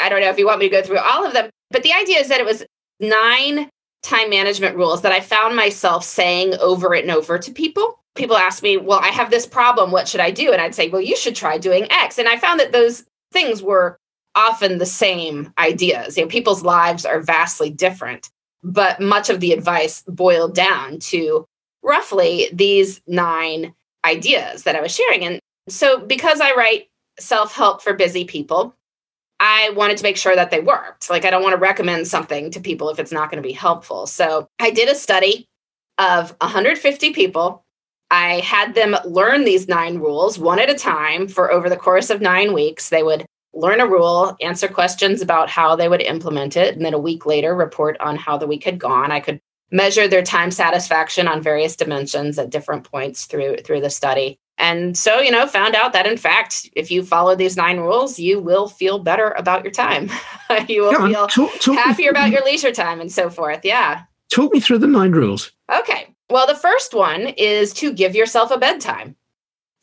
I 0.02 0.08
don't 0.08 0.20
know 0.20 0.28
if 0.28 0.38
you 0.38 0.46
want 0.46 0.58
me 0.58 0.68
to 0.68 0.76
go 0.76 0.82
through 0.82 0.98
all 0.98 1.24
of 1.24 1.32
them, 1.32 1.48
but 1.70 1.82
the 1.82 1.92
idea 1.92 2.18
is 2.18 2.28
that 2.28 2.40
it 2.40 2.44
was 2.44 2.64
nine 3.00 3.70
time 4.02 4.30
management 4.30 4.76
rules 4.76 5.02
that 5.02 5.12
I 5.12 5.20
found 5.20 5.56
myself 5.56 6.04
saying 6.04 6.54
over 6.60 6.94
and 6.94 7.10
over 7.10 7.38
to 7.38 7.50
people 7.50 7.98
people 8.16 8.36
ask 8.36 8.62
me, 8.62 8.76
well, 8.76 8.98
I 8.98 9.08
have 9.08 9.30
this 9.30 9.46
problem. 9.46 9.92
What 9.92 10.08
should 10.08 10.20
I 10.20 10.30
do? 10.30 10.52
And 10.52 10.60
I'd 10.60 10.74
say, 10.74 10.88
well, 10.88 11.00
you 11.00 11.16
should 11.16 11.36
try 11.36 11.58
doing 11.58 11.86
X. 11.90 12.18
And 12.18 12.28
I 12.28 12.36
found 12.38 12.58
that 12.58 12.72
those 12.72 13.04
things 13.32 13.62
were 13.62 13.98
often 14.34 14.78
the 14.78 14.86
same 14.86 15.52
ideas. 15.58 16.16
You 16.16 16.24
know, 16.24 16.28
people's 16.28 16.62
lives 16.62 17.04
are 17.04 17.20
vastly 17.20 17.70
different, 17.70 18.30
but 18.62 19.00
much 19.00 19.30
of 19.30 19.40
the 19.40 19.52
advice 19.52 20.02
boiled 20.06 20.54
down 20.54 20.98
to 21.00 21.46
roughly 21.82 22.50
these 22.52 23.00
nine 23.06 23.74
ideas 24.04 24.64
that 24.64 24.76
I 24.76 24.80
was 24.80 24.94
sharing. 24.94 25.24
And 25.24 25.40
so, 25.68 26.00
because 26.00 26.40
I 26.40 26.54
write 26.54 26.88
self 27.18 27.54
help 27.54 27.82
for 27.82 27.94
busy 27.94 28.24
people, 28.24 28.74
I 29.40 29.70
wanted 29.70 29.96
to 29.98 30.02
make 30.02 30.16
sure 30.16 30.36
that 30.36 30.50
they 30.50 30.60
worked. 30.60 31.10
Like, 31.10 31.24
I 31.24 31.30
don't 31.30 31.42
want 31.42 31.54
to 31.54 31.60
recommend 31.60 32.06
something 32.06 32.50
to 32.52 32.60
people 32.60 32.90
if 32.90 32.98
it's 32.98 33.12
not 33.12 33.30
going 33.30 33.42
to 33.42 33.46
be 33.46 33.54
helpful. 33.54 34.06
So, 34.06 34.48
I 34.60 34.70
did 34.70 34.88
a 34.88 34.94
study 34.94 35.46
of 35.98 36.34
150 36.40 37.12
people 37.12 37.64
I 38.10 38.40
had 38.40 38.74
them 38.74 38.96
learn 39.04 39.44
these 39.44 39.68
nine 39.68 39.98
rules 39.98 40.38
one 40.38 40.58
at 40.58 40.70
a 40.70 40.74
time 40.74 41.28
for 41.28 41.50
over 41.50 41.68
the 41.68 41.76
course 41.76 42.10
of 42.10 42.20
nine 42.20 42.52
weeks. 42.52 42.88
They 42.88 43.02
would 43.02 43.26
learn 43.52 43.80
a 43.80 43.86
rule, 43.86 44.36
answer 44.40 44.68
questions 44.68 45.22
about 45.22 45.50
how 45.50 45.74
they 45.74 45.88
would 45.88 46.02
implement 46.02 46.56
it, 46.56 46.76
and 46.76 46.84
then 46.84 46.94
a 46.94 46.98
week 46.98 47.26
later 47.26 47.54
report 47.54 47.96
on 48.00 48.16
how 48.16 48.36
the 48.36 48.46
week 48.46 48.64
had 48.64 48.78
gone. 48.78 49.10
I 49.10 49.20
could 49.20 49.40
measure 49.70 50.06
their 50.06 50.22
time 50.22 50.50
satisfaction 50.50 51.26
on 51.26 51.42
various 51.42 51.74
dimensions 51.74 52.38
at 52.38 52.50
different 52.50 52.84
points 52.84 53.24
through 53.24 53.56
through 53.58 53.80
the 53.80 53.90
study. 53.90 54.38
And 54.58 54.96
so, 54.96 55.20
you 55.20 55.30
know, 55.30 55.46
found 55.46 55.74
out 55.74 55.92
that 55.92 56.06
in 56.06 56.16
fact, 56.16 56.70
if 56.74 56.90
you 56.90 57.04
follow 57.04 57.34
these 57.34 57.56
nine 57.56 57.78
rules, 57.78 58.18
you 58.18 58.40
will 58.40 58.68
feel 58.68 58.98
better 58.98 59.32
about 59.32 59.64
your 59.64 59.72
time. 59.72 60.10
you 60.68 60.82
will 60.82 61.08
feel 61.08 61.26
talk, 61.26 61.58
talk 61.60 61.76
happier 61.76 62.10
about 62.10 62.30
your 62.30 62.42
leisure 62.44 62.72
time 62.72 63.00
and 63.00 63.12
so 63.12 63.28
forth. 63.28 63.64
Yeah. 63.64 64.02
Talk 64.30 64.54
me 64.54 64.60
through 64.60 64.78
the 64.78 64.86
nine 64.86 65.12
rules. 65.12 65.52
Okay. 65.70 66.15
Well, 66.28 66.46
the 66.46 66.56
first 66.56 66.92
one 66.92 67.28
is 67.36 67.72
to 67.74 67.92
give 67.92 68.16
yourself 68.16 68.50
a 68.50 68.58
bedtime 68.58 69.16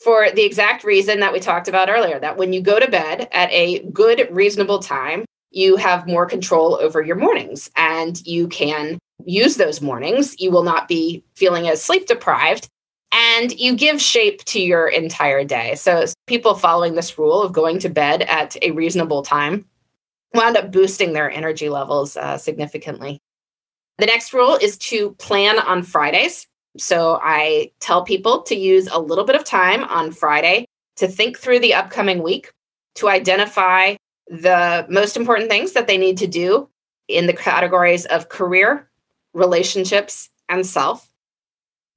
for 0.03 0.29
the 0.31 0.43
exact 0.43 0.83
reason 0.83 1.21
that 1.21 1.31
we 1.31 1.39
talked 1.39 1.69
about 1.69 1.89
earlier 1.89 2.19
that 2.19 2.35
when 2.35 2.51
you 2.51 2.61
go 2.61 2.79
to 2.79 2.91
bed 2.91 3.29
at 3.31 3.49
a 3.51 3.79
good, 3.91 4.27
reasonable 4.29 4.79
time, 4.79 5.23
you 5.51 5.77
have 5.77 6.07
more 6.07 6.25
control 6.25 6.75
over 6.75 7.01
your 7.01 7.15
mornings 7.15 7.71
and 7.77 8.25
you 8.27 8.47
can 8.49 8.97
use 9.25 9.55
those 9.55 9.81
mornings. 9.81 10.35
You 10.39 10.51
will 10.51 10.63
not 10.63 10.89
be 10.89 11.23
feeling 11.35 11.69
as 11.69 11.81
sleep 11.81 12.07
deprived 12.07 12.67
and 13.13 13.57
you 13.57 13.75
give 13.75 14.01
shape 14.01 14.43
to 14.45 14.59
your 14.59 14.87
entire 14.87 15.45
day. 15.45 15.75
So, 15.75 16.05
people 16.27 16.55
following 16.55 16.95
this 16.95 17.17
rule 17.17 17.41
of 17.41 17.53
going 17.53 17.79
to 17.79 17.89
bed 17.89 18.23
at 18.23 18.57
a 18.61 18.71
reasonable 18.71 19.21
time 19.21 19.65
wound 20.33 20.57
up 20.57 20.71
boosting 20.71 21.13
their 21.13 21.29
energy 21.29 21.69
levels 21.69 22.17
uh, 22.17 22.37
significantly. 22.37 23.21
The 23.97 24.05
next 24.05 24.33
rule 24.33 24.55
is 24.55 24.77
to 24.79 25.11
plan 25.13 25.59
on 25.59 25.83
Fridays. 25.83 26.47
So, 26.77 27.19
I 27.21 27.71
tell 27.79 28.03
people 28.03 28.41
to 28.43 28.55
use 28.55 28.87
a 28.87 28.99
little 28.99 29.25
bit 29.25 29.35
of 29.35 29.43
time 29.43 29.83
on 29.83 30.11
Friday 30.11 30.65
to 30.95 31.07
think 31.07 31.37
through 31.37 31.59
the 31.59 31.75
upcoming 31.75 32.23
week, 32.23 32.51
to 32.95 33.09
identify 33.09 33.95
the 34.27 34.85
most 34.89 35.17
important 35.17 35.49
things 35.49 35.73
that 35.73 35.87
they 35.87 35.97
need 35.97 36.17
to 36.17 36.27
do 36.27 36.69
in 37.07 37.27
the 37.27 37.33
categories 37.33 38.05
of 38.05 38.29
career, 38.29 38.89
relationships, 39.33 40.29
and 40.49 40.65
self 40.65 41.09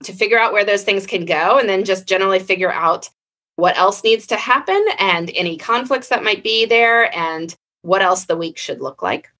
to 0.04 0.12
figure 0.12 0.38
out 0.38 0.52
where 0.52 0.64
those 0.64 0.82
things 0.82 1.06
can 1.06 1.24
go 1.24 1.58
and 1.58 1.68
then 1.68 1.84
just 1.84 2.06
generally 2.06 2.38
figure 2.38 2.72
out 2.72 3.08
what 3.56 3.76
else 3.78 4.04
needs 4.04 4.26
to 4.26 4.36
happen 4.36 4.84
and 4.98 5.30
any 5.34 5.56
conflicts 5.56 6.08
that 6.08 6.22
might 6.22 6.42
be 6.42 6.66
there 6.66 7.14
and 7.16 7.56
what 7.82 8.02
else 8.02 8.24
the 8.24 8.36
week 8.36 8.58
should 8.58 8.80
look 8.80 9.02
like. 9.02 9.30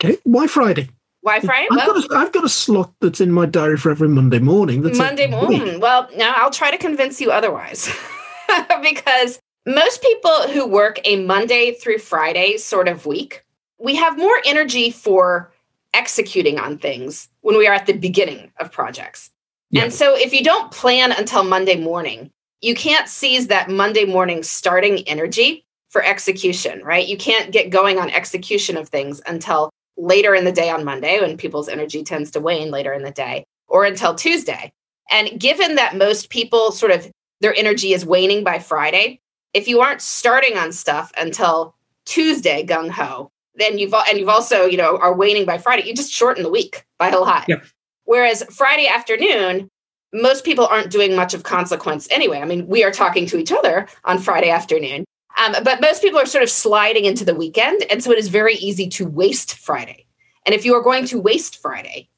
Okay. 0.00 0.16
Why 0.24 0.46
Friday? 0.46 0.88
Why 1.24 1.40
Friday? 1.40 1.68
I've, 1.70 1.78
well, 1.78 1.94
got 1.94 2.04
a, 2.04 2.16
I've 2.16 2.32
got 2.32 2.44
a 2.44 2.50
slot 2.50 2.92
that's 3.00 3.18
in 3.18 3.32
my 3.32 3.46
diary 3.46 3.78
for 3.78 3.90
every 3.90 4.08
Monday 4.08 4.40
morning. 4.40 4.82
That's 4.82 4.98
Monday 4.98 5.26
morning. 5.26 5.80
Well, 5.80 6.06
now 6.14 6.34
I'll 6.36 6.50
try 6.50 6.70
to 6.70 6.76
convince 6.76 7.18
you 7.18 7.30
otherwise 7.30 7.90
because 8.82 9.40
most 9.64 10.02
people 10.02 10.48
who 10.48 10.66
work 10.66 11.00
a 11.06 11.24
Monday 11.24 11.72
through 11.72 12.00
Friday 12.00 12.58
sort 12.58 12.88
of 12.88 13.06
week, 13.06 13.42
we 13.78 13.94
have 13.94 14.18
more 14.18 14.36
energy 14.44 14.90
for 14.90 15.50
executing 15.94 16.58
on 16.58 16.76
things 16.76 17.30
when 17.40 17.56
we 17.56 17.66
are 17.66 17.72
at 17.72 17.86
the 17.86 17.94
beginning 17.94 18.52
of 18.60 18.70
projects. 18.70 19.30
Yeah. 19.70 19.84
And 19.84 19.94
so 19.94 20.14
if 20.14 20.34
you 20.34 20.44
don't 20.44 20.70
plan 20.72 21.10
until 21.10 21.42
Monday 21.42 21.80
morning, 21.80 22.30
you 22.60 22.74
can't 22.74 23.08
seize 23.08 23.46
that 23.46 23.70
Monday 23.70 24.04
morning 24.04 24.42
starting 24.42 25.08
energy 25.08 25.64
for 25.88 26.04
execution, 26.04 26.82
right? 26.84 27.08
You 27.08 27.16
can't 27.16 27.50
get 27.50 27.70
going 27.70 27.98
on 27.98 28.10
execution 28.10 28.76
of 28.76 28.90
things 28.90 29.22
until 29.26 29.70
later 29.96 30.34
in 30.34 30.44
the 30.44 30.52
day 30.52 30.70
on 30.70 30.84
Monday 30.84 31.20
when 31.20 31.36
people's 31.36 31.68
energy 31.68 32.02
tends 32.02 32.30
to 32.32 32.40
wane 32.40 32.70
later 32.70 32.92
in 32.92 33.02
the 33.02 33.10
day 33.10 33.44
or 33.68 33.84
until 33.84 34.14
Tuesday. 34.14 34.72
And 35.10 35.38
given 35.38 35.74
that 35.76 35.96
most 35.96 36.30
people 36.30 36.72
sort 36.72 36.92
of 36.92 37.10
their 37.40 37.54
energy 37.54 37.92
is 37.92 38.06
waning 38.06 38.42
by 38.42 38.58
Friday, 38.58 39.20
if 39.52 39.68
you 39.68 39.80
aren't 39.80 40.00
starting 40.00 40.56
on 40.56 40.72
stuff 40.72 41.12
until 41.18 41.74
Tuesday 42.04 42.64
gung 42.64 42.90
ho, 42.90 43.30
then 43.56 43.78
you've 43.78 43.94
and 43.94 44.18
you've 44.18 44.28
also 44.28 44.64
you 44.64 44.76
know 44.76 44.98
are 44.98 45.14
waning 45.14 45.44
by 45.44 45.58
Friday, 45.58 45.86
you 45.86 45.94
just 45.94 46.12
shorten 46.12 46.42
the 46.42 46.50
week 46.50 46.84
by 46.98 47.10
a 47.10 47.18
lot. 47.18 47.44
Yep. 47.48 47.64
Whereas 48.04 48.42
Friday 48.50 48.86
afternoon, 48.86 49.68
most 50.12 50.44
people 50.44 50.66
aren't 50.66 50.90
doing 50.90 51.16
much 51.16 51.34
of 51.34 51.42
consequence 51.42 52.08
anyway. 52.10 52.40
I 52.40 52.44
mean, 52.44 52.66
we 52.66 52.84
are 52.84 52.90
talking 52.90 53.26
to 53.26 53.38
each 53.38 53.52
other 53.52 53.88
on 54.04 54.18
Friday 54.18 54.50
afternoon, 54.50 55.04
um, 55.38 55.54
but 55.64 55.80
most 55.80 56.02
people 56.02 56.18
are 56.18 56.26
sort 56.26 56.44
of 56.44 56.50
sliding 56.50 57.04
into 57.04 57.24
the 57.24 57.34
weekend, 57.34 57.82
and 57.90 58.02
so 58.02 58.10
it 58.12 58.18
is 58.18 58.28
very 58.28 58.54
easy 58.54 58.88
to 58.90 59.06
waste 59.06 59.54
Friday. 59.54 60.06
And 60.46 60.54
if 60.54 60.64
you 60.64 60.74
are 60.74 60.82
going 60.82 61.06
to 61.06 61.20
waste 61.20 61.60
Friday, 61.60 62.08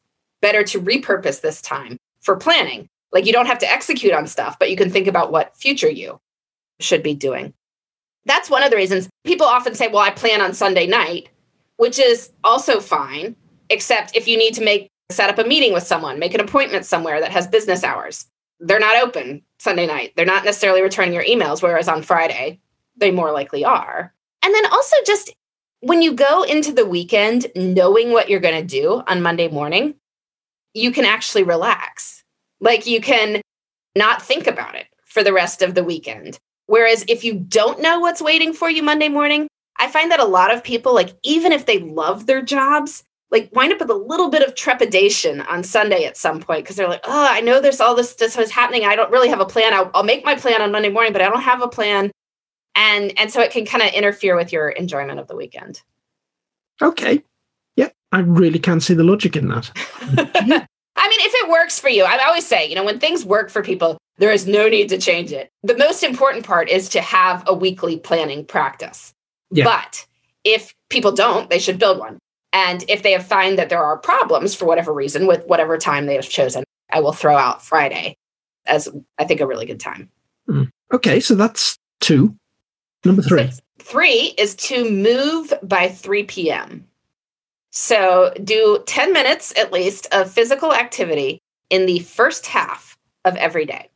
better 0.40 0.64
to 0.64 0.80
repurpose 0.80 1.40
this 1.40 1.62
time 1.62 1.98
for 2.20 2.36
planning. 2.36 2.88
Like 3.12 3.24
you 3.24 3.32
don't 3.32 3.46
have 3.46 3.58
to 3.60 3.70
execute 3.70 4.12
on 4.12 4.26
stuff, 4.26 4.58
but 4.58 4.70
you 4.70 4.76
can 4.76 4.90
think 4.90 5.06
about 5.06 5.32
what 5.32 5.56
future 5.56 5.88
you 5.88 6.20
should 6.80 7.02
be 7.02 7.14
doing. 7.14 7.54
That's 8.26 8.50
one 8.50 8.62
of 8.62 8.70
the 8.70 8.76
reasons 8.76 9.08
people 9.24 9.46
often 9.46 9.74
say, 9.74 9.88
well, 9.88 9.98
I 10.02 10.10
plan 10.10 10.40
on 10.40 10.52
Sunday 10.52 10.86
night, 10.86 11.28
which 11.76 11.98
is 11.98 12.32
also 12.44 12.80
fine, 12.80 13.36
except 13.70 14.16
if 14.16 14.26
you 14.28 14.36
need 14.36 14.54
to 14.54 14.64
make 14.64 14.90
set 15.10 15.30
up 15.30 15.38
a 15.38 15.48
meeting 15.48 15.72
with 15.72 15.84
someone, 15.84 16.18
make 16.18 16.34
an 16.34 16.40
appointment 16.40 16.84
somewhere 16.84 17.20
that 17.20 17.30
has 17.30 17.46
business 17.46 17.84
hours. 17.84 18.26
They're 18.58 18.80
not 18.80 19.02
open 19.02 19.42
Sunday 19.58 19.86
night. 19.86 20.12
They're 20.16 20.26
not 20.26 20.44
necessarily 20.44 20.82
returning 20.82 21.14
your 21.14 21.24
emails, 21.24 21.62
whereas 21.62 21.88
on 21.88 22.02
Friday, 22.02 22.60
they 22.96 23.10
more 23.10 23.32
likely 23.32 23.64
are. 23.64 24.12
And 24.42 24.54
then 24.54 24.66
also 24.66 24.96
just 25.04 25.34
when 25.80 26.02
you 26.02 26.12
go 26.12 26.42
into 26.42 26.72
the 26.72 26.86
weekend 26.86 27.46
knowing 27.54 28.12
what 28.12 28.28
you're 28.28 28.40
going 28.40 28.60
to 28.60 28.66
do 28.66 29.02
on 29.06 29.22
Monday 29.22 29.48
morning, 29.48 29.94
you 30.74 30.90
can 30.90 31.04
actually 31.04 31.42
relax. 31.42 32.24
Like 32.60 32.86
you 32.86 33.00
can 33.00 33.40
not 33.94 34.22
think 34.22 34.46
about 34.46 34.74
it 34.74 34.86
for 35.04 35.22
the 35.22 35.32
rest 35.32 35.62
of 35.62 35.74
the 35.74 35.84
weekend. 35.84 36.38
Whereas 36.66 37.04
if 37.08 37.24
you 37.24 37.34
don't 37.34 37.80
know 37.80 38.00
what's 38.00 38.20
waiting 38.20 38.52
for 38.52 38.68
you 38.68 38.82
Monday 38.82 39.08
morning, 39.08 39.48
I 39.78 39.88
find 39.88 40.10
that 40.10 40.20
a 40.20 40.24
lot 40.24 40.52
of 40.52 40.64
people, 40.64 40.94
like, 40.94 41.14
even 41.22 41.52
if 41.52 41.66
they 41.66 41.78
love 41.78 42.26
their 42.26 42.42
jobs, 42.42 43.04
like 43.30 43.50
wind 43.52 43.72
up 43.72 43.80
with 43.80 43.90
a 43.90 43.94
little 43.94 44.30
bit 44.30 44.42
of 44.42 44.54
trepidation 44.54 45.40
on 45.42 45.62
Sunday 45.62 46.04
at 46.04 46.16
some 46.16 46.40
point 46.40 46.64
because 46.64 46.76
they're 46.76 46.88
like, 46.88 47.04
oh, 47.04 47.26
I 47.28 47.40
know 47.40 47.60
there's 47.60 47.80
all 47.80 47.94
this 47.94 48.14
this 48.14 48.36
was 48.36 48.50
happening. 48.50 48.84
I 48.84 48.96
don't 48.96 49.10
really 49.10 49.28
have 49.28 49.40
a 49.40 49.46
plan. 49.46 49.74
I'll, 49.74 49.90
I'll 49.94 50.04
make 50.04 50.24
my 50.24 50.36
plan 50.36 50.62
on 50.62 50.72
Monday 50.72 50.88
morning, 50.88 51.12
but 51.12 51.22
I 51.22 51.28
don't 51.28 51.42
have 51.42 51.62
a 51.62 51.68
plan, 51.68 52.10
and 52.76 53.12
and 53.18 53.32
so 53.32 53.40
it 53.40 53.50
can 53.50 53.66
kind 53.66 53.82
of 53.82 53.92
interfere 53.92 54.36
with 54.36 54.52
your 54.52 54.68
enjoyment 54.68 55.18
of 55.18 55.26
the 55.26 55.34
weekend. 55.34 55.82
Okay, 56.80 57.22
yeah, 57.74 57.88
I 58.12 58.20
really 58.20 58.58
can't 58.58 58.82
see 58.82 58.94
the 58.94 59.02
logic 59.02 59.36
in 59.36 59.48
that. 59.48 59.70
I 60.98 61.08
mean, 61.08 61.20
if 61.20 61.32
it 61.34 61.50
works 61.50 61.78
for 61.78 61.88
you, 61.88 62.04
I 62.04 62.16
always 62.26 62.46
say, 62.46 62.68
you 62.68 62.74
know, 62.74 62.84
when 62.84 62.98
things 62.98 63.24
work 63.24 63.50
for 63.50 63.62
people, 63.62 63.98
there 64.18 64.32
is 64.32 64.46
no 64.46 64.68
need 64.68 64.88
to 64.88 64.98
change 64.98 65.30
it. 65.30 65.50
The 65.62 65.76
most 65.76 66.02
important 66.02 66.44
part 66.46 66.68
is 66.68 66.88
to 66.90 67.00
have 67.00 67.44
a 67.46 67.54
weekly 67.54 67.98
planning 67.98 68.44
practice. 68.44 69.12
Yeah. 69.50 69.64
But 69.64 70.06
if 70.44 70.74
people 70.88 71.12
don't, 71.12 71.50
they 71.50 71.58
should 71.58 71.78
build 71.78 71.98
one. 71.98 72.18
And 72.52 72.84
if 72.88 73.02
they 73.02 73.12
have 73.12 73.26
find 73.26 73.58
that 73.58 73.68
there 73.68 73.84
are 73.84 73.98
problems 73.98 74.54
for 74.54 74.64
whatever 74.64 74.92
reason 74.92 75.26
with 75.26 75.44
whatever 75.46 75.76
time 75.76 76.06
they 76.06 76.14
have 76.14 76.28
chosen, 76.28 76.64
I 76.90 77.00
will 77.00 77.12
throw 77.12 77.36
out 77.36 77.62
Friday 77.62 78.16
as 78.66 78.88
I 79.18 79.24
think 79.24 79.40
a 79.40 79.46
really 79.46 79.66
good 79.66 79.80
time. 79.80 80.08
Mm. 80.48 80.70
Okay, 80.92 81.20
so 81.20 81.34
that's 81.34 81.76
two. 82.00 82.34
Number 83.06 83.22
three. 83.22 83.50
Three 83.78 84.34
is 84.36 84.54
to 84.56 84.90
move 84.90 85.52
by 85.62 85.88
3 85.88 86.24
p.m. 86.24 86.84
So 87.70 88.32
do 88.42 88.82
10 88.86 89.12
minutes 89.12 89.52
at 89.56 89.72
least 89.72 90.08
of 90.12 90.30
physical 90.30 90.72
activity 90.72 91.40
in 91.70 91.86
the 91.86 92.00
first 92.00 92.46
half 92.46 92.98
of 93.24 93.36
every 93.36 93.64
day. 93.64 93.88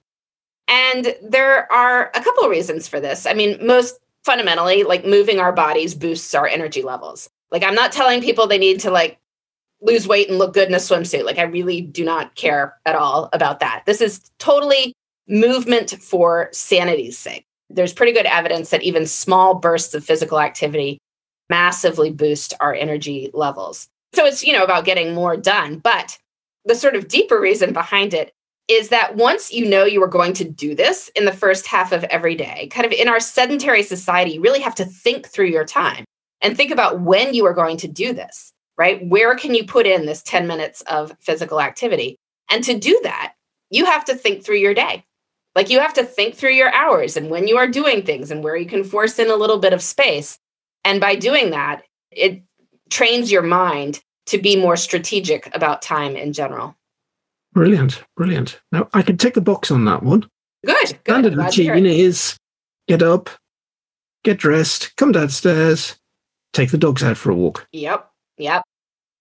And 0.68 1.14
there 1.22 1.70
are 1.72 2.10
a 2.14 2.22
couple 2.22 2.44
of 2.44 2.50
reasons 2.50 2.86
for 2.86 3.00
this. 3.00 3.26
I 3.26 3.34
mean, 3.34 3.58
most 3.66 3.98
fundamentally, 4.24 4.84
like 4.84 5.04
moving 5.04 5.40
our 5.40 5.52
bodies 5.52 5.94
boosts 5.94 6.34
our 6.34 6.46
energy 6.46 6.82
levels. 6.82 7.28
Like, 7.50 7.64
I'm 7.64 7.74
not 7.74 7.90
telling 7.90 8.20
people 8.20 8.46
they 8.46 8.58
need 8.58 8.78
to 8.80 8.90
like 8.90 9.18
lose 9.80 10.06
weight 10.06 10.28
and 10.28 10.38
look 10.38 10.54
good 10.54 10.68
in 10.68 10.74
a 10.74 10.78
swimsuit. 10.78 11.24
Like, 11.24 11.38
I 11.38 11.42
really 11.42 11.80
do 11.80 12.04
not 12.04 12.36
care 12.36 12.76
at 12.86 12.94
all 12.94 13.28
about 13.32 13.58
that. 13.60 13.82
This 13.86 14.00
is 14.00 14.30
totally 14.38 14.94
movement 15.26 15.90
for 16.00 16.48
sanity's 16.52 17.18
sake. 17.18 17.46
There's 17.70 17.92
pretty 17.92 18.12
good 18.12 18.26
evidence 18.26 18.70
that 18.70 18.82
even 18.82 19.06
small 19.06 19.54
bursts 19.54 19.94
of 19.94 20.04
physical 20.04 20.40
activity 20.40 20.98
massively 21.48 22.10
boost 22.10 22.54
our 22.60 22.74
energy 22.74 23.30
levels. 23.32 23.88
So 24.12 24.24
it's, 24.24 24.44
you 24.44 24.52
know, 24.52 24.64
about 24.64 24.84
getting 24.84 25.14
more 25.14 25.36
done. 25.36 25.78
But 25.78 26.18
the 26.64 26.74
sort 26.74 26.96
of 26.96 27.08
deeper 27.08 27.40
reason 27.40 27.72
behind 27.72 28.14
it 28.14 28.32
is 28.68 28.88
that 28.90 29.16
once 29.16 29.52
you 29.52 29.68
know 29.68 29.84
you 29.84 30.02
are 30.02 30.08
going 30.08 30.32
to 30.34 30.44
do 30.44 30.74
this 30.74 31.10
in 31.16 31.24
the 31.24 31.32
first 31.32 31.66
half 31.66 31.90
of 31.90 32.04
every 32.04 32.36
day, 32.36 32.68
kind 32.70 32.86
of 32.86 32.92
in 32.92 33.08
our 33.08 33.18
sedentary 33.18 33.82
society, 33.82 34.32
you 34.32 34.40
really 34.40 34.60
have 34.60 34.76
to 34.76 34.84
think 34.84 35.26
through 35.26 35.46
your 35.46 35.64
time 35.64 36.04
and 36.40 36.56
think 36.56 36.70
about 36.70 37.00
when 37.00 37.34
you 37.34 37.44
are 37.46 37.52
going 37.54 37.76
to 37.78 37.88
do 37.88 38.12
this, 38.12 38.52
right? 38.78 39.04
Where 39.08 39.34
can 39.34 39.54
you 39.54 39.64
put 39.64 39.86
in 39.86 40.06
this 40.06 40.22
10 40.22 40.46
minutes 40.46 40.82
of 40.82 41.12
physical 41.18 41.60
activity? 41.60 42.16
And 42.48 42.62
to 42.62 42.78
do 42.78 42.98
that, 43.02 43.34
you 43.70 43.86
have 43.86 44.04
to 44.04 44.14
think 44.14 44.44
through 44.44 44.58
your 44.58 44.74
day. 44.74 45.04
Like 45.54 45.70
you 45.70 45.80
have 45.80 45.94
to 45.94 46.04
think 46.04 46.34
through 46.34 46.52
your 46.52 46.72
hours 46.72 47.16
and 47.16 47.28
when 47.28 47.48
you 47.48 47.56
are 47.56 47.68
doing 47.68 48.02
things 48.02 48.30
and 48.30 48.42
where 48.44 48.56
you 48.56 48.66
can 48.66 48.84
force 48.84 49.18
in 49.18 49.30
a 49.30 49.36
little 49.36 49.58
bit 49.58 49.72
of 49.72 49.82
space. 49.82 50.38
And 50.84 51.00
by 51.00 51.16
doing 51.16 51.50
that, 51.50 51.82
it 52.10 52.42
trains 52.88 53.30
your 53.30 53.42
mind 53.42 54.00
to 54.26 54.38
be 54.38 54.56
more 54.56 54.76
strategic 54.76 55.54
about 55.54 55.82
time 55.82 56.16
in 56.16 56.32
general. 56.32 56.76
Brilliant, 57.52 58.02
brilliant. 58.16 58.60
Now 58.70 58.88
I 58.94 59.02
can 59.02 59.16
tick 59.16 59.34
the 59.34 59.40
box 59.40 59.70
on 59.70 59.84
that 59.86 60.02
one. 60.02 60.28
Good. 60.64 60.88
Standard 60.88 61.36
routine 61.36 61.86
is 61.86 62.36
get 62.86 63.02
up, 63.02 63.28
get 64.24 64.38
dressed, 64.38 64.94
come 64.96 65.10
downstairs, 65.10 65.96
take 66.52 66.70
the 66.70 66.78
dogs 66.78 67.02
out 67.02 67.16
for 67.16 67.30
a 67.30 67.34
walk. 67.34 67.66
Yep. 67.72 68.08
Yep. 68.38 68.62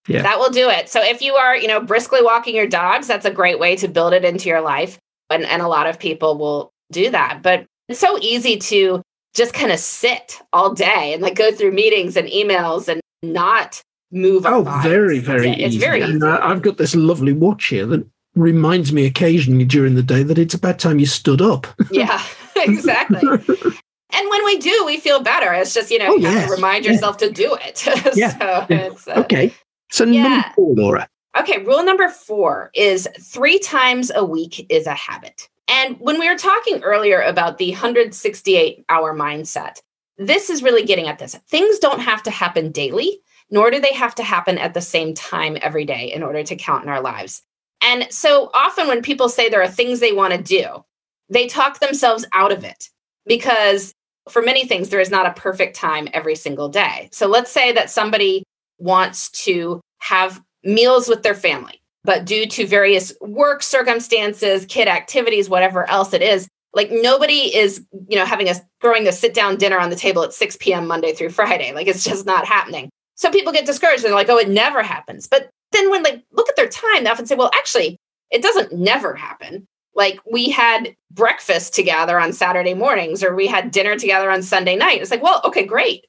Yeah. 0.07 0.21
That 0.21 0.39
will 0.39 0.49
do 0.49 0.69
it. 0.69 0.89
So 0.89 1.03
if 1.03 1.21
you 1.21 1.35
are, 1.35 1.55
you 1.55 1.67
know, 1.67 1.81
briskly 1.81 2.21
walking 2.21 2.55
your 2.55 2.67
dogs, 2.67 3.07
that's 3.07 3.25
a 3.25 3.31
great 3.31 3.59
way 3.59 3.75
to 3.77 3.87
build 3.87 4.13
it 4.13 4.25
into 4.25 4.49
your 4.49 4.61
life. 4.61 4.99
And, 5.29 5.45
and 5.45 5.61
a 5.61 5.67
lot 5.67 5.87
of 5.87 5.99
people 5.99 6.37
will 6.37 6.71
do 6.91 7.09
that. 7.11 7.41
But 7.43 7.65
it's 7.87 7.99
so 7.99 8.17
easy 8.21 8.57
to 8.57 9.01
just 9.35 9.53
kind 9.53 9.71
of 9.71 9.79
sit 9.79 10.39
all 10.53 10.73
day 10.73 11.13
and 11.13 11.21
like 11.21 11.35
go 11.35 11.51
through 11.51 11.71
meetings 11.71 12.17
and 12.17 12.27
emails 12.29 12.87
and 12.87 12.99
not 13.21 13.81
move. 14.11 14.45
Oh, 14.45 14.63
very, 14.81 15.19
very 15.19 15.49
It's 15.51 15.75
easy. 15.75 15.77
very 15.79 16.03
easy. 16.03 16.21
uh, 16.21 16.39
I've 16.41 16.61
got 16.63 16.77
this 16.77 16.95
lovely 16.95 17.33
watch 17.33 17.65
here 17.67 17.85
that 17.85 18.05
reminds 18.35 18.91
me 18.91 19.05
occasionally 19.05 19.65
during 19.65 19.95
the 19.95 20.03
day 20.03 20.23
that 20.23 20.37
it's 20.39 20.53
about 20.55 20.79
time 20.79 20.99
you 20.99 21.05
stood 21.05 21.41
up. 21.41 21.67
yeah, 21.91 22.21
exactly. 22.55 23.19
And 23.21 24.29
when 24.29 24.45
we 24.45 24.57
do, 24.57 24.83
we 24.85 24.97
feel 24.97 25.21
better. 25.21 25.53
It's 25.53 25.73
just, 25.73 25.91
you 25.91 25.99
know, 25.99 26.13
Oh, 26.13 26.15
you 26.15 26.25
have 26.25 26.33
yes. 26.35 26.49
to 26.49 26.55
remind 26.55 26.85
Yeah. 26.85 26.91
yourself 26.93 27.17
to 27.17 27.29
do 27.31 27.55
it. 27.61 27.85
Yeah. 28.15 28.37
so 28.37 28.65
it's, 28.69 29.07
uh, 29.07 29.13
Okay. 29.25 29.53
So 29.91 30.05
Yeah. 30.05 30.23
number 30.23 30.47
four, 30.55 30.73
Laura. 30.75 31.07
Okay, 31.37 31.63
rule 31.63 31.83
number 31.83 32.09
four 32.09 32.71
is 32.73 33.07
three 33.19 33.59
times 33.59 34.11
a 34.13 34.25
week 34.25 34.65
is 34.69 34.87
a 34.87 34.93
habit. 34.93 35.47
And 35.67 35.99
when 35.99 36.19
we 36.19 36.27
were 36.27 36.37
talking 36.37 36.81
earlier 36.81 37.21
about 37.21 37.59
the 37.59 37.71
168 37.71 38.85
hour 38.89 39.15
mindset, 39.15 39.81
this 40.17 40.49
is 40.49 40.63
really 40.63 40.83
getting 40.83 41.07
at 41.07 41.19
this. 41.19 41.35
Things 41.47 41.77
don't 41.77 42.01
have 42.01 42.23
to 42.23 42.31
happen 42.31 42.71
daily, 42.71 43.21
nor 43.51 43.69
do 43.69 43.79
they 43.79 43.93
have 43.93 44.15
to 44.15 44.23
happen 44.23 44.57
at 44.57 44.73
the 44.73 44.81
same 44.81 45.13
time 45.13 45.57
every 45.61 45.85
day 45.85 46.11
in 46.11 46.23
order 46.23 46.43
to 46.43 46.55
count 46.55 46.83
in 46.83 46.89
our 46.89 47.01
lives. 47.01 47.43
And 47.81 48.11
so 48.11 48.49
often 48.53 48.87
when 48.87 49.01
people 49.01 49.29
say 49.29 49.47
there 49.47 49.61
are 49.61 49.67
things 49.67 49.99
they 49.99 50.11
want 50.11 50.33
to 50.33 50.41
do, 50.41 50.83
they 51.29 51.47
talk 51.47 51.79
themselves 51.79 52.25
out 52.33 52.51
of 52.51 52.63
it 52.63 52.89
because 53.27 53.93
for 54.27 54.41
many 54.41 54.65
things, 54.65 54.89
there 54.89 54.99
is 54.99 55.09
not 55.09 55.25
a 55.25 55.39
perfect 55.39 55.75
time 55.75 56.07
every 56.13 56.35
single 56.35 56.69
day. 56.69 57.09
So 57.11 57.27
let's 57.27 57.51
say 57.51 57.71
that 57.71 57.89
somebody 57.89 58.43
wants 58.77 59.29
to 59.43 59.81
have 59.99 60.41
meals 60.63 61.08
with 61.08 61.24
their 61.24 61.36
family, 61.36 61.82
but 62.04 62.26
due 62.26 62.45
to 62.48 62.65
various 62.65 63.13
work 63.22 63.63
circumstances, 63.63 64.65
kid 64.65 64.88
activities, 64.88 65.50
whatever 65.50 65.89
else 65.89 66.13
it 66.13 66.22
is, 66.22 66.48
like 66.74 66.89
nobody 66.91 67.56
is, 67.56 67.84
you 68.08 68.17
know, 68.17 68.26
having 68.26 68.48
a 68.48 68.56
throwing 68.82 69.08
a 69.08 69.12
sit 69.12 69.34
down 69.34 69.58
dinner 69.58 69.80
on 69.80 69.89
the 69.89 69.95
table 69.95 70.24
at 70.24 70.34
6 70.34 70.58
p.m. 70.60 70.88
Monday 70.88 71.13
through 71.13 71.30
Friday. 71.30 71.74
Like 71.74 71.88
it's 71.88 72.04
just 72.04 72.26
not 72.26 72.45
happening. 72.45 72.89
So 73.15 73.30
people 73.32 73.52
get 73.52 73.65
discouraged 73.65 74.04
and 74.04 74.12
they're 74.12 74.15
like, 74.15 74.30
oh, 74.30 74.38
it 74.38 74.50
never 74.50 74.84
happens. 74.84 75.28
But 75.28 75.50
then 75.72 75.89
when 75.89 76.04
they 76.04 76.24
look 76.32 76.48
at 76.48 76.56
their 76.56 76.69
time, 76.69 77.04
they 77.04 77.10
often 77.10 77.26
say, 77.26 77.36
well, 77.36 77.52
actually, 77.54 77.98
it 78.32 78.41
doesn't 78.41 78.74
never 78.74 79.15
happen. 79.15 79.67
Like 79.95 80.19
we 80.32 80.50
had 80.50 80.95
breakfast 81.12 81.74
together 81.74 82.19
on 82.19 82.32
Saturday 82.32 82.74
mornings 82.74 83.24
or 83.24 83.36
we 83.36 83.48
had 83.48 83.72
dinner 83.72 83.98
together 83.98 84.32
on 84.32 84.43
Sunday 84.43 84.76
night. 84.76 85.02
It's 85.02 85.12
like, 85.12 85.24
well, 85.24 85.41
okay, 85.43 85.65
great. 85.65 86.06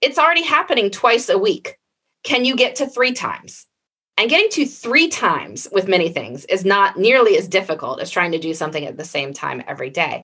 It's 0.00 0.18
already 0.18 0.44
happening 0.44 0.90
twice 0.90 1.28
a 1.28 1.38
week. 1.38 1.76
Can 2.22 2.44
you 2.44 2.56
get 2.56 2.76
to 2.76 2.86
three 2.86 3.12
times? 3.12 3.65
And 4.18 4.30
getting 4.30 4.48
to 4.50 4.66
three 4.66 5.08
times 5.08 5.68
with 5.72 5.88
many 5.88 6.08
things 6.08 6.46
is 6.46 6.64
not 6.64 6.96
nearly 6.96 7.36
as 7.36 7.48
difficult 7.48 8.00
as 8.00 8.10
trying 8.10 8.32
to 8.32 8.38
do 8.38 8.54
something 8.54 8.86
at 8.86 8.96
the 8.96 9.04
same 9.04 9.34
time 9.34 9.62
every 9.66 9.90
day. 9.90 10.22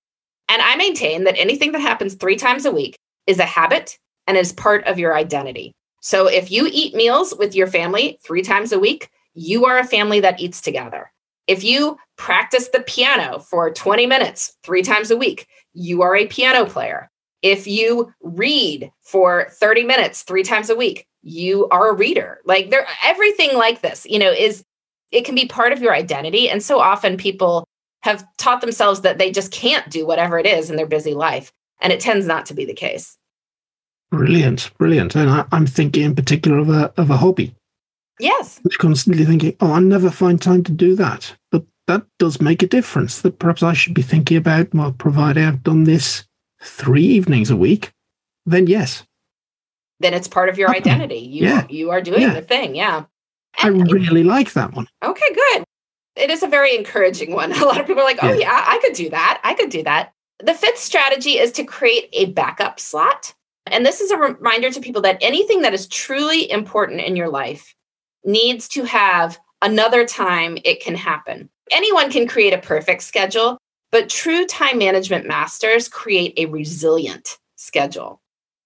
And 0.48 0.62
I 0.62 0.76
maintain 0.76 1.24
that 1.24 1.38
anything 1.38 1.72
that 1.72 1.81
happens 1.81 2.14
three 2.14 2.37
times 2.37 2.64
a 2.64 2.72
week 2.72 2.96
is 3.26 3.38
a 3.38 3.44
habit 3.44 3.98
and 4.26 4.37
is 4.37 4.52
part 4.52 4.85
of 4.85 4.98
your 4.98 5.14
identity. 5.14 5.72
So 6.00 6.26
if 6.26 6.50
you 6.50 6.68
eat 6.70 6.94
meals 6.94 7.35
with 7.38 7.55
your 7.55 7.66
family 7.66 8.18
three 8.24 8.42
times 8.42 8.72
a 8.72 8.78
week, 8.78 9.11
you 9.35 9.66
are 9.66 9.78
a 9.78 9.85
family 9.85 10.20
that 10.20 10.40
eats 10.40 10.61
together. 10.61 11.12
If 11.46 11.62
you 11.62 11.96
practice 12.16 12.68
the 12.68 12.81
piano 12.81 13.40
for 13.40 13.70
20 13.70 14.07
minutes 14.07 14.57
three 14.62 14.83
times 14.83 15.11
a 15.11 15.16
week, 15.16 15.46
you 15.74 16.02
are 16.02 16.16
a 16.16 16.26
piano 16.26 16.64
player. 16.66 17.11
If 17.42 17.66
you 17.66 18.12
read 18.22 18.90
for 19.02 19.48
30 19.50 19.85
minutes 19.85 20.22
three 20.22 20.44
times 20.44 20.70
a 20.70 20.76
week, 20.76 21.07
you 21.22 21.68
are 21.68 21.90
a 21.90 21.94
reader. 21.94 22.40
Like 22.44 22.70
there 22.70 22.87
everything 23.05 23.57
like 23.57 23.81
this, 23.81 24.07
you 24.09 24.18
know, 24.18 24.31
is 24.31 24.64
it 25.11 25.24
can 25.24 25.35
be 25.35 25.46
part 25.46 25.72
of 25.72 25.83
your 25.83 25.94
identity 25.94 26.48
and 26.48 26.62
so 26.62 26.81
often 26.81 27.16
people 27.16 27.64
have 28.02 28.24
taught 28.38 28.61
themselves 28.61 29.02
that 29.02 29.18
they 29.18 29.31
just 29.31 29.52
can't 29.52 29.88
do 29.90 30.07
whatever 30.07 30.38
it 30.38 30.46
is 30.46 30.70
in 30.70 30.76
their 30.76 30.87
busy 30.87 31.14
life 31.14 31.52
and 31.81 31.92
it 31.92 32.00
tends 32.00 32.26
not 32.26 32.46
to 32.46 32.55
be 32.55 32.64
the 32.64 32.74
case. 32.74 33.16
Brilliant, 34.11 34.70
brilliant. 34.78 35.14
And 35.14 35.31
I, 35.31 35.44
I'm 35.52 35.66
thinking 35.66 36.05
in 36.05 36.14
particular 36.14 36.59
of 36.59 36.68
a 36.68 36.92
of 36.96 37.11
a 37.11 37.16
hobby. 37.16 37.55
Yes. 38.20 38.61
Constantly 38.78 39.24
thinking, 39.24 39.57
oh, 39.61 39.72
I 39.72 39.81
never 39.81 40.11
find 40.11 40.40
time 40.40 40.62
to 40.64 40.72
do 40.72 40.94
that. 40.96 41.35
But 41.50 41.64
that 41.87 42.02
does 42.18 42.40
make 42.40 42.62
a 42.62 42.66
difference. 42.68 43.22
That 43.22 43.38
perhaps 43.38 43.62
I 43.62 43.72
should 43.72 43.94
be 43.94 44.02
thinking 44.02 44.37
about, 44.37 44.72
well, 44.74 44.92
provided 44.92 45.44
I've 45.44 45.62
done 45.62 45.85
this 45.85 46.24
three 46.62 47.05
evenings 47.05 47.51
a 47.51 47.57
week, 47.57 47.92
then 48.46 48.66
yes, 48.66 49.05
Then 50.01 50.14
it's 50.14 50.27
part 50.27 50.48
of 50.48 50.59
your 50.59 50.68
Okay. 50.70 50.79
identity. 50.79 51.18
You 51.18 51.44
Yeah. 51.46 51.66
you 51.70 51.90
are 51.90 52.01
doing 52.03 52.22
Yeah. 52.22 52.35
the 52.35 52.42
thing, 52.42 52.75
yeah. 52.75 53.05
I 53.59 53.68
really 53.68 54.25
like 54.25 54.53
that 54.55 54.72
one. 54.75 54.88
Okay, 55.05 55.33
good. 55.35 55.64
It 56.16 56.29
is 56.31 56.42
a 56.42 56.48
very 56.48 56.75
encouraging 56.77 57.33
one. 57.33 57.53
A 57.62 57.64
lot 57.64 57.81
of 57.81 57.87
people 57.87 58.03
are 58.03 58.07
like, 58.07 58.18
oh, 58.20 58.33
Yeah. 58.33 58.48
yeah, 58.48 58.64
I 58.66 58.79
could 58.83 58.94
do 58.94 59.11
that. 59.11 59.40
I 59.44 59.55
could 59.55 59.70
do 59.70 59.83
that. 59.85 60.12
The 60.40 60.55
fifth 60.55 60.79
strategy 60.79 61.38
is 61.38 61.53
to 61.53 61.62
create 61.64 62.09
a 62.12 62.27
backup 62.27 62.81
slot. 62.81 63.33
And 63.66 63.87
this 63.87 64.01
is 64.01 64.11
a 64.11 64.16
reminder 64.18 64.70
to 64.72 64.81
people 64.81 65.03
that 65.03 65.18
anything 65.20 65.62
that 65.62 65.72
is 65.75 65.87
truly 65.87 66.51
important 66.51 67.01
in 67.01 67.14
your 67.14 67.29
life 67.29 67.72
needs 68.25 68.66
to 68.70 68.83
have 68.83 69.38
another 69.62 70.05
time 70.05 70.59
it 70.64 70.83
can 70.83 70.96
happen. 70.96 71.48
Anyone 71.70 72.11
can 72.11 72.27
create 72.27 72.53
a 72.53 72.59
perfect 72.59 73.03
schedule, 73.05 73.57
but 73.92 74.09
true 74.09 74.46
time 74.46 74.78
management 74.78 75.26
masters 75.26 75.88
create 75.88 76.33
a 76.37 76.46
resilient 76.46 77.38
schedule. 77.57 78.20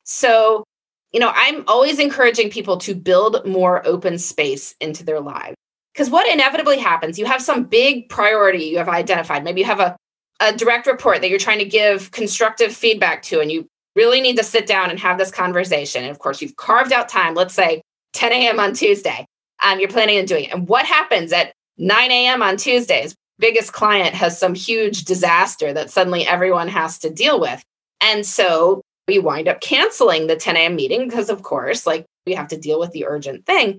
So, 0.05 0.65
you 1.13 1.21
know, 1.21 1.33
I'm 1.35 1.65
always 1.67 1.99
encouraging 1.99 2.49
people 2.49 2.79
to 2.79 2.95
build 2.95 3.45
more 3.45 3.87
open 3.87 4.19
space 4.19 4.75
into 4.81 5.05
their 5.05 5.21
lives. 5.21 5.57
Because 5.93 6.11
what 6.11 6.31
inevitably 6.33 6.79
happens, 6.79 7.19
you 7.19 7.27
have 7.27 7.43
some 7.43 7.65
big 7.65 8.09
priority 8.09 8.65
you 8.65 8.79
have 8.79 8.89
identified. 8.89 9.43
Maybe 9.43 9.63
you 9.63 9.67
have 9.67 9.81
a, 9.81 9.97
a 10.41 10.53
direct 10.53 10.87
report 10.87 11.21
that 11.21 11.31
you're 11.31 11.39
trying 11.39 11.59
to 11.59 11.65
give 11.65 12.11
constructive 12.13 12.73
feedback 12.73 13.23
to, 13.23 13.41
and 13.41 13.51
you 13.51 13.67
really 13.97 14.21
need 14.21 14.37
to 14.37 14.45
sit 14.45 14.67
down 14.67 14.91
and 14.91 15.01
have 15.01 15.19
this 15.19 15.31
conversation. 15.31 16.03
And 16.03 16.11
of 16.11 16.19
course, 16.19 16.41
you've 16.43 16.57
carved 16.57 16.93
out 16.93 17.09
time, 17.09 17.35
let's 17.35 17.55
say 17.55 17.83
10 18.13 18.33
a.m. 18.33 18.61
on 18.61 18.75
Tuesday. 18.75 19.27
Um, 19.63 19.81
you're 19.81 19.89
planning 19.89 20.19
on 20.19 20.27
doing 20.27 20.45
it. 20.45 20.53
And 20.53 20.69
what 20.69 20.85
happens 20.85 21.33
at 21.33 21.55
9 21.79 22.11
a.m. 22.11 22.43
on 22.43 22.59
Tuesdays? 22.59 23.15
Biggest 23.39 23.73
client 23.73 24.15
has 24.15 24.39
some 24.39 24.55
huge 24.55 25.05
disaster 25.05 25.73
that 25.73 25.91
suddenly 25.91 26.27
everyone 26.27 26.69
has 26.69 26.99
to 27.01 27.11
deal 27.11 27.39
with. 27.41 27.63
And 28.01 28.25
so 28.25 28.83
we 29.09 29.19
wind 29.19 29.49
up 29.49 29.61
canceling 29.61 30.27
the 30.27 30.37
10 30.37 30.57
a.m. 30.57 30.77
meeting 30.77 31.07
because, 31.07 31.31
of 31.31 31.43
course, 31.43 31.87
like 31.87 32.07
we 32.27 32.35
have 32.35 32.49
to 32.49 32.57
deal 32.57 32.81
with 32.81 32.93
the 32.93 33.07
urgent 33.07 33.47
thing. 33.47 33.79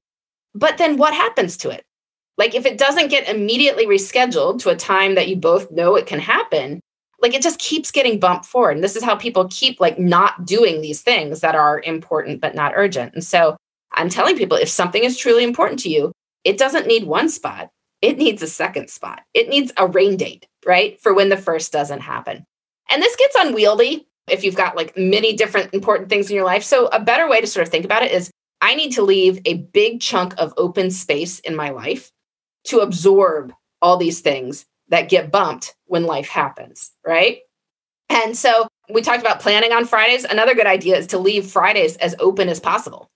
But 0.53 0.77
then 0.77 0.97
what 0.97 1.13
happens 1.13 1.57
to 1.57 1.69
it? 1.69 1.83
Like 2.37 2.53
if 2.53 2.65
it 2.65 2.77
doesn't 2.77 3.09
get 3.09 3.27
immediately 3.27 3.85
rescheduled 3.85 4.59
to 4.59 4.69
a 4.69 4.75
time 4.75 5.15
that 5.15 5.27
you 5.27 5.35
both 5.35 5.71
know 5.71 5.95
it 5.95 6.05
can 6.05 6.19
happen, 6.19 6.79
like 7.19 7.33
it 7.33 7.41
just 7.41 7.59
keeps 7.59 7.91
getting 7.91 8.19
bumped 8.19 8.45
forward. 8.45 8.75
And 8.75 8.83
this 8.83 8.95
is 8.95 9.03
how 9.03 9.15
people 9.15 9.47
keep 9.49 9.79
like 9.79 9.97
not 9.97 10.45
doing 10.45 10.81
these 10.81 11.01
things 11.01 11.41
that 11.41 11.55
are 11.55 11.81
important 11.81 12.41
but 12.41 12.55
not 12.55 12.73
urgent. 12.75 13.13
And 13.13 13.23
so 13.23 13.57
I'm 13.93 14.09
telling 14.09 14.37
people 14.37 14.57
if 14.57 14.69
something 14.69 15.03
is 15.03 15.17
truly 15.17 15.43
important 15.43 15.79
to 15.79 15.89
you, 15.89 16.11
it 16.43 16.57
doesn't 16.57 16.87
need 16.87 17.05
one 17.05 17.29
spot. 17.29 17.69
It 18.01 18.17
needs 18.17 18.41
a 18.41 18.47
second 18.47 18.89
spot. 18.89 19.21
It 19.33 19.49
needs 19.49 19.71
a 19.77 19.87
rain 19.87 20.17
date, 20.17 20.47
right? 20.65 20.99
For 21.01 21.13
when 21.13 21.29
the 21.29 21.37
first 21.37 21.71
doesn't 21.71 22.01
happen. 22.01 22.45
And 22.89 23.01
this 23.01 23.15
gets 23.15 23.35
unwieldy 23.35 24.07
if 24.29 24.43
you've 24.43 24.55
got 24.55 24.75
like 24.75 24.97
many 24.97 25.33
different 25.33 25.73
important 25.73 26.09
things 26.09 26.29
in 26.29 26.35
your 26.35 26.45
life. 26.45 26.63
So 26.63 26.87
a 26.87 26.99
better 26.99 27.27
way 27.27 27.41
to 27.41 27.47
sort 27.47 27.65
of 27.65 27.71
think 27.71 27.85
about 27.85 28.03
it 28.03 28.11
is 28.11 28.29
I 28.61 28.75
need 28.75 28.93
to 28.93 29.01
leave 29.01 29.39
a 29.45 29.55
big 29.55 30.01
chunk 30.01 30.33
of 30.37 30.53
open 30.57 30.91
space 30.91 31.39
in 31.39 31.55
my 31.55 31.69
life 31.69 32.11
to 32.65 32.79
absorb 32.79 33.53
all 33.81 33.97
these 33.97 34.21
things 34.21 34.65
that 34.89 35.09
get 35.09 35.31
bumped 35.31 35.75
when 35.85 36.05
life 36.05 36.27
happens, 36.27 36.91
right? 37.05 37.39
And 38.09 38.37
so 38.37 38.67
we 38.89 39.01
talked 39.01 39.21
about 39.21 39.41
planning 39.41 39.73
on 39.73 39.85
Fridays. 39.85 40.23
Another 40.23 40.55
good 40.55 40.67
idea 40.67 40.97
is 40.97 41.07
to 41.07 41.17
leave 41.17 41.45
Fridays 41.45 41.97
as 41.97 42.15
open 42.19 42.49
as 42.49 42.59
possible. 42.59 43.09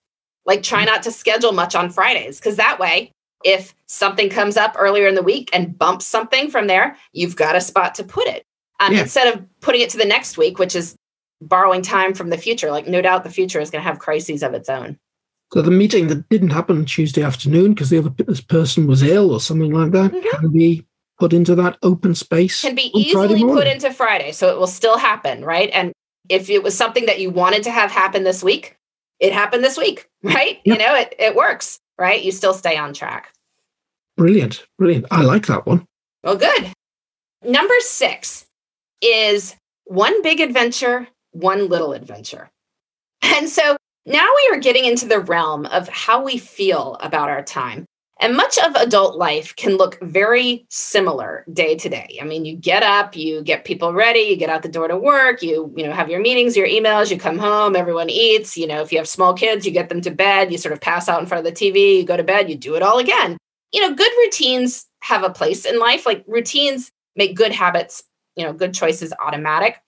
Like 0.46 0.64
try 0.64 0.86
not 0.86 1.04
to 1.04 1.12
schedule 1.12 1.54
much 1.54 1.76
on 1.76 1.90
Fridays 1.90 2.40
because 2.40 2.58
that 2.58 2.80
way, 2.80 3.12
if 3.44 3.74
something 3.88 4.30
comes 4.30 4.58
up 4.58 4.76
earlier 4.78 5.08
in 5.08 5.16
the 5.16 5.24
week 5.24 5.50
and 5.54 5.78
bumps 5.78 6.06
something 6.06 6.50
from 6.50 6.68
there, 6.68 6.96
you've 7.14 7.36
got 7.36 7.56
a 7.56 7.62
spot 7.62 7.96
to 7.96 8.04
put 8.04 8.28
it. 8.28 8.44
Um, 8.80 8.94
Yeah. 8.94 9.02
Instead 9.02 9.34
of 9.34 9.46
putting 9.62 9.82
it 9.82 9.90
to 9.92 9.98
the 9.98 10.06
next 10.06 10.38
week, 10.38 10.60
which 10.60 10.76
is 10.76 10.96
borrowing 11.42 11.82
time 11.82 12.14
from 12.14 12.30
the 12.30 12.38
future. 12.38 12.72
Like 12.72 12.88
no 12.88 13.02
doubt 13.02 13.24
the 13.24 13.30
future 13.30 13.60
is 13.60 13.70
going 13.72 13.82
to 13.84 13.88
have 13.88 14.00
crises 14.00 14.44
of 14.44 14.54
its 14.54 14.70
own. 14.70 14.98
So 15.54 15.62
the 15.62 15.72
meeting 15.72 16.08
that 16.08 16.30
didn't 16.30 16.52
happen 16.52 16.86
Tuesday 16.86 17.24
afternoon 17.24 17.74
because 17.74 17.90
the 17.90 17.98
other 17.98 18.12
this 18.26 18.40
person 18.42 18.88
was 18.88 19.04
ill 19.04 19.32
or 19.34 19.40
something 19.42 19.74
like 19.74 19.92
that 19.92 20.12
Mhm. 20.12 20.30
can 20.40 20.52
be 20.52 20.86
put 21.20 21.34
into 21.34 21.56
that 21.56 21.78
open 21.84 22.16
space. 22.16 22.62
can 22.62 22.74
be 22.76 22.92
easily 22.98 23.42
put 23.42 23.68
into 23.68 23.92
Friday. 23.92 24.32
So 24.32 24.50
it 24.50 24.58
will 24.58 24.68
still 24.68 24.98
happen, 24.98 25.44
right? 25.44 25.70
And 25.74 25.92
if 26.30 26.50
it 26.50 26.64
was 26.64 26.76
something 26.78 27.06
that 27.08 27.20
you 27.20 27.30
wanted 27.30 27.64
to 27.64 27.72
have 27.72 27.92
happen 27.92 28.24
this 28.24 28.44
week, 28.44 28.76
it 29.20 29.34
happened 29.34 29.64
this 29.64 29.78
week, 29.78 30.08
right? 30.24 30.60
You 30.64 30.78
know, 30.78 30.96
it, 30.96 31.14
it 31.20 31.36
works, 31.36 31.80
right? 32.02 32.24
You 32.24 32.32
still 32.32 32.56
stay 32.56 32.76
on 32.78 32.94
track. 32.94 33.32
Brilliant, 34.18 34.66
brilliant. 34.80 35.06
I 35.12 35.22
like 35.22 35.46
that 35.46 35.68
one. 35.68 35.86
Well, 36.24 36.36
good. 36.36 36.74
Number 37.44 37.74
six 37.80 38.46
is 39.02 39.56
one 39.86 40.22
big 40.24 40.40
adventure, 40.40 41.08
one 41.32 41.70
little 41.70 41.94
adventure. 41.94 42.50
And 43.22 43.48
so 43.48 43.78
now 44.08 44.28
we 44.36 44.56
are 44.56 44.60
getting 44.60 44.86
into 44.86 45.08
the 45.08 45.20
realm 45.20 45.68
of 45.68 45.88
how 45.88 46.24
we 46.24 46.40
feel 46.40 46.98
about 47.02 47.30
our 47.30 47.44
time. 47.44 47.86
And 48.22 48.38
much 48.38 48.60
of 48.60 48.76
adult 48.76 49.18
life 49.18 49.56
can 49.56 49.78
look 49.78 50.00
very 50.02 50.68
similar 50.70 51.44
day 51.52 51.76
to 51.76 51.90
day. 51.90 52.20
I 52.22 52.24
mean, 52.24 52.46
you 52.46 52.56
get 52.56 52.84
up, 52.84 53.16
you 53.16 53.42
get 53.42 53.66
people 53.66 53.94
ready, 53.94 54.20
you 54.20 54.36
get 54.36 54.50
out 54.50 54.62
the 54.62 54.70
door 54.70 54.88
to 54.88 54.96
work, 54.96 55.42
you, 55.42 55.74
you 55.76 55.88
know, 55.88 55.92
have 55.92 56.08
your 56.08 56.22
meetings, 56.22 56.56
your 56.56 56.68
emails, 56.68 57.10
you 57.10 57.18
come 57.18 57.40
home, 57.40 57.76
everyone 57.76 58.12
eats, 58.12 58.56
you 58.56 58.68
know, 58.68 58.82
if 58.82 58.92
you 58.92 59.00
have 59.00 59.08
small 59.08 59.34
kids, 59.34 59.66
you 59.66 59.72
get 59.72 59.90
them 59.90 60.02
to 60.02 60.12
bed, 60.12 60.52
you 60.52 60.60
sort 60.60 60.72
of 60.72 60.80
pass 60.80 61.10
out 61.10 61.20
in 61.20 61.26
front 61.26 61.46
of 61.46 61.52
the 61.52 61.60
TV, 61.60 61.98
you 61.98 62.06
go 62.06 62.16
to 62.16 62.24
bed, 62.24 62.48
you 62.48 62.56
do 62.56 62.76
it 62.76 62.84
all 62.84 63.00
again. 63.00 63.40
You 63.74 63.82
know, 63.82 63.96
good 63.96 64.12
routines 64.24 64.86
have 65.02 65.24
a 65.24 65.32
place 65.32 65.66
in 65.66 65.80
life. 65.80 66.06
Like 66.06 66.24
routines 66.28 66.92
make 67.16 67.36
good 67.36 67.52
habits, 67.52 68.04
you 68.36 68.46
know, 68.46 68.54
good 68.54 68.76
choices 68.76 69.14
automatic. 69.20 69.82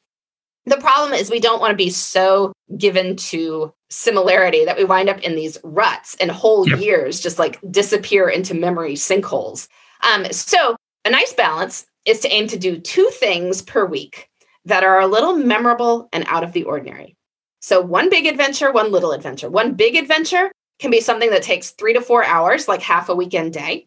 The 0.65 0.77
problem 0.77 1.13
is 1.13 1.29
we 1.29 1.39
don't 1.39 1.59
want 1.59 1.71
to 1.71 1.77
be 1.77 1.89
so 1.89 2.53
given 2.77 3.15
to 3.17 3.73
similarity 3.89 4.65
that 4.65 4.77
we 4.77 4.85
wind 4.85 5.09
up 5.09 5.19
in 5.19 5.35
these 5.35 5.57
ruts 5.63 6.15
and 6.19 6.31
whole 6.31 6.67
yep. 6.67 6.79
years 6.79 7.19
just 7.19 7.37
like 7.37 7.59
disappear 7.69 8.29
into 8.29 8.53
memory 8.53 8.93
sinkholes. 8.93 9.67
Um, 10.01 10.25
so 10.31 10.75
a 11.05 11.09
nice 11.09 11.33
balance 11.33 11.85
is 12.05 12.19
to 12.21 12.31
aim 12.31 12.47
to 12.47 12.57
do 12.57 12.79
two 12.79 13.09
things 13.13 13.61
per 13.61 13.85
week 13.85 14.29
that 14.65 14.83
are 14.83 15.01
a 15.01 15.07
little 15.07 15.35
memorable 15.35 16.07
and 16.13 16.23
out 16.27 16.43
of 16.43 16.53
the 16.53 16.63
ordinary. 16.63 17.15
So 17.59 17.81
one 17.81 18.09
big 18.09 18.25
adventure, 18.25 18.71
one 18.71 18.91
little 18.91 19.11
adventure. 19.11 19.49
One 19.49 19.73
big 19.73 19.95
adventure 19.95 20.51
can 20.79 20.91
be 20.91 21.01
something 21.01 21.29
that 21.29 21.43
takes 21.43 21.71
three 21.71 21.93
to 21.93 22.01
four 22.01 22.23
hours, 22.23 22.67
like 22.67 22.81
half 22.81 23.09
a 23.09 23.15
weekend 23.15 23.53
day. 23.53 23.85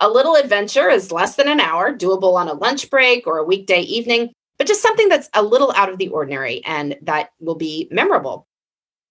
A 0.00 0.08
little 0.08 0.34
adventure 0.34 0.90
is 0.90 1.12
less 1.12 1.36
than 1.36 1.48
an 1.48 1.60
hour, 1.60 1.94
doable 1.94 2.34
on 2.34 2.48
a 2.48 2.54
lunch 2.54 2.90
break 2.90 3.26
or 3.26 3.38
a 3.38 3.44
weekday 3.44 3.80
evening 3.80 4.32
but 4.58 4.66
just 4.66 4.82
something 4.82 5.08
that's 5.08 5.28
a 5.34 5.42
little 5.42 5.72
out 5.72 5.88
of 5.88 5.98
the 5.98 6.08
ordinary 6.08 6.62
and 6.64 6.96
that 7.02 7.30
will 7.40 7.54
be 7.54 7.88
memorable. 7.90 8.46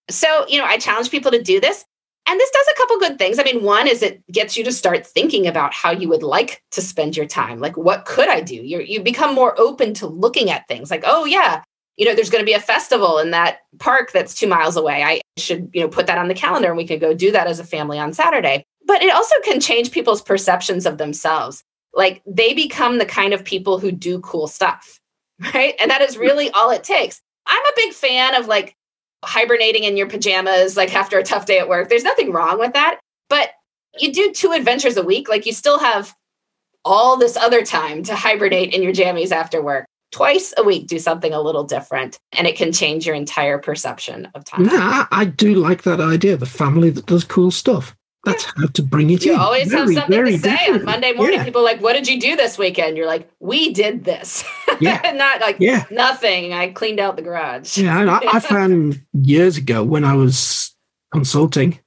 So, 0.09 0.45
you 0.47 0.57
know, 0.59 0.65
I 0.65 0.77
challenge 0.77 1.11
people 1.11 1.31
to 1.31 1.41
do 1.41 1.59
this. 1.59 1.85
And 2.25 2.39
this 2.39 2.51
does 2.51 2.67
a 2.71 2.77
couple 2.77 2.99
good 2.99 3.17
things. 3.17 3.37
I 3.37 3.43
mean, 3.43 3.63
one 3.63 3.85
is 3.85 4.01
it 4.01 4.25
gets 4.31 4.55
you 4.55 4.63
to 4.63 4.71
start 4.71 5.05
thinking 5.05 5.45
about 5.45 5.73
how 5.73 5.91
you 5.91 6.07
would 6.07 6.23
like 6.23 6.63
to 6.71 6.81
spend 6.81 7.17
your 7.17 7.25
time. 7.25 7.59
Like, 7.59 7.75
what 7.75 8.05
could 8.05 8.29
I 8.29 8.39
do? 8.39 8.55
you 8.55 8.79
you 8.79 9.01
become 9.01 9.35
more 9.35 9.59
open 9.59 9.93
to 9.95 10.07
looking 10.07 10.49
at 10.49 10.67
things 10.69 10.89
like, 10.89 11.03
oh, 11.05 11.25
yeah, 11.25 11.61
you 11.97 12.05
know, 12.05 12.15
there's 12.15 12.29
going 12.29 12.41
to 12.41 12.45
be 12.45 12.53
a 12.53 12.61
festival 12.61 13.19
in 13.19 13.31
that 13.31 13.59
park 13.79 14.11
that's 14.13 14.33
two 14.33 14.47
miles 14.47 14.77
away. 14.77 15.03
I 15.03 15.21
should, 15.37 15.69
you 15.73 15.81
know, 15.81 15.89
put 15.89 16.07
that 16.07 16.17
on 16.17 16.29
the 16.29 16.33
calendar 16.33 16.69
and 16.69 16.77
we 16.77 16.87
could 16.87 17.01
go 17.01 17.13
do 17.13 17.31
that 17.31 17.47
as 17.47 17.59
a 17.59 17.65
family 17.65 17.99
on 17.99 18.13
Saturday. 18.13 18.63
But 18.85 19.01
it 19.01 19.13
also 19.13 19.35
can 19.43 19.59
change 19.59 19.91
people's 19.91 20.21
perceptions 20.21 20.85
of 20.85 20.97
themselves. 20.97 21.63
Like, 21.93 22.21
they 22.25 22.53
become 22.53 22.97
the 22.97 23.05
kind 23.05 23.33
of 23.33 23.43
people 23.43 23.79
who 23.79 23.91
do 23.91 24.19
cool 24.21 24.47
stuff 24.47 24.99
right? 25.53 25.75
And 25.79 25.89
that 25.91 26.01
is 26.01 26.17
really 26.17 26.49
all 26.51 26.69
it 26.71 26.83
takes. 26.83 27.21
I'm 27.45 27.65
a 27.65 27.73
big 27.75 27.93
fan 27.93 28.35
of 28.35 28.47
like 28.47 28.75
hibernating 29.23 29.83
in 29.83 29.97
your 29.97 30.07
pajamas, 30.07 30.77
like 30.77 30.93
after 30.93 31.17
a 31.17 31.23
tough 31.23 31.45
day 31.45 31.59
at 31.59 31.69
work. 31.69 31.89
There's 31.89 32.03
nothing 32.03 32.31
wrong 32.31 32.59
with 32.59 32.73
that. 32.73 32.99
But 33.29 33.51
you 33.99 34.11
do 34.11 34.31
two 34.31 34.51
adventures 34.51 34.97
a 34.97 35.03
week, 35.03 35.29
like 35.29 35.45
you 35.45 35.53
still 35.53 35.79
have 35.79 36.13
all 36.85 37.17
this 37.17 37.37
other 37.37 37.63
time 37.63 38.03
to 38.03 38.15
hibernate 38.15 38.73
in 38.73 38.83
your 38.83 38.93
jammies 38.93 39.31
after 39.31 39.61
work. 39.61 39.85
Twice 40.11 40.53
a 40.57 40.63
week, 40.63 40.85
do 40.87 40.99
something 40.99 41.33
a 41.33 41.41
little 41.41 41.63
different, 41.63 42.19
and 42.33 42.45
it 42.45 42.55
can 42.55 42.71
change 42.71 43.07
your 43.07 43.15
entire 43.15 43.57
perception 43.57 44.27
of 44.35 44.45
time. 44.45 44.65
Yeah, 44.65 45.07
I 45.09 45.25
do 45.25 45.55
like 45.55 45.83
that 45.83 45.99
idea. 45.99 46.37
The 46.37 46.45
family 46.45 46.91
that 46.91 47.07
does 47.07 47.23
cool 47.23 47.49
stuff. 47.49 47.95
That's 48.23 48.45
how 48.45 48.67
to 48.67 48.83
bring 48.83 49.09
it 49.09 49.25
you 49.25 49.33
in. 49.33 49.37
You 49.37 49.43
always 49.43 49.67
very, 49.67 49.95
have 49.95 50.03
something 50.03 50.25
to 50.25 50.37
say 50.39 50.49
different. 50.51 50.81
on 50.81 50.85
Monday 50.85 51.11
morning. 51.11 51.39
Yeah. 51.39 51.43
People 51.43 51.61
are 51.61 51.65
like, 51.65 51.81
"What 51.81 51.93
did 51.93 52.07
you 52.07 52.19
do 52.19 52.35
this 52.37 52.57
weekend?" 52.57 52.95
You're 52.95 53.07
like, 53.07 53.29
"We 53.39 53.73
did 53.73 54.05
this." 54.05 54.45
Yeah, 54.79 55.11
not 55.15 55.41
like 55.41 55.57
yeah. 55.59 55.85
nothing. 55.91 56.53
I 56.53 56.69
cleaned 56.69 56.99
out 56.99 57.17
the 57.17 57.21
garage. 57.21 57.77
Yeah, 57.77 58.19
I, 58.21 58.37
I 58.37 58.39
found 58.55 59.01
years 59.13 59.57
ago 59.57 59.83
when 59.83 60.05
I 60.05 60.13
was 60.13 60.73
consulting, 61.11 61.79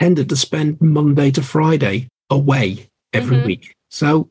tended 0.00 0.28
to 0.30 0.36
spend 0.36 0.80
Monday 0.80 1.30
to 1.30 1.42
Friday 1.42 2.08
away 2.28 2.88
every 3.12 3.36
mm-hmm. 3.36 3.46
week. 3.46 3.76
So 3.88 4.30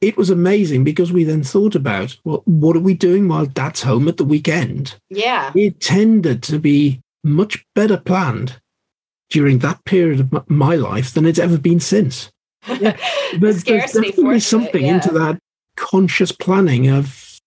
it 0.00 0.16
was 0.16 0.28
amazing 0.28 0.82
because 0.82 1.12
we 1.12 1.22
then 1.22 1.44
thought 1.44 1.76
about 1.76 2.16
well, 2.24 2.42
what 2.46 2.76
are 2.76 2.80
we 2.80 2.94
doing 2.94 3.28
while 3.28 3.46
Dad's 3.46 3.82
home 3.82 4.08
at 4.08 4.16
the 4.16 4.24
weekend? 4.24 4.96
Yeah, 5.08 5.52
it 5.54 5.80
tended 5.80 6.42
to 6.44 6.58
be 6.58 7.00
much 7.22 7.64
better 7.76 7.96
planned 7.96 8.60
during 9.34 9.58
that 9.58 9.84
period 9.84 10.20
of 10.20 10.48
my 10.48 10.76
life 10.76 11.12
than 11.12 11.26
it's 11.26 11.40
ever 11.40 11.58
been 11.58 11.80
since. 11.80 12.30
Yeah. 12.66 12.96
there's, 13.40 13.62
there's 13.64 13.92
definitely 13.92 14.40
something 14.40 14.84
it, 14.84 14.86
yeah. 14.86 14.94
into 14.94 15.10
that 15.10 15.38
conscious 15.76 16.32
planning 16.32 16.88
of 16.88 17.38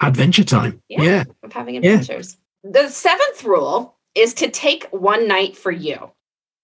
adventure 0.00 0.44
time. 0.44 0.80
Yeah. 0.88 1.02
yeah. 1.02 1.24
Of 1.42 1.52
having 1.52 1.76
adventures. 1.76 2.38
The 2.64 2.88
seventh 2.88 3.44
rule 3.44 3.94
is 4.14 4.32
to 4.34 4.48
take 4.48 4.84
one 4.86 5.28
night 5.28 5.58
for 5.58 5.70
you. 5.70 6.10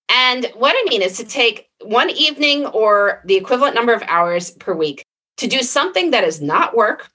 And 0.09 0.47
what 0.55 0.75
I 0.75 0.89
mean 0.89 1.03
is 1.03 1.19
to 1.19 1.25
take 1.25 1.69
one 1.83 2.09
evening 2.09 2.65
or 2.67 3.21
the 3.27 3.37
equivalent 3.37 3.75
number 3.75 3.93
of 3.93 4.03
hours 4.07 4.53
per 4.53 4.73
week 4.73 5.05
to 5.37 5.47
do 5.47 5.63
something 5.63 6.13
that 6.13 6.25
is 6.25 6.41
not 6.41 6.75
work 6.75 7.11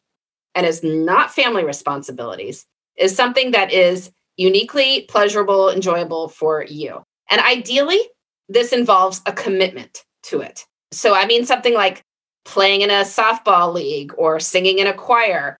and 0.54 0.68
is 0.68 0.84
not 0.84 1.34
family 1.34 1.64
responsibilities, 1.64 2.68
is 2.98 3.16
something 3.16 3.50
that 3.52 3.74
is 3.74 4.12
uniquely 4.38 5.08
pleasurable, 5.10 5.72
enjoyable 5.72 6.28
for 6.28 6.64
you. 6.64 7.04
And 7.34 7.42
ideally, 7.42 8.00
this 8.48 8.72
involves 8.72 9.20
a 9.26 9.34
commitment 9.34 10.06
to 10.26 10.42
it. 10.42 10.68
So, 10.92 11.16
I 11.16 11.26
mean, 11.26 11.48
something 11.48 11.74
like 11.74 12.04
playing 12.46 12.82
in 12.82 12.92
a 12.92 13.02
softball 13.02 13.74
league 13.74 14.14
or 14.20 14.40
singing 14.40 14.78
in 14.78 14.86
a 14.86 14.94
choir, 14.94 15.58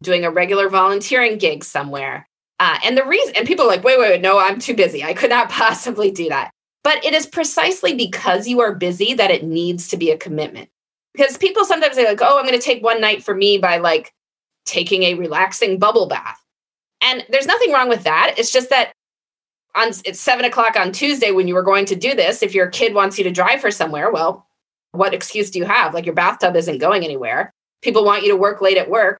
doing 0.00 0.24
a 0.24 0.30
regular 0.30 0.68
volunteering 0.68 1.36
gig 1.36 1.64
somewhere. 1.64 2.28
Uh, 2.60 2.78
and 2.84 2.96
the 2.96 3.04
reason, 3.04 3.34
and 3.34 3.48
people 3.48 3.64
are 3.64 3.68
like, 3.68 3.82
wait, 3.82 3.98
wait, 3.98 4.10
wait, 4.10 4.20
no, 4.20 4.38
I'm 4.38 4.60
too 4.60 4.76
busy. 4.76 5.02
I 5.02 5.12
could 5.12 5.30
not 5.30 5.50
possibly 5.50 6.12
do 6.12 6.28
that. 6.28 6.52
But 6.84 7.04
it 7.04 7.14
is 7.14 7.26
precisely 7.26 7.96
because 7.96 8.46
you 8.46 8.60
are 8.60 8.72
busy 8.72 9.12
that 9.14 9.32
it 9.32 9.42
needs 9.42 9.88
to 9.88 9.96
be 9.96 10.12
a 10.12 10.16
commitment. 10.16 10.68
Because 11.14 11.36
people 11.36 11.64
sometimes 11.64 11.96
say, 11.96 12.06
like, 12.06 12.22
oh, 12.22 12.38
I'm 12.38 12.46
going 12.46 12.56
to 12.56 12.64
take 12.64 12.80
one 12.80 13.00
night 13.00 13.24
for 13.24 13.34
me 13.34 13.58
by 13.58 13.78
like 13.78 14.12
taking 14.66 15.02
a 15.02 15.14
relaxing 15.14 15.80
bubble 15.80 16.06
bath. 16.06 16.38
And 17.02 17.26
there's 17.28 17.46
nothing 17.46 17.72
wrong 17.72 17.88
with 17.88 18.04
that. 18.04 18.36
It's 18.38 18.52
just 18.52 18.70
that 18.70 18.92
on 19.78 19.88
it's 20.04 20.20
seven 20.20 20.44
o'clock 20.44 20.76
on 20.76 20.92
Tuesday 20.92 21.30
when 21.30 21.48
you 21.48 21.54
were 21.54 21.62
going 21.62 21.84
to 21.86 21.96
do 21.96 22.14
this. 22.14 22.42
If 22.42 22.54
your 22.54 22.68
kid 22.68 22.94
wants 22.94 23.18
you 23.18 23.24
to 23.24 23.30
drive 23.30 23.62
her 23.62 23.70
somewhere, 23.70 24.10
well, 24.10 24.46
what 24.92 25.14
excuse 25.14 25.50
do 25.50 25.58
you 25.58 25.64
have? 25.64 25.94
Like 25.94 26.06
your 26.06 26.14
bathtub 26.14 26.56
isn't 26.56 26.78
going 26.78 27.04
anywhere. 27.04 27.52
People 27.82 28.04
want 28.04 28.22
you 28.22 28.30
to 28.30 28.36
work 28.36 28.60
late 28.60 28.76
at 28.76 28.90
work. 28.90 29.18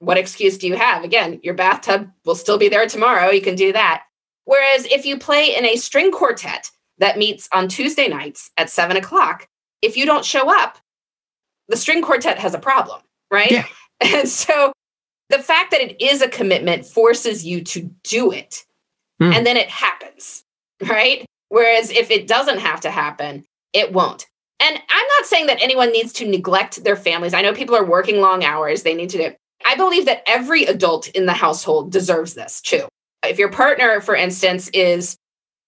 What 0.00 0.18
excuse 0.18 0.58
do 0.58 0.66
you 0.66 0.76
have? 0.76 1.04
Again, 1.04 1.40
your 1.42 1.54
bathtub 1.54 2.10
will 2.24 2.34
still 2.34 2.58
be 2.58 2.68
there 2.68 2.86
tomorrow. 2.86 3.30
You 3.30 3.40
can 3.40 3.54
do 3.54 3.72
that. 3.72 4.02
Whereas 4.44 4.84
if 4.86 5.06
you 5.06 5.18
play 5.18 5.56
in 5.56 5.64
a 5.64 5.76
string 5.76 6.10
quartet 6.10 6.70
that 6.98 7.18
meets 7.18 7.48
on 7.52 7.68
Tuesday 7.68 8.08
nights 8.08 8.50
at 8.56 8.68
seven 8.68 8.96
o'clock, 8.96 9.48
if 9.80 9.96
you 9.96 10.04
don't 10.04 10.24
show 10.24 10.52
up, 10.52 10.78
the 11.68 11.76
string 11.76 12.02
quartet 12.02 12.38
has 12.38 12.54
a 12.54 12.58
problem, 12.58 13.00
right? 13.30 13.50
Yeah. 13.50 13.66
And 14.04 14.28
so 14.28 14.72
the 15.28 15.38
fact 15.38 15.70
that 15.70 15.80
it 15.80 16.02
is 16.02 16.22
a 16.22 16.28
commitment 16.28 16.84
forces 16.84 17.46
you 17.46 17.62
to 17.62 17.88
do 18.02 18.32
it 18.32 18.64
mm. 19.22 19.34
and 19.34 19.46
then 19.46 19.56
it 19.56 19.68
happens, 19.68 20.44
right? 20.88 21.24
Whereas 21.48 21.90
if 21.90 22.10
it 22.10 22.26
doesn't 22.26 22.58
have 22.58 22.80
to 22.80 22.90
happen, 22.90 23.44
it 23.72 23.92
won't. 23.92 24.26
And 24.60 24.76
I'm 24.76 25.06
not 25.18 25.26
saying 25.26 25.46
that 25.46 25.60
anyone 25.60 25.90
needs 25.90 26.12
to 26.14 26.28
neglect 26.28 26.84
their 26.84 26.96
families. 26.96 27.34
I 27.34 27.42
know 27.42 27.52
people 27.52 27.74
are 27.74 27.84
working 27.84 28.20
long 28.20 28.44
hours, 28.44 28.82
they 28.82 28.94
need 28.94 29.10
to 29.10 29.18
do. 29.18 29.34
I 29.64 29.76
believe 29.76 30.06
that 30.06 30.22
every 30.26 30.64
adult 30.64 31.08
in 31.08 31.26
the 31.26 31.32
household 31.32 31.92
deserves 31.92 32.34
this 32.34 32.60
too. 32.60 32.86
If 33.24 33.38
your 33.38 33.50
partner, 33.50 34.00
for 34.00 34.16
instance, 34.16 34.68
is 34.68 35.16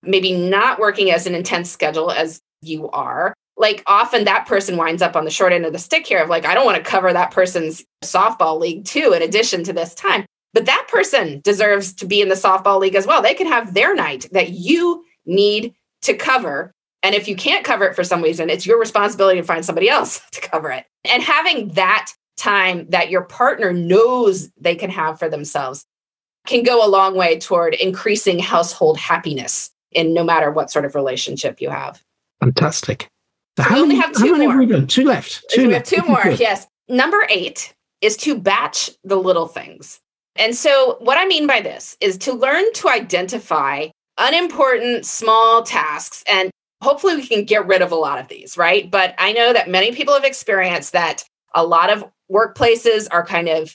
maybe 0.02 0.32
not 0.32 0.78
working 0.78 1.10
as 1.10 1.26
an 1.26 1.34
intense 1.34 1.70
schedule 1.70 2.10
as 2.10 2.40
you 2.62 2.88
are, 2.90 3.34
like 3.56 3.82
often 3.86 4.24
that 4.24 4.46
person 4.46 4.76
winds 4.76 5.02
up 5.02 5.16
on 5.16 5.24
the 5.24 5.30
short 5.30 5.52
end 5.52 5.64
of 5.64 5.72
the 5.72 5.78
stick 5.78 6.06
here 6.06 6.22
of 6.22 6.28
like, 6.28 6.44
I 6.44 6.54
don't 6.54 6.66
want 6.66 6.82
to 6.82 6.90
cover 6.90 7.12
that 7.12 7.30
person's 7.30 7.84
softball 8.02 8.58
league 8.58 8.84
too, 8.84 9.12
in 9.12 9.22
addition 9.22 9.62
to 9.64 9.72
this 9.72 9.94
time. 9.94 10.24
But 10.54 10.66
that 10.66 10.86
person 10.88 11.40
deserves 11.42 11.92
to 11.94 12.06
be 12.06 12.22
in 12.22 12.28
the 12.28 12.36
softball 12.36 12.80
league 12.80 12.94
as 12.94 13.06
well. 13.06 13.20
They 13.20 13.34
can 13.34 13.48
have 13.48 13.74
their 13.74 13.94
night 13.94 14.26
that 14.32 14.50
you 14.50 15.04
need 15.26 15.74
to 16.02 16.14
cover. 16.14 16.72
And 17.02 17.14
if 17.14 17.28
you 17.28 17.36
can't 17.36 17.64
cover 17.64 17.84
it 17.84 17.96
for 17.96 18.04
some 18.04 18.22
reason, 18.22 18.48
it's 18.48 18.64
your 18.64 18.78
responsibility 18.78 19.40
to 19.40 19.46
find 19.46 19.64
somebody 19.64 19.90
else 19.90 20.22
to 20.32 20.40
cover 20.40 20.70
it. 20.70 20.86
And 21.04 21.22
having 21.22 21.68
that 21.70 22.12
time 22.36 22.86
that 22.90 23.10
your 23.10 23.22
partner 23.22 23.72
knows 23.72 24.50
they 24.58 24.76
can 24.76 24.90
have 24.90 25.18
for 25.18 25.28
themselves 25.28 25.84
can 26.46 26.62
go 26.62 26.86
a 26.86 26.88
long 26.88 27.16
way 27.16 27.38
toward 27.38 27.74
increasing 27.74 28.38
household 28.38 28.98
happiness 28.98 29.70
in 29.92 30.14
no 30.14 30.22
matter 30.22 30.50
what 30.50 30.70
sort 30.70 30.84
of 30.84 30.94
relationship 30.94 31.60
you 31.60 31.70
have. 31.70 32.02
Fantastic. 32.40 33.08
So 33.58 33.72
we 33.72 33.80
only 33.80 33.96
have 33.96 34.12
two 34.12 34.36
more. 34.36 34.82
Two 34.82 35.04
left. 35.04 35.44
Two 35.50 35.62
we 35.62 35.72
left. 35.74 35.90
have 35.90 36.02
two 36.02 36.08
more. 36.08 36.26
Yes. 36.32 36.66
Number 36.88 37.26
eight 37.30 37.74
is 38.00 38.16
to 38.18 38.38
batch 38.38 38.90
the 39.04 39.16
little 39.16 39.46
things. 39.46 40.00
And 40.36 40.56
so, 40.56 40.96
what 41.00 41.18
I 41.18 41.26
mean 41.26 41.46
by 41.46 41.60
this 41.60 41.96
is 42.00 42.18
to 42.18 42.32
learn 42.32 42.64
to 42.74 42.88
identify 42.88 43.88
unimportant 44.18 45.06
small 45.06 45.62
tasks 45.62 46.22
and 46.26 46.50
hopefully 46.82 47.16
we 47.16 47.26
can 47.26 47.44
get 47.44 47.66
rid 47.66 47.82
of 47.82 47.90
a 47.90 47.96
lot 47.96 48.18
of 48.18 48.28
these, 48.28 48.56
right? 48.56 48.90
But 48.90 49.14
I 49.18 49.32
know 49.32 49.52
that 49.52 49.70
many 49.70 49.92
people 49.92 50.14
have 50.14 50.24
experienced 50.24 50.92
that 50.92 51.24
a 51.54 51.64
lot 51.64 51.90
of 51.90 52.04
workplaces 52.30 53.08
are 53.10 53.24
kind 53.24 53.48
of 53.48 53.74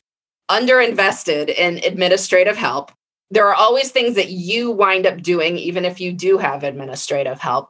underinvested 0.49 1.49
in 1.49 1.77
administrative 1.83 2.55
help. 2.55 2.91
There 3.31 3.47
are 3.47 3.55
always 3.55 3.91
things 3.91 4.15
that 4.15 4.29
you 4.29 4.71
wind 4.71 5.05
up 5.05 5.21
doing, 5.21 5.57
even 5.57 5.85
if 5.85 5.99
you 5.99 6.13
do 6.13 6.37
have 6.37 6.63
administrative 6.63 7.39
help. 7.39 7.69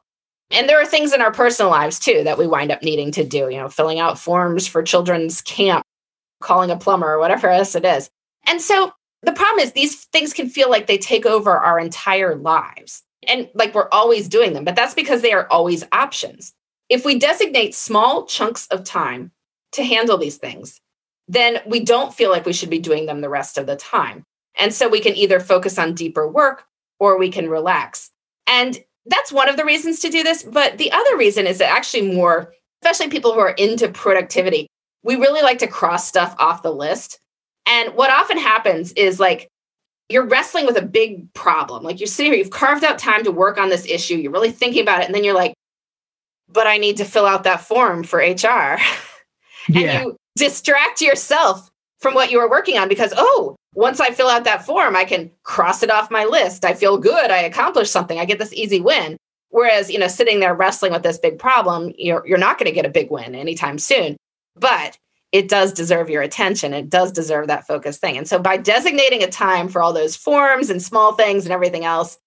And 0.52 0.67
there 0.67 0.82
are 0.82 0.86
things 0.86 1.13
in 1.13 1.21
our 1.21 1.32
personal 1.32 1.71
lives 1.71 1.99
too 1.99 2.23
that 2.23 2.38
we 2.38 2.47
wind 2.47 2.71
up 2.71 2.82
needing 2.82 3.12
to 3.13 3.23
do, 3.23 3.49
you 3.49 3.58
know, 3.58 3.69
filling 3.69 3.99
out 3.99 4.19
forms 4.19 4.67
for 4.67 4.82
children's 4.82 5.41
camp, 5.41 5.84
calling 6.41 6.71
a 6.71 6.78
plumber, 6.78 7.13
or 7.13 7.19
whatever 7.19 7.49
else 7.49 7.75
it 7.75 7.86
is. 7.86 8.10
And 8.50 8.60
so 8.60 8.92
the 9.22 9.32
problem 9.32 9.60
is 9.60 9.72
these 9.72 10.06
things 10.06 10.34
can 10.34 10.50
feel 10.50 10.70
like 10.70 10.88
they 10.88 10.98
take 10.98 11.26
over 11.26 11.52
our 11.52 11.80
entire 11.80 12.36
lives 12.36 13.04
and 13.28 13.48
like 13.54 13.76
we're 13.76 13.90
always 13.92 14.28
doing 14.28 14.54
them, 14.54 14.66
but 14.66 14.76
that's 14.76 14.96
because 14.96 15.22
they 15.22 15.34
are 15.34 15.48
always 15.52 15.84
options. 15.92 16.54
If 16.90 17.06
we 17.06 17.20
designate 17.20 17.76
small 17.76 18.26
chunks 18.26 18.66
of 18.68 18.84
time 18.84 19.32
to 19.74 19.84
handle 19.84 20.18
these 20.18 20.38
things, 20.38 20.82
then 21.28 21.60
we 21.68 21.80
don't 21.82 22.14
feel 22.14 22.32
like 22.32 22.48
we 22.48 22.54
should 22.54 22.72
be 22.72 22.80
doing 22.80 23.06
them 23.06 23.22
the 23.22 23.30
rest 23.30 23.60
of 23.60 23.68
the 23.68 23.76
time. 23.76 24.24
And 24.58 24.74
so 24.74 24.90
we 24.90 25.00
can 25.00 25.16
either 25.16 25.40
focus 25.40 25.78
on 25.78 25.94
deeper 25.94 26.28
work 26.28 26.66
or 27.00 27.20
we 27.20 27.30
can 27.30 27.50
relax. 27.50 28.10
And 28.48 28.80
that's 29.06 29.32
one 29.32 29.48
of 29.48 29.58
the 29.58 29.66
reasons 29.66 30.00
to 30.00 30.10
do 30.10 30.24
this. 30.24 30.42
But 30.42 30.80
the 30.80 30.92
other 30.92 31.18
reason 31.18 31.46
is 31.46 31.60
that 31.60 31.72
actually 31.72 32.14
more, 32.14 32.52
especially 32.82 33.12
people 33.12 33.34
who 33.34 33.40
are 33.40 33.52
into 33.52 33.90
productivity, 33.90 34.66
we 35.04 35.18
really 35.18 35.44
like 35.44 35.60
to 35.60 35.68
cross 35.68 36.08
stuff 36.08 36.36
off 36.40 36.64
the 36.64 36.74
list. 36.74 37.20
And 37.65 37.93
what 37.95 38.10
often 38.10 38.38
happens 38.38 38.91
is 38.93 39.19
like 39.19 39.50
you're 40.10 40.26
wrestling 40.26 40.65
with 40.65 40.78
a 40.78 40.86
big 40.86 41.32
problem. 41.34 41.84
Like 41.84 42.00
you're 42.00 42.08
sitting 42.08 42.32
here, 42.34 42.41
you've 42.41 42.52
carved 42.52 42.84
out 42.84 42.98
time 42.98 43.24
to 43.24 43.32
work 43.32 43.58
on 43.58 43.69
this 43.69 43.86
issue, 43.86 44.15
you're 44.15 44.32
really 44.32 44.52
thinking 44.52 44.82
about 44.82 45.02
it, 45.02 45.06
and 45.06 45.13
then 45.13 45.24
you're 45.24 45.36
like, 45.36 45.54
but 46.48 46.65
I 46.65 46.78
need 46.78 46.98
to 46.98 47.06
fill 47.06 47.28
out 47.28 47.43
that 47.43 47.62
form 47.62 48.04
for 48.04 48.17
HR. 48.17 48.80
and 49.67 49.76
yeah. 49.76 50.02
you 50.02 50.17
distract 50.36 51.02
yourself 51.02 51.69
from 52.00 52.15
what 52.15 52.32
you 52.32 52.39
were 52.39 52.50
working 52.50 52.78
on 52.78 52.89
because, 52.89 53.13
oh, 53.15 53.56
once 53.76 54.00
I 54.00 54.12
fill 54.12 54.30
out 54.30 54.45
that 54.45 54.65
form, 54.65 54.95
I 54.95 55.06
can 55.06 55.30
cross 55.43 55.84
it 55.84 55.91
off 55.91 56.10
my 56.10 56.26
list. 56.26 56.65
I 56.65 56.74
feel 56.74 56.98
good. 56.98 57.30
I 57.30 57.39
accomplished 57.39 57.91
something. 57.91 58.17
I 58.19 58.26
get 58.26 58.39
this 58.39 58.54
easy 58.54 58.82
win. 58.82 59.15
Whereas, 59.50 59.91
you 59.91 60.00
know, 60.00 60.08
sitting 60.08 60.39
there 60.39 60.56
wrestling 60.56 60.91
with 60.91 61.04
this 61.04 61.17
big 61.19 61.38
problem, 61.38 61.91
you're, 61.98 62.26
you're 62.26 62.38
not 62.38 62.58
going 62.58 62.67
to 62.67 62.76
get 62.76 62.86
a 62.86 62.89
big 62.89 63.12
win 63.12 63.36
anytime 63.36 63.78
soon. 63.78 64.17
But 64.56 64.98
it 65.32 65.48
does 65.48 65.74
deserve 65.74 66.10
your 66.10 66.22
attention. 66.22 66.74
It 66.74 66.89
does 66.89 67.12
deserve 67.12 67.48
that 67.48 67.68
focus 67.68 67.98
thing. 67.98 68.18
And 68.18 68.28
so 68.28 68.39
by 68.39 68.58
designating 68.58 69.24
a 69.24 69.28
time 69.28 69.68
for 69.68 69.82
all 69.82 69.94
those 69.94 70.15
forms 70.15 70.70
and 70.70 70.82
small 70.82 71.13
things 71.13 71.46
and 71.46 71.54
everything 71.54 71.86
else, 71.86 72.18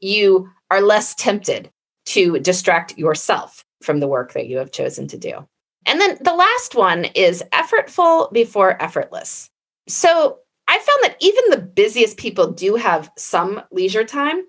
you 0.00 0.48
are 0.70 0.82
less 0.82 1.14
tempted 1.14 1.70
to 2.06 2.38
distract 2.40 2.98
yourself 2.98 3.64
from 3.82 4.00
the 4.00 4.08
work 4.08 4.32
that 4.34 4.46
you 4.46 4.58
have 4.58 4.72
chosen 4.72 5.06
to 5.08 5.16
do. 5.16 5.46
And 5.86 6.00
then 6.00 6.18
the 6.20 6.34
last 6.34 6.74
one 6.74 7.06
is 7.14 7.42
effortful 7.52 8.30
before 8.32 8.82
effortless. 8.82 9.50
So 9.88 10.38
I 10.68 10.76
found 10.78 11.02
that 11.02 11.16
even 11.20 11.44
the 11.50 11.66
busiest 11.66 12.18
people 12.18 12.52
do 12.52 12.74
have 12.76 13.10
some 13.16 13.62
leisure 13.72 14.04
time. 14.04 14.44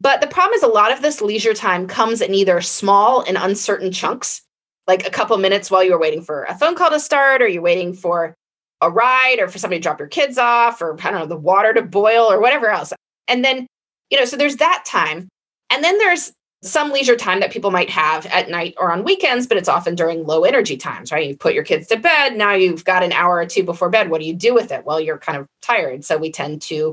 But 0.00 0.20
the 0.20 0.26
problem 0.26 0.54
is 0.54 0.62
a 0.62 0.68
lot 0.68 0.92
of 0.92 1.02
this 1.02 1.20
leisure 1.20 1.52
time 1.52 1.86
comes 1.86 2.20
in 2.20 2.34
either 2.34 2.60
small 2.60 3.22
and 3.22 3.36
uncertain 3.36 3.92
chunks 3.92 4.42
like 4.90 5.06
a 5.06 5.10
couple 5.10 5.36
minutes 5.38 5.70
while 5.70 5.84
you 5.84 5.92
were 5.92 6.00
waiting 6.00 6.20
for 6.20 6.42
a 6.44 6.58
phone 6.58 6.74
call 6.74 6.90
to 6.90 6.98
start, 6.98 7.40
or 7.42 7.46
you're 7.46 7.62
waiting 7.62 7.94
for 7.94 8.34
a 8.80 8.90
ride, 8.90 9.38
or 9.38 9.46
for 9.46 9.58
somebody 9.58 9.78
to 9.78 9.82
drop 9.82 10.00
your 10.00 10.08
kids 10.08 10.36
off, 10.36 10.82
or 10.82 10.96
I 11.00 11.10
don't 11.10 11.20
know, 11.20 11.26
the 11.26 11.36
water 11.36 11.72
to 11.72 11.82
boil, 11.82 12.30
or 12.30 12.40
whatever 12.40 12.68
else. 12.68 12.92
And 13.28 13.44
then, 13.44 13.66
you 14.10 14.18
know, 14.18 14.24
so 14.24 14.36
there's 14.36 14.56
that 14.56 14.84
time. 14.84 15.28
And 15.70 15.84
then 15.84 15.96
there's 15.98 16.32
some 16.62 16.90
leisure 16.90 17.16
time 17.16 17.38
that 17.40 17.52
people 17.52 17.70
might 17.70 17.88
have 17.88 18.26
at 18.26 18.50
night 18.50 18.74
or 18.78 18.90
on 18.90 19.04
weekends, 19.04 19.46
but 19.46 19.56
it's 19.56 19.68
often 19.68 19.94
during 19.94 20.26
low 20.26 20.42
energy 20.42 20.76
times, 20.76 21.12
right? 21.12 21.28
You 21.28 21.36
put 21.36 21.54
your 21.54 21.64
kids 21.64 21.86
to 21.86 21.96
bed. 21.96 22.36
Now 22.36 22.52
you've 22.52 22.84
got 22.84 23.04
an 23.04 23.12
hour 23.12 23.36
or 23.36 23.46
two 23.46 23.62
before 23.62 23.88
bed. 23.90 24.10
What 24.10 24.20
do 24.20 24.26
you 24.26 24.34
do 24.34 24.52
with 24.52 24.72
it? 24.72 24.84
Well, 24.84 25.00
you're 25.00 25.18
kind 25.18 25.38
of 25.38 25.46
tired. 25.62 26.04
So 26.04 26.18
we 26.18 26.32
tend 26.32 26.60
to 26.62 26.92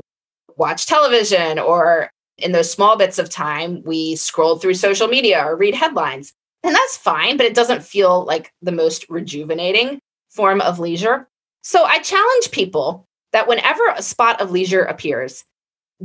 watch 0.56 0.86
television 0.86 1.58
or 1.58 2.10
in 2.38 2.52
those 2.52 2.70
small 2.70 2.96
bits 2.96 3.18
of 3.18 3.28
time, 3.28 3.82
we 3.82 4.14
scroll 4.16 4.56
through 4.56 4.74
social 4.74 5.08
media 5.08 5.44
or 5.44 5.56
read 5.56 5.74
headlines. 5.74 6.32
And 6.64 6.74
that's 6.74 6.96
fine, 6.96 7.36
but 7.36 7.46
it 7.46 7.54
doesn't 7.54 7.82
feel 7.82 8.24
like 8.24 8.52
the 8.62 8.72
most 8.72 9.06
rejuvenating 9.08 10.00
form 10.30 10.60
of 10.60 10.78
leisure. 10.78 11.28
So 11.62 11.84
I 11.84 11.98
challenge 12.00 12.50
people 12.50 13.06
that 13.32 13.46
whenever 13.46 13.82
a 13.94 14.02
spot 14.02 14.40
of 14.40 14.50
leisure 14.50 14.82
appears, 14.82 15.44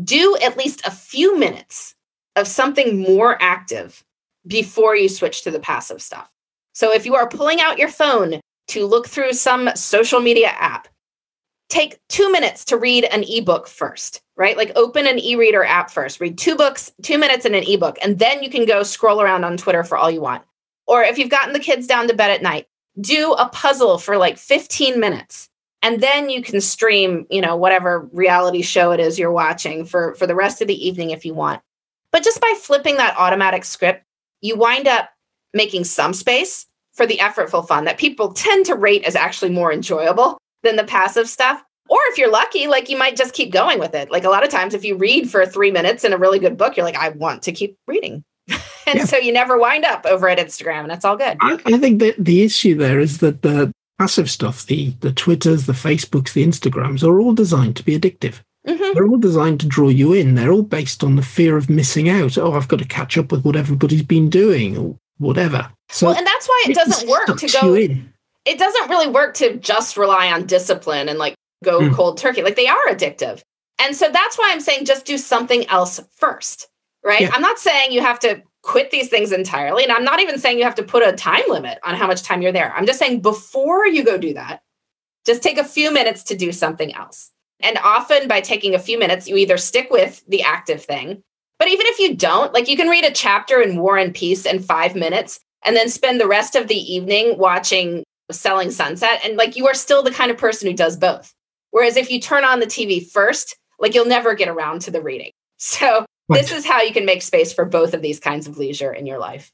do 0.04 0.38
at 0.42 0.58
least 0.58 0.86
a 0.86 0.92
few 0.92 1.38
minutes 1.38 1.96
of 2.36 2.48
something 2.48 3.00
more 3.00 3.42
active 3.42 4.04
before 4.48 4.96
you 4.96 5.08
switch 5.08 5.44
to 5.44 5.52
the 5.52 5.60
passive 5.60 6.02
stuff. 6.02 6.30
So 6.74 6.92
if 6.92 7.06
you 7.06 7.16
are 7.16 7.30
pulling 7.30 7.62
out 7.62 7.78
your 7.78 7.90
phone 7.90 8.42
to 8.70 8.86
look 8.86 9.08
through 9.08 9.34
some 9.34 9.70
social 9.76 10.20
media 10.20 10.48
app, 10.48 10.88
take 11.70 12.00
two 12.10 12.32
minutes 12.32 12.66
to 12.66 12.78
read 12.78 13.06
an 13.06 13.24
ebook 13.28 13.68
first, 13.68 14.22
right? 14.36 14.58
Like 14.58 14.72
open 14.76 15.08
an 15.08 15.20
e 15.20 15.36
reader 15.36 15.64
app 15.64 15.90
first, 15.90 16.20
read 16.20 16.38
two 16.38 16.56
books, 16.56 16.92
two 17.02 17.18
minutes 17.18 17.46
in 17.46 17.56
an 17.56 17.64
ebook, 17.68 17.98
and 18.04 18.20
then 18.20 18.44
you 18.44 18.50
can 18.50 18.66
go 18.66 18.84
scroll 18.84 19.22
around 19.22 19.44
on 19.44 19.58
Twitter 19.58 19.84
for 19.84 19.98
all 19.98 20.12
you 20.12 20.22
want. 20.22 20.44
Or 20.86 21.02
if 21.04 21.18
you've 21.18 21.30
gotten 21.30 21.54
the 21.54 21.60
kids 21.60 21.88
down 21.88 22.08
to 22.08 22.14
bed 22.14 22.32
at 22.32 22.42
night, 22.42 22.68
do 23.00 23.34
a 23.34 23.50
puzzle 23.50 23.98
for 23.98 24.18
like 24.18 24.38
15 24.38 25.00
minutes. 25.00 25.50
And 25.82 26.00
then 26.00 26.30
you 26.30 26.42
can 26.42 26.62
stream, 26.62 27.26
you 27.30 27.42
know, 27.42 27.56
whatever 27.56 28.08
reality 28.14 28.62
show 28.62 28.92
it 28.92 29.00
is 29.00 29.20
you're 29.20 29.32
watching 29.32 29.84
for, 29.84 30.16
for 30.16 30.28
the 30.28 30.36
rest 30.36 30.62
of 30.62 30.68
the 30.68 30.88
evening 30.88 31.10
if 31.10 31.26
you 31.26 31.34
want. 31.34 31.62
But 32.12 32.24
just 32.24 32.40
by 32.40 32.54
flipping 32.58 32.98
that 32.98 33.18
automatic 33.18 33.66
script, 33.66 34.06
you 34.42 34.56
wind 34.56 34.88
up 34.88 35.10
making 35.54 35.84
some 35.84 36.14
space 36.14 36.68
for 36.94 37.06
the 37.06 37.18
effortful 37.18 37.68
fun 37.68 37.86
that 37.86 37.98
people 37.98 38.34
tend 38.34 38.68
to 38.68 38.76
rate 38.76 39.04
as 39.04 39.16
actually 39.16 39.50
more 39.50 39.74
enjoyable 39.74 40.38
than 40.64 40.76
the 40.76 40.84
passive 40.84 41.30
stuff. 41.30 41.64
Or 41.90 42.00
if 42.10 42.18
you're 42.18 42.32
lucky, 42.32 42.68
like 42.68 42.90
you 42.90 42.98
might 42.98 43.16
just 43.16 43.34
keep 43.34 43.52
going 43.52 43.78
with 43.78 43.94
it. 43.94 44.10
Like 44.10 44.24
a 44.24 44.30
lot 44.30 44.44
of 44.44 44.50
times, 44.50 44.74
if 44.74 44.86
you 44.86 44.96
read 44.96 45.30
for 45.30 45.46
three 45.46 45.70
minutes 45.70 46.04
in 46.04 46.14
a 46.14 46.18
really 46.18 46.40
good 46.40 46.58
book, 46.58 46.76
you're 46.76 46.86
like, 46.86 46.96
I 46.96 47.10
want 47.10 47.44
to 47.44 47.52
keep 47.52 47.78
reading. 47.88 48.24
and 48.88 49.00
yeah. 49.00 49.06
so 49.06 49.18
you 49.18 49.32
never 49.32 49.58
wind 49.58 49.86
up 49.86 50.06
over 50.06 50.28
at 50.28 50.38
Instagram, 50.38 50.84
and 50.84 50.92
it's 50.92 51.06
all 51.06 51.18
good. 51.18 51.38
I, 51.42 51.60
I 51.66 51.78
think 51.78 52.00
that 52.00 52.16
the 52.18 52.44
issue 52.44 52.76
there 52.76 53.00
is 53.00 53.20
that 53.20 53.42
the 53.42 53.72
passive 54.00 54.30
stuff, 54.30 54.66
the 54.66 54.92
the 55.02 55.14
Twitters, 55.14 55.66
the 55.66 55.74
Facebooks, 55.74 56.34
the 56.34 56.46
Instagrams, 56.46 57.04
are 57.04 57.20
all 57.20 57.34
designed 57.34 57.76
to 57.78 57.84
be 57.84 57.98
addictive. 57.98 58.42
Mm-hmm. 58.68 58.94
They're 58.94 59.08
all 59.08 59.18
designed 59.18 59.60
to 59.60 59.68
draw 59.68 59.90
you 59.90 60.14
in. 60.14 60.36
They're 60.36 60.52
all 60.52 60.64
based 60.64 61.04
on 61.04 61.18
the 61.18 61.22
fear 61.22 61.58
of 61.58 61.70
missing 61.70 62.10
out. 62.10 62.38
Oh, 62.38 62.54
I've 62.54 62.70
got 62.70 62.80
to 62.80 62.86
catch 62.86 63.18
up 63.18 63.32
with 63.32 63.44
what 63.44 63.58
everybody's 63.58 64.04
been 64.04 64.30
doing, 64.30 64.78
or 64.78 64.98
whatever. 65.18 65.70
So 65.90 66.08
well, 66.08 66.18
and 66.18 66.26
that's 66.26 66.48
why 66.48 66.64
it 66.68 66.76
doesn't 66.76 67.10
work 67.10 67.38
to 67.38 67.48
go. 67.48 68.04
It 68.46 68.60
doesn't 68.60 68.90
really 68.90 69.08
work 69.08 69.36
to 69.36 69.58
just 69.58 69.98
rely 69.98 70.32
on 70.32 70.46
discipline 70.46 71.10
and 71.10 71.18
like 71.18 71.36
go 71.64 71.80
mm. 71.80 71.94
cold 71.94 72.18
turkey. 72.18 72.42
Like 72.42 72.56
they 72.56 72.68
are 72.68 72.88
addictive. 72.90 73.42
And 73.80 73.96
so 73.96 74.10
that's 74.12 74.38
why 74.38 74.52
I'm 74.52 74.60
saying 74.60 74.86
just 74.86 75.06
do 75.06 75.18
something 75.18 75.66
else 75.68 76.00
first, 76.16 76.68
right? 77.04 77.22
Yeah. 77.22 77.32
I'm 77.34 77.42
not 77.42 77.60
saying 77.60 77.92
you 77.92 78.02
have 78.02 78.20
to 78.20 78.42
quit 78.62 78.92
these 78.92 79.10
things 79.10 79.32
entirely. 79.32 79.84
And 79.84 79.92
I'm 79.92 80.04
not 80.04 80.20
even 80.20 80.40
saying 80.40 80.58
you 80.58 80.64
have 80.64 80.76
to 80.76 80.84
put 80.84 81.08
a 81.08 81.14
time 81.14 81.44
limit 81.48 81.80
on 81.84 81.96
how 81.96 82.08
much 82.08 82.24
time 82.24 82.42
you're 82.42 82.52
there. 82.52 82.74
I'm 82.74 82.86
just 82.86 83.00
saying 83.00 83.22
before 83.22 83.86
you 83.88 84.04
go 84.04 84.18
do 84.18 84.34
that, 84.34 84.62
just 85.26 85.44
take 85.44 85.58
a 85.58 85.64
few 85.64 85.92
minutes 85.92 86.24
to 86.24 86.36
do 86.36 86.52
something 86.52 86.94
else. 86.96 87.32
And 87.60 87.78
often 87.84 88.28
by 88.28 88.42
taking 88.42 88.76
a 88.76 88.80
few 88.80 89.00
minutes, 89.00 89.28
you 89.28 89.38
either 89.38 89.58
stick 89.58 89.90
with 89.90 90.24
the 90.28 90.44
active 90.44 90.84
thing, 90.84 91.24
but 91.60 91.68
even 91.68 91.86
if 91.88 92.00
you 92.00 92.16
don't, 92.16 92.54
like 92.54 92.68
you 92.68 92.76
can 92.76 92.90
read 92.90 93.06
a 93.06 93.12
chapter 93.12 93.62
in 93.62 93.80
War 93.80 93.98
and 93.98 94.14
Peace 94.14 94.46
in 94.46 94.62
five 94.62 94.96
minutes 94.96 95.40
and 95.66 95.76
then 95.76 95.88
spend 95.88 96.20
the 96.20 96.28
rest 96.28 96.56
of 96.56 96.68
the 96.68 96.76
evening 96.76 97.38
watching 97.38 98.04
Selling 98.32 98.72
Sunset. 98.72 99.20
And 99.24 99.38
like 99.38 99.56
you 99.56 99.68
are 99.68 99.74
still 99.74 100.04
the 100.04 100.12
kind 100.12 100.32
of 100.32 100.38
person 100.38 100.70
who 100.70 100.76
does 100.76 100.98
both. 100.98 101.34
Whereas 101.72 101.98
if 101.98 102.12
you 102.12 102.20
turn 102.20 102.46
on 102.46 102.60
the 102.60 102.66
TV 102.66 103.10
first, 103.10 103.58
like 103.80 103.94
you'll 103.94 104.06
never 104.06 104.34
get 104.36 104.48
around 104.48 104.82
to 104.82 104.92
the 104.92 105.02
reading. 105.02 105.32
So 105.58 106.06
right. 106.28 106.42
this 106.42 106.52
is 106.52 106.66
how 106.66 106.82
you 106.82 106.92
can 106.92 107.06
make 107.06 107.22
space 107.22 107.54
for 107.54 107.64
both 107.64 107.94
of 107.94 108.02
these 108.02 108.20
kinds 108.20 108.48
of 108.48 108.58
leisure 108.58 108.92
in 108.92 109.06
your 109.06 109.18
life. 109.18 109.50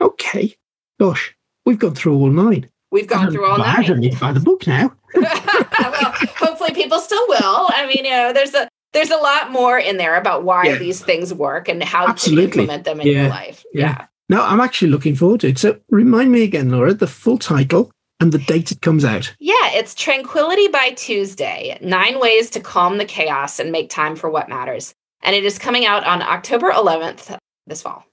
Okay. 0.00 0.56
Gosh, 0.98 1.36
we've 1.64 1.78
gone 1.78 1.94
through 1.94 2.16
all 2.16 2.30
nine. 2.30 2.68
We've 2.90 3.06
gone 3.06 3.30
through 3.30 3.46
all 3.46 3.58
nine. 3.58 3.76
I 3.76 3.82
don't 3.84 4.00
need 4.00 4.12
to 4.12 4.18
buy 4.18 4.32
the 4.32 4.40
book 4.40 4.66
now. 4.66 4.92
well, 5.14 6.12
hopefully 6.34 6.72
people 6.72 6.98
still 6.98 7.24
will. 7.28 7.68
I 7.68 7.86
mean, 7.86 8.04
you 8.04 8.10
know, 8.10 8.32
there's 8.32 8.54
a 8.54 8.68
there's 8.92 9.10
a 9.10 9.16
lot 9.18 9.52
more 9.52 9.78
in 9.78 9.98
there 9.98 10.16
about 10.16 10.42
why 10.42 10.64
yeah. 10.64 10.78
these 10.78 11.00
things 11.00 11.32
work 11.32 11.68
and 11.68 11.82
how 11.84 12.08
Absolutely. 12.08 12.46
to 12.46 12.48
implement 12.50 12.84
them 12.84 13.00
in 13.00 13.06
yeah. 13.06 13.12
your 13.12 13.28
life. 13.28 13.64
Yeah. 13.72 13.80
yeah. 13.82 14.06
No, 14.28 14.42
I'm 14.42 14.60
actually 14.60 14.90
looking 14.90 15.14
forward 15.14 15.40
to 15.40 15.48
it. 15.48 15.58
So 15.58 15.78
remind 15.90 16.32
me 16.32 16.42
again, 16.42 16.70
Laura, 16.70 16.94
the 16.94 17.06
full 17.06 17.38
title 17.38 17.92
and 18.20 18.32
the 18.32 18.38
date 18.38 18.72
it 18.72 18.80
comes 18.80 19.04
out. 19.04 19.34
Yeah, 19.38 19.54
it's 19.72 19.94
Tranquility 19.94 20.68
by 20.68 20.90
Tuesday 20.90 21.78
Nine 21.80 22.20
Ways 22.20 22.50
to 22.50 22.60
Calm 22.60 22.98
the 22.98 23.04
Chaos 23.04 23.58
and 23.58 23.72
Make 23.72 23.90
Time 23.90 24.16
for 24.16 24.30
What 24.30 24.48
Matters. 24.48 24.94
And 25.22 25.34
it 25.34 25.44
is 25.44 25.58
coming 25.58 25.86
out 25.86 26.04
on 26.04 26.22
October 26.22 26.70
11th 26.70 27.36
this 27.66 27.82
fall. 27.82 28.04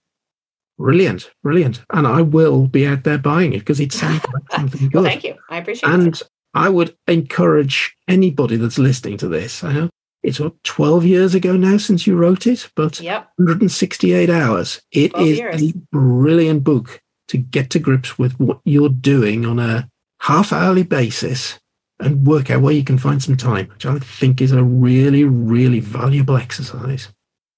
Brilliant, 0.77 1.31
brilliant. 1.43 1.81
And 1.91 2.07
I 2.07 2.21
will 2.21 2.67
be 2.67 2.87
out 2.87 3.03
there 3.03 3.17
buying 3.17 3.53
it 3.53 3.59
because 3.59 3.79
it 3.79 3.93
sounds 3.93 4.23
like 4.33 4.51
something 4.51 4.89
good. 4.89 4.93
well, 4.95 5.03
thank 5.03 5.23
you. 5.23 5.35
I 5.49 5.57
appreciate 5.57 5.89
and 5.89 6.07
it. 6.07 6.21
And 6.21 6.21
I 6.53 6.69
would 6.69 6.95
encourage 7.07 7.95
anybody 8.07 8.57
that's 8.57 8.77
listening 8.77 9.17
to 9.17 9.27
this. 9.27 9.63
I 9.63 9.73
know 9.73 9.89
it's 10.23 10.39
what 10.39 10.63
12 10.63 11.05
years 11.05 11.35
ago 11.35 11.55
now 11.55 11.77
since 11.77 12.07
you 12.07 12.15
wrote 12.15 12.47
it, 12.47 12.69
but 12.75 12.99
yep. 12.99 13.29
168 13.37 14.29
hours. 14.29 14.81
It 14.91 15.15
is 15.17 15.37
years. 15.37 15.61
a 15.61 15.73
brilliant 15.91 16.63
book 16.63 17.01
to 17.27 17.37
get 17.37 17.69
to 17.71 17.79
grips 17.79 18.17
with 18.17 18.39
what 18.39 18.59
you're 18.63 18.89
doing 18.89 19.45
on 19.45 19.59
a 19.59 19.89
half 20.23 20.53
hourly 20.53 20.83
basis 20.83 21.59
and 21.99 22.25
work 22.25 22.49
out 22.49 22.61
where 22.61 22.73
you 22.73 22.83
can 22.83 22.97
find 22.97 23.21
some 23.21 23.35
time, 23.35 23.67
which 23.67 23.85
I 23.85 23.99
think 23.99 24.41
is 24.41 24.53
a 24.53 24.63
really, 24.63 25.25
really 25.25 25.81
valuable 25.81 26.37
exercise. 26.37 27.09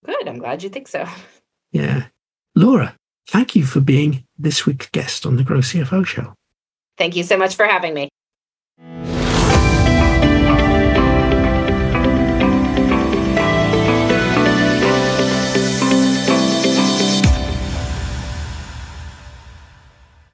Good. 0.04 0.28
I'm 0.28 0.40
glad 0.40 0.64
you 0.64 0.70
think 0.70 0.88
so. 0.88 1.06
Yeah. 1.72 2.08
Laura, 2.56 2.96
thank 3.28 3.56
you 3.56 3.66
for 3.66 3.82
being 3.82 4.26
this 4.38 4.66
week's 4.66 4.90
guest 4.90 5.28
on 5.28 5.36
the 5.36 5.44
Grow 5.44 5.60
CFO 5.60 6.06
show. 6.06 6.34
Thank 6.98 7.16
you 7.16 7.24
so 7.24 7.38
much 7.38 7.56
for 7.56 7.66
having 7.66 7.94
me. 7.94 8.10